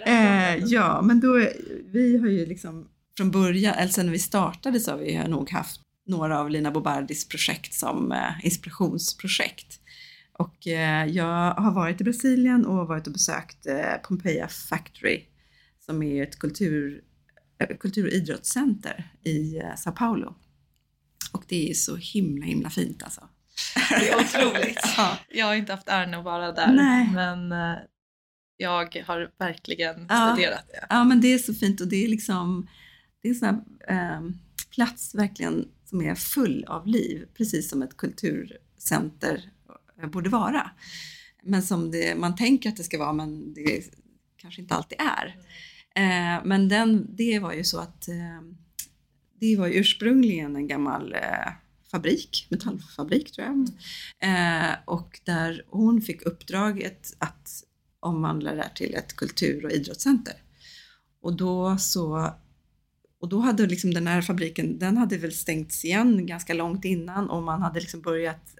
Eh, 0.06 0.56
ja, 0.64 1.02
men 1.02 1.20
då, 1.20 1.48
vi 1.84 2.18
har 2.18 2.26
ju 2.28 2.46
liksom 2.46 2.88
från 3.16 3.30
början, 3.30 3.74
eller 3.74 3.92
sen 3.92 4.06
när 4.06 4.12
vi 4.12 4.18
startade 4.18 4.80
så 4.80 4.90
har 4.90 4.98
vi 4.98 5.28
nog 5.28 5.50
haft 5.50 5.80
några 6.06 6.40
av 6.40 6.50
Lina 6.50 6.70
Bobardis 6.70 7.28
projekt 7.28 7.74
som 7.74 8.12
eh, 8.12 8.44
inspirationsprojekt. 8.44 9.80
Och 10.38 10.66
eh, 10.66 11.06
jag 11.06 11.54
har 11.54 11.72
varit 11.72 12.00
i 12.00 12.04
Brasilien 12.04 12.66
och 12.66 12.88
varit 12.88 13.06
och 13.06 13.12
besökt 13.12 13.66
eh, 13.66 13.94
Pompeia 14.02 14.48
Factory 14.48 15.24
som 15.80 16.02
är 16.02 16.22
ett 16.22 16.38
kultur, 16.38 17.02
eh, 17.60 17.76
kultur 17.76 18.06
och 18.06 18.12
idrottscenter 18.12 19.10
i 19.24 19.56
eh, 19.58 19.74
Sao 19.76 19.92
Paulo. 19.92 20.34
Och 21.32 21.44
det 21.48 21.70
är 21.70 21.74
så 21.74 21.96
himla 21.96 22.46
himla 22.46 22.70
fint 22.70 23.02
alltså. 23.02 23.28
Det 23.90 24.08
är 24.08 24.16
otroligt. 24.16 24.80
ja. 24.96 25.18
Jag 25.28 25.46
har 25.46 25.54
inte 25.54 25.72
haft 25.72 25.88
äran 25.88 26.14
att 26.14 26.24
vara 26.24 26.52
där, 26.52 26.72
Nej. 26.72 27.10
men 27.14 27.54
jag 28.56 29.02
har 29.06 29.38
verkligen 29.38 30.06
Ja. 30.08 30.32
studerat 30.32 30.64
det. 30.68 30.86
Ja 30.90 31.04
men 31.04 31.20
det 31.20 31.32
är 31.32 31.38
så 31.38 31.54
fint 31.54 31.80
och 31.80 31.88
det 31.88 32.04
är 32.04 32.08
liksom 32.08 32.68
det 33.22 33.28
är 33.28 33.32
en 33.32 33.38
sån 33.38 33.48
här 33.88 34.14
eh, 34.16 34.20
plats 34.74 35.14
verkligen 35.14 35.68
som 35.84 36.02
är 36.02 36.14
full 36.14 36.64
av 36.68 36.86
liv, 36.86 37.26
precis 37.36 37.70
som 37.70 37.82
ett 37.82 37.96
kulturcenter 37.96 39.50
Eh, 40.02 40.08
borde 40.08 40.30
vara. 40.30 40.70
Men 41.42 41.62
som 41.62 41.90
det, 41.90 42.14
man 42.18 42.36
tänker 42.36 42.68
att 42.68 42.76
det 42.76 42.84
ska 42.84 42.98
vara 42.98 43.12
men 43.12 43.54
det 43.54 43.84
kanske 44.36 44.62
inte 44.62 44.74
alltid 44.74 44.98
är. 45.00 45.36
Eh, 45.96 46.44
men 46.44 46.68
den, 46.68 47.16
det 47.16 47.38
var 47.38 47.52
ju 47.52 47.64
så 47.64 47.78
att 47.78 48.08
eh, 48.08 48.42
det 49.40 49.56
var 49.56 49.66
ju 49.66 49.74
ursprungligen 49.74 50.56
en 50.56 50.66
gammal 50.66 51.12
eh, 51.12 51.52
fabrik, 51.90 52.46
metallfabrik 52.50 53.32
tror 53.32 53.46
jag. 53.46 53.68
Eh, 54.30 54.74
och 54.84 55.20
där 55.24 55.64
hon 55.68 56.02
fick 56.02 56.22
uppdraget 56.22 57.16
att 57.18 57.62
omvandla 58.00 58.54
det 58.54 58.62
här 58.62 58.72
till 58.74 58.94
ett 58.94 59.16
kultur 59.16 59.64
och 59.64 59.72
idrottscenter. 59.72 60.34
Och 61.20 61.36
då 61.36 61.78
så 61.78 62.34
och 63.20 63.28
då 63.28 63.38
hade 63.38 63.66
liksom 63.66 63.94
den 63.94 64.06
här 64.06 64.22
fabriken, 64.22 64.78
den 64.78 64.96
hade 64.96 65.18
väl 65.18 65.32
stängts 65.32 65.84
igen 65.84 66.26
ganska 66.26 66.54
långt 66.54 66.84
innan 66.84 67.30
och 67.30 67.42
man 67.42 67.62
hade 67.62 67.80
liksom 67.80 68.00
börjat, 68.00 68.56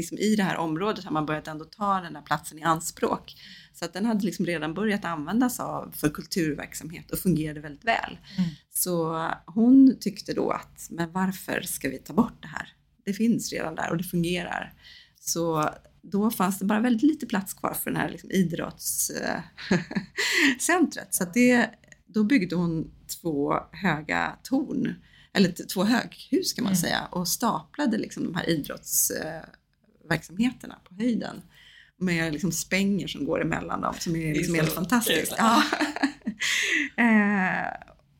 liksom 0.00 0.18
i 0.18 0.36
det 0.36 0.42
här 0.42 0.56
området 0.56 1.04
har 1.04 1.12
man 1.12 1.26
börjat 1.26 1.48
ändå 1.48 1.64
ta 1.64 2.00
den 2.00 2.16
här 2.16 2.22
platsen 2.22 2.58
i 2.58 2.62
anspråk. 2.62 3.34
Så 3.72 3.84
att 3.84 3.92
den 3.92 4.06
hade 4.06 4.26
liksom 4.26 4.46
redan 4.46 4.74
börjat 4.74 5.04
användas 5.04 5.60
av 5.60 5.92
för 5.96 6.08
kulturverksamhet 6.08 7.10
och 7.10 7.18
fungerade 7.18 7.60
väldigt 7.60 7.84
väl. 7.84 8.18
Mm. 8.38 8.50
Så 8.74 9.26
hon 9.46 9.96
tyckte 10.00 10.34
då 10.34 10.50
att, 10.50 10.86
men 10.90 11.12
varför 11.12 11.60
ska 11.60 11.88
vi 11.88 11.98
ta 11.98 12.12
bort 12.12 12.42
det 12.42 12.48
här? 12.48 12.68
Det 13.04 13.12
finns 13.12 13.52
redan 13.52 13.74
där 13.74 13.90
och 13.90 13.96
det 13.96 14.04
fungerar. 14.04 14.74
Så 15.20 15.70
då 16.02 16.30
fanns 16.30 16.58
det 16.58 16.64
bara 16.64 16.80
väldigt 16.80 17.02
lite 17.02 17.26
plats 17.26 17.54
kvar 17.54 17.74
för 17.74 17.90
den 17.90 18.00
här 18.00 18.08
liksom 18.08 18.30
idrottscentret. 18.30 21.14
Så 21.14 21.24
det, 21.34 21.70
då 22.06 22.24
byggde 22.24 22.56
hon 22.56 22.90
två 23.20 23.54
höga 23.72 24.36
torn, 24.42 24.94
eller 25.32 25.52
två 25.74 25.84
höghus 25.84 26.52
kan 26.52 26.64
man 26.64 26.72
Mm. 26.72 26.80
säga, 26.80 27.08
och 27.10 27.28
staplade 27.28 27.98
liksom 27.98 28.24
de 28.24 28.34
här 28.34 28.48
idrottsverksamheterna 30.14 30.78
på 30.88 30.94
höjden 30.94 31.42
med 31.98 32.32
liksom 32.32 32.52
spänger 32.52 33.06
som 33.08 33.24
går 33.24 33.42
emellan 33.42 33.80
dem 33.80 33.94
som 33.98 34.16
är, 34.16 34.34
liksom 34.34 34.54
helt 34.54 34.72
fantastiskt. 34.72 35.34
Ja. 35.38 35.62
eh, 36.96 37.72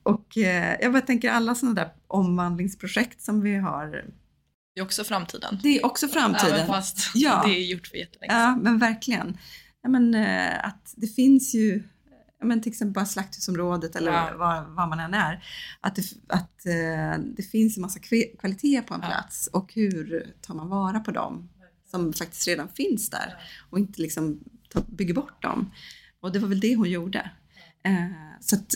och 0.03 0.37
eh, 0.39 0.77
jag 0.81 0.93
bara 0.93 1.03
tänker 1.03 1.31
alla 1.31 1.55
sådana 1.55 1.75
där 1.75 1.93
omvandlingsprojekt 2.07 3.21
som 3.23 3.41
vi 3.41 3.57
har, 3.57 3.87
Det 4.75 4.81
är 4.81 4.85
också 4.85 5.05
framtiden. 5.05 5.59
det 5.63 5.69
är 5.79 5.87
också 5.87 6.09
framtiden. 6.09 6.55
Även 6.55 6.67
fast 6.67 7.11
Ja. 7.15 7.43
det 7.47 7.51
är 7.51 7.65
gjort 7.73 7.87
för 7.87 7.97
jättelänge 7.97 8.33
Ja, 8.35 8.57
men 8.57 8.79
verkligen. 8.79 9.37
Ja, 9.83 9.89
men, 9.89 10.15
eh, 10.15 10.65
att 10.67 10.95
det 10.97 11.07
finns 11.07 11.55
ju, 11.55 11.83
ja, 12.41 12.47
men 12.47 12.63
till 12.63 12.71
exempel 12.73 12.93
bara 12.95 13.07
slakthusområdet 13.07 13.97
eller 13.97 14.13
Ja. 14.13 14.31
var, 14.39 14.63
var 14.77 14.87
man 14.87 15.01
än 15.01 15.15
är, 15.15 15.45
att 15.81 15.97
det, 15.97 16.03
att, 16.29 16.67
eh, 16.67 17.23
det 17.37 17.43
finns 17.43 17.77
en 17.77 17.81
massa 17.81 17.99
kve- 17.99 18.39
kvalitet 18.41 18.83
på 18.83 18.95
en 18.95 19.01
Ja. 19.03 19.09
plats 19.09 19.47
och 19.53 19.73
hur 19.75 20.35
tar 20.41 20.55
man 20.55 20.69
vara 20.69 21.01
på 21.01 21.11
dem 21.11 21.49
som 21.91 22.13
faktiskt 22.13 22.49
redan 22.49 22.69
finns 22.69 23.11
där 23.11 23.35
och 23.71 23.79
inte 23.79 24.03
liksom 24.03 24.41
ta, 24.69 24.81
bygger 24.89 25.15
bort 25.15 25.43
dem. 25.43 25.71
Och 26.21 26.33
det 26.33 26.39
var 26.39 26.49
väl 26.49 26.61
det 26.61 26.77
hon 26.77 26.91
gjorde. 26.91 27.31
Eh, 27.85 28.07
så 28.41 28.57
att, 28.57 28.75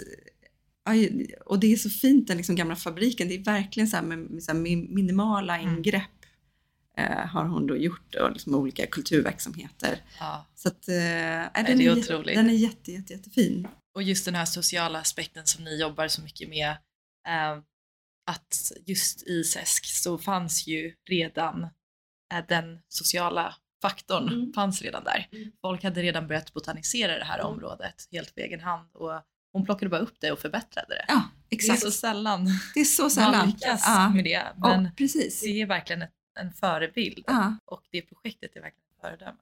och 1.47 1.59
det 1.61 1.73
är 1.73 1.77
så 1.77 1.91
fint 1.91 2.29
den 2.29 2.37
liksom 2.37 2.57
gamla 2.57 2.77
fabriken, 2.77 3.29
det 3.29 3.35
är 3.35 3.45
verkligen 3.45 3.89
så 3.89 3.97
här 3.97 4.05
med, 4.05 4.19
med 4.19 4.43
så 4.43 4.53
här 4.53 4.59
min- 4.59 4.95
minimala 4.95 5.59
Mm. 5.59 5.77
ingrepp 5.77 6.11
eh, 6.99 7.27
har 7.27 7.45
hon 7.45 7.67
då 7.67 7.77
gjort 7.77 8.15
och 8.15 8.33
liksom 8.33 8.55
olika 8.55 8.87
kulturverksamheter. 8.87 9.99
Ja. 10.21 10.47
Så 10.55 10.69
att, 10.69 10.89
eh, 10.89 10.95
nej, 10.95 11.51
det 11.55 11.63
den, 11.63 11.81
är 11.81 11.91
är 11.91 11.99
otroligt. 11.99 12.35
den 12.37 12.51
är 12.51 12.55
jätte, 12.55 12.93
jätte, 12.93 13.13
jättefin. 13.13 13.69
Och 13.95 14.03
just 14.03 14.25
den 14.25 14.35
här 14.35 14.45
sociala 14.45 14.99
aspekten 15.01 15.47
som 15.47 15.65
ni 15.65 15.81
jobbar 15.81 16.09
så 16.09 16.23
mycket 16.23 16.49
med. 16.49 16.71
Eh, 17.29 17.59
att 18.27 18.73
just 18.87 19.23
i 19.23 19.45
SESK 19.45 19.85
så 19.87 20.19
fanns 20.19 20.67
ju 20.67 20.95
redan 21.11 21.69
den 22.43 22.79
sociala 22.89 23.55
faktorn 23.83 24.29
Mm. 24.29 24.53
fanns 24.53 24.83
redan 24.83 25.05
där. 25.05 25.29
Mm. 25.33 25.51
Folk 25.61 25.83
hade 25.85 26.03
redan 26.03 26.27
börjat 26.27 26.53
botanisera 26.55 27.19
det 27.19 27.25
här 27.25 27.39
Mm. 27.39 27.53
området 27.53 28.09
helt 28.13 28.35
på 28.35 28.41
egen 28.41 28.61
hand 28.61 28.89
och 28.95 29.13
hon 29.53 29.65
plockade 29.65 29.89
bara 29.91 30.01
upp 30.01 30.15
det 30.21 30.33
och 30.33 30.39
förbättrade 30.39 30.89
det. 30.95 31.05
Ja, 31.09 31.23
Det 31.49 31.55
är 31.55 31.59
exakt. 31.59 31.83
så 31.83 31.91
sällan 31.91 32.49
Det 32.75 32.81
är 32.81 32.85
så 32.85 33.03
man 33.03 33.11
sällan. 33.11 33.47
lyckas 33.47 33.83
Ja, 33.87 34.09
med 34.09 34.25
det. 34.25 34.43
Men 34.57 34.87
och, 34.87 34.97
precis. 34.97 35.41
det 35.41 35.63
är 35.63 35.67
verkligen 35.67 36.03
ett, 36.03 36.13
en 36.41 36.53
förebild 36.53 37.25
Ja, 37.27 37.57
och 37.65 37.83
det 37.91 38.03
projektet 38.03 38.57
är 38.57 38.61
verkligen 38.61 38.85
ett 38.95 39.01
föredöme. 39.01 39.37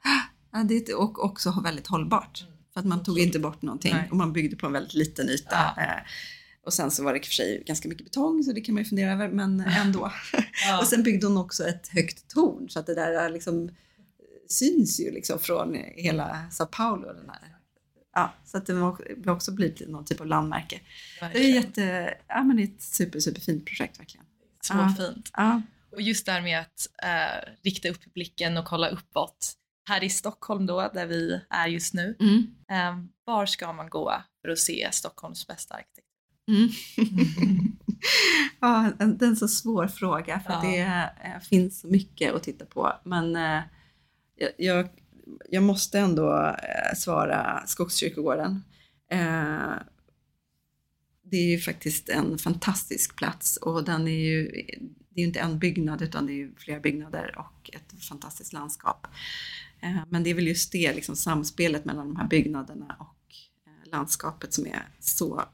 ja, 0.53 0.65
det 0.65 0.89
är, 0.89 0.99
och 1.01 1.25
också 1.25 1.61
väldigt 1.65 1.87
hållbart. 1.87 2.45
För 2.73 2.81
att 2.81 2.87
man 2.87 3.03
tog 3.03 3.19
inte 3.19 3.39
bort 3.39 3.63
någonting 3.63 3.95
Nej. 3.95 4.09
och 4.11 4.17
man 4.17 4.33
byggde 4.33 4.57
på 4.57 4.67
en 4.67 4.73
väldigt 4.73 4.95
liten 4.95 5.29
yta. 5.29 5.75
Eh, 6.63 6.67
och 6.67 6.73
sen 6.73 6.91
så 6.91 7.05
var 7.05 7.13
det 7.13 7.19
i 7.19 7.23
för 7.23 7.33
sig 7.33 7.63
ganska 7.67 7.89
mycket 7.89 8.05
betong 8.05 8.43
så 8.43 8.53
det 8.53 8.61
kan 8.61 8.75
man 8.75 8.83
ju 8.83 8.89
fundera 8.89 9.13
över 9.13 9.29
men 9.29 9.61
ändå. 9.67 10.13
Ja. 10.67 10.81
Och 10.81 10.87
sen 10.87 11.03
byggde 11.03 11.27
hon 11.27 11.37
också 11.37 11.67
ett 11.69 11.89
högt 11.89 12.29
torn 12.31 12.69
så 12.71 12.79
att 12.79 12.87
det 12.87 12.95
där 12.95 13.31
liksom 13.31 13.71
syns 14.49 15.01
ju 15.01 15.11
liksom 15.11 15.39
från 15.39 15.75
hela 15.97 16.51
Sao 16.51 16.67
Paulo. 16.67 17.13
Den 17.13 17.29
här. 17.31 17.57
Ja, 18.15 18.35
så 18.45 18.57
att 18.59 18.67
det 18.67 18.73
har 18.73 19.29
också 19.29 19.53
blivit 19.53 19.89
någon 19.89 20.05
typ 20.05 20.21
av 20.21 20.27
landmärke. 20.27 20.81
Det 21.21 21.39
är, 21.45 21.55
jätte, 21.55 22.15
ja, 22.29 22.43
men 22.43 22.57
det 22.57 22.63
är 22.63 22.65
ett 22.67 22.83
super, 22.83 23.21
superfint 23.21 23.67
projekt 23.67 24.01
verkligen. 24.01 24.27
så 24.61 24.75
Ja. 24.75 24.95
fint. 24.99 25.31
Ja, 25.33 25.63
Och 25.93 26.03
just 26.03 26.27
det 26.27 26.33
här 26.33 26.43
med 26.43 26.61
att 26.61 26.89
eh, 27.03 27.49
rikta 27.63 27.89
upp 27.89 28.15
blicken 28.15 28.57
och 28.57 28.65
kolla 28.65 28.89
uppåt. 28.89 29.53
Här 29.89 30.05
i 30.05 30.11
Stockholm 30.11 30.67
då, 30.67 30.91
där 30.95 31.07
vi 31.07 31.41
är 31.51 31.67
just 31.67 31.95
nu. 31.95 32.17
mm. 32.21 32.47
Eh, 32.71 33.05
var 33.25 33.47
ska 33.47 33.73
man 33.73 33.89
gå 33.91 34.13
för 34.43 34.49
att 34.49 34.59
se 34.59 34.89
Stockholms 34.93 35.47
bästa 35.47 35.75
arkitekt? 35.75 36.07
Mm. 36.49 36.69
ja, 38.61 38.93
det 38.99 39.25
är 39.25 39.29
en 39.29 39.37
så 39.37 39.49
svår 39.49 39.87
fråga 39.87 40.41
för 40.41 40.53
Ja. 40.53 40.61
det 40.63 40.81
eh, 41.29 41.41
finns 41.41 41.81
så 41.81 41.89
mycket 41.89 42.35
att 42.35 42.43
titta 42.43 42.65
på. 42.65 42.93
Men 43.05 43.37
eh, 43.37 43.63
jag, 44.57 44.89
jag, 45.51 45.63
måste 45.63 45.99
ändå 45.99 46.47
eh, 46.47 46.97
svara 46.97 47.63
Skogskyrkogården. 47.67 48.65
Det 51.23 51.37
är 51.37 51.51
ju 51.51 51.59
faktiskt 51.59 52.09
en 52.09 52.39
fantastisk 52.39 53.17
plats 53.17 53.57
och 53.57 53.85
den 53.85 54.09
är 54.09 54.13
ju, 54.13 54.49
det 55.09 55.21
är 55.21 55.23
ju 55.23 55.27
inte 55.27 55.41
en 55.41 55.59
byggnad 55.59 56.03
utan 56.03 56.27
det 56.27 56.33
är 56.33 56.37
ju 56.37 56.55
flera 56.57 56.81
byggnader 56.81 57.39
och 57.39 57.71
ett 57.73 58.05
fantastiskt 58.09 58.53
landskap. 58.53 59.07
Men 60.09 60.23
det 60.23 60.31
är 60.31 60.35
väl 60.35 60.47
just 60.47 60.73
det, 60.73 60.95
liksom 60.95 61.17
samspelet 61.17 61.85
mellan 61.85 62.09
de 62.09 62.17
här 62.17 62.29
byggnaderna 62.29 62.97
och 62.99 63.35
landskapet 63.91 64.55
som 64.55 64.67
är 64.67 64.89
så 65.01 65.45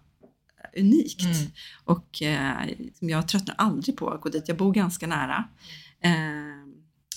unikt. 0.78 1.24
Mm. 1.24 1.50
Och 1.84 2.22
eh, 2.22 2.68
jag 3.00 3.28
tröttnar 3.28 3.54
aldrig 3.58 3.96
på 3.96 4.10
att 4.10 4.20
gå 4.20 4.28
dit. 4.28 4.48
Jag 4.48 4.56
bor 4.56 4.72
ganska 4.72 5.06
nära. 5.06 5.44
Eh, 6.00 6.12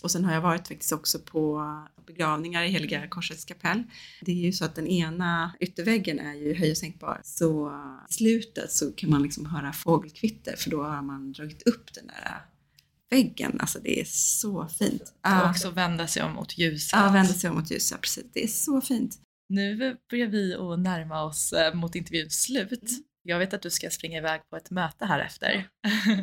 och 0.02 0.12
sen 0.12 0.26
har 0.26 0.34
jag 0.34 0.42
varit 0.42 0.68
faktiskt 0.68 0.92
också 0.92 1.20
på 1.20 1.66
begravningar 2.08 2.64
i 2.64 2.68
Heliga 2.68 3.08
Korsets 3.08 3.46
kapell. 3.46 3.84
Det 4.22 4.32
är 4.32 4.36
ju 4.36 4.52
så 4.52 4.66
att 4.66 4.76
den 4.76 4.88
ena 4.88 5.52
ytterväggen 5.60 6.20
är 6.20 6.34
ju 6.34 6.54
höj 6.54 6.72
och 6.72 6.78
sänkbar. 6.78 7.22
Så 7.24 7.72
i 8.10 8.14
slutet 8.14 8.72
så 8.72 8.92
kan 8.92 9.10
man 9.10 9.24
liksom 9.24 9.46
höra 9.46 9.74
fågelkvitter 9.74 10.56
för 10.58 10.70
då 10.70 10.84
har 10.84 11.02
man 11.02 11.32
dragit 11.32 11.62
upp 11.68 11.94
den 11.94 12.08
där 12.08 12.46
väggen. 13.10 13.58
Alltså 13.60 13.80
det 13.80 14.02
är 14.02 14.06
så 14.06 14.68
fint. 14.68 15.14
Och 15.26 15.50
också 15.50 15.70
vända 15.70 16.08
sig 16.08 16.24
om 16.24 16.34
mot 16.34 16.58
ljuset. 16.58 17.00
Ja, 17.00 17.12
vända 17.12 17.34
sig 17.34 17.50
om 17.50 17.56
mot 17.56 17.72
ljuset, 17.72 18.02
precis. 18.02 18.26
Det 18.34 18.44
är 18.44 18.48
så 18.48 18.82
fint. 18.82 19.20
Nu 19.50 19.98
börjar 20.10 20.28
vi 20.28 20.56
att 20.56 20.80
närma 20.80 21.24
oss 21.24 21.54
eh, 21.54 21.74
mot 21.74 21.96
intervjuns 21.96 22.42
slut. 22.42 22.72
Mm. 22.72 23.04
Jag 23.24 23.40
vet 23.40 23.54
att 23.54 23.62
du 23.62 23.70
ska 23.70 23.90
springa 23.90 24.18
iväg 24.18 24.42
på 24.50 24.56
ett 24.56 24.72
möte 24.72 25.06
här 25.06 25.20
efter. 25.20 25.68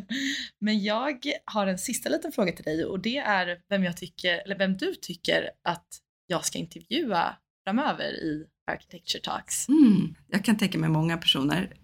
Men 0.59 0.83
jag 0.83 1.33
har 1.45 1.67
en 1.67 1.79
sista 1.79 2.09
liten 2.09 2.33
fråga 2.33 2.53
till 2.53 2.65
dig 2.65 2.85
och 2.85 3.01
det 3.01 3.19
är 3.19 3.59
vem, 3.69 3.85
jag 3.85 3.97
tycker, 3.97 4.39
eller 4.39 4.59
vem 4.59 4.77
du 4.77 4.95
tycker 4.95 5.51
att 5.65 5.87
jag 6.27 6.45
ska 6.45 6.59
intervjua 6.59 7.37
framöver 7.65 8.11
i 8.13 8.47
Architecture 8.71 9.23
Talks. 9.23 9.69
Mm, 9.69 10.15
jag 10.29 10.45
kan 10.45 10.57
tänka 10.57 10.79
mig 10.79 10.91
många 10.91 11.17
personer. 11.17 11.75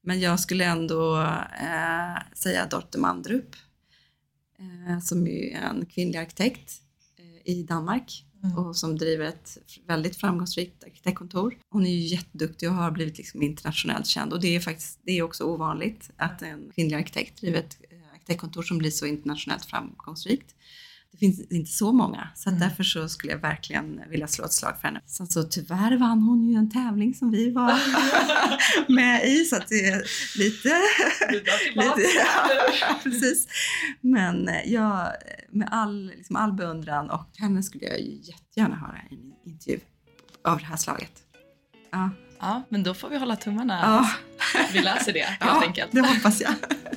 Men 0.00 0.20
jag 0.20 0.40
skulle 0.40 0.64
ändå 0.64 1.20
eh, 1.60 2.32
säga 2.34 2.66
Dorte 2.66 2.98
Mandrup 2.98 3.56
eh, 4.58 4.98
som 5.00 5.26
är 5.26 5.56
en 5.56 5.86
kvinnlig 5.86 6.18
arkitekt 6.18 6.72
eh, 7.18 7.52
i 7.52 7.62
Danmark 7.62 8.24
mm. 8.44 8.58
och 8.58 8.76
som 8.76 8.98
driver 8.98 9.24
ett 9.24 9.58
väldigt 9.86 10.16
framgångsrikt 10.16 10.84
arkitektkontor. 10.84 11.58
Hon 11.70 11.86
är 11.86 11.90
ju 11.90 12.06
jätteduktig 12.06 12.68
och 12.68 12.74
har 12.74 12.90
blivit 12.90 13.18
liksom 13.18 13.42
internationellt 13.42 14.06
känd 14.06 14.32
och 14.32 14.40
det 14.40 14.56
är 14.56 14.60
faktiskt 14.60 15.00
det 15.02 15.12
är 15.12 15.22
också 15.22 15.44
ovanligt 15.44 16.10
att 16.16 16.42
en 16.42 16.70
kvinnlig 16.74 16.96
arkitekt 16.96 17.40
driver 17.40 17.58
ett 17.58 17.78
eh, 17.90 18.12
arkitektkontor 18.12 18.62
som 18.62 18.78
blir 18.78 18.90
så 18.90 19.06
internationellt 19.06 19.64
framgångsrikt. 19.64 20.54
Det 21.12 21.18
finns 21.18 21.40
inte 21.50 21.70
så 21.70 21.92
många 21.92 22.28
så 22.34 22.50
mm. 22.50 22.60
därför 22.60 22.84
så 22.84 23.08
skulle 23.08 23.32
jag 23.32 23.40
verkligen 23.40 24.00
vilja 24.10 24.28
slå 24.28 24.44
ett 24.44 24.52
slag 24.52 24.80
för 24.80 24.88
henne. 24.88 25.00
Så, 25.06 25.26
så 25.26 25.42
tyvärr 25.42 25.96
vann 25.96 26.22
hon 26.22 26.48
ju 26.48 26.54
en 26.54 26.70
tävling 26.70 27.14
som 27.14 27.30
vi 27.30 27.50
var 27.50 27.80
med 28.94 29.28
i 29.28 29.44
så 29.44 29.56
att 29.56 29.68
det 29.68 29.86
är 29.86 30.02
lite... 30.38 30.80
lite 31.74 32.02
ja, 32.80 33.00
precis. 33.02 33.48
Men 34.00 34.50
jag, 34.64 35.12
med 35.50 35.68
all, 35.70 36.06
liksom 36.06 36.36
all 36.36 36.52
beundran 36.52 37.10
och 37.10 37.26
henne 37.38 37.62
skulle 37.62 37.84
jag 37.84 38.00
jättegärna 38.00 38.76
höra 38.76 38.98
i 39.10 39.14
en 39.14 39.52
intervju 39.52 39.80
av 40.44 40.58
det 40.58 40.64
här 40.64 40.76
slaget. 40.76 41.12
Ja. 41.90 42.10
Ja, 42.40 42.62
men 42.68 42.82
då 42.82 42.94
får 42.94 43.08
vi 43.08 43.18
hålla 43.18 43.36
tummarna. 43.36 43.78
Ja. 43.82 44.10
Vi 44.72 44.80
läser 44.80 45.12
det 45.12 45.20
helt 45.24 45.40
ja, 45.40 45.62
enkelt. 45.62 45.92
det 45.92 46.00
hoppas 46.00 46.40
jag. 46.40 46.52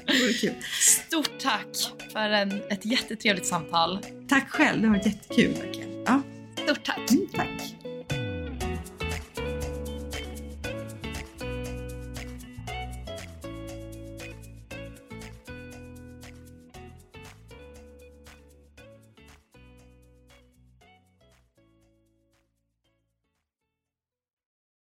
Det 0.05 0.13
vore 0.21 0.33
kul. 0.33 0.53
Stort 0.79 1.39
tack 1.39 1.93
för 2.13 2.29
en, 2.29 2.61
ett 2.69 2.85
jättetrevligt 2.85 3.45
samtal. 3.47 3.99
Tack 4.29 4.49
själv, 4.49 4.81
det 4.81 4.87
har 4.87 4.95
varit 4.95 5.05
jättekul 5.05 5.53
verkligen. 5.53 6.03
Ja. 6.05 6.21
Stort 6.63 6.83
tack. 6.83 7.11
Mm, 7.11 7.27
tack. 7.35 7.75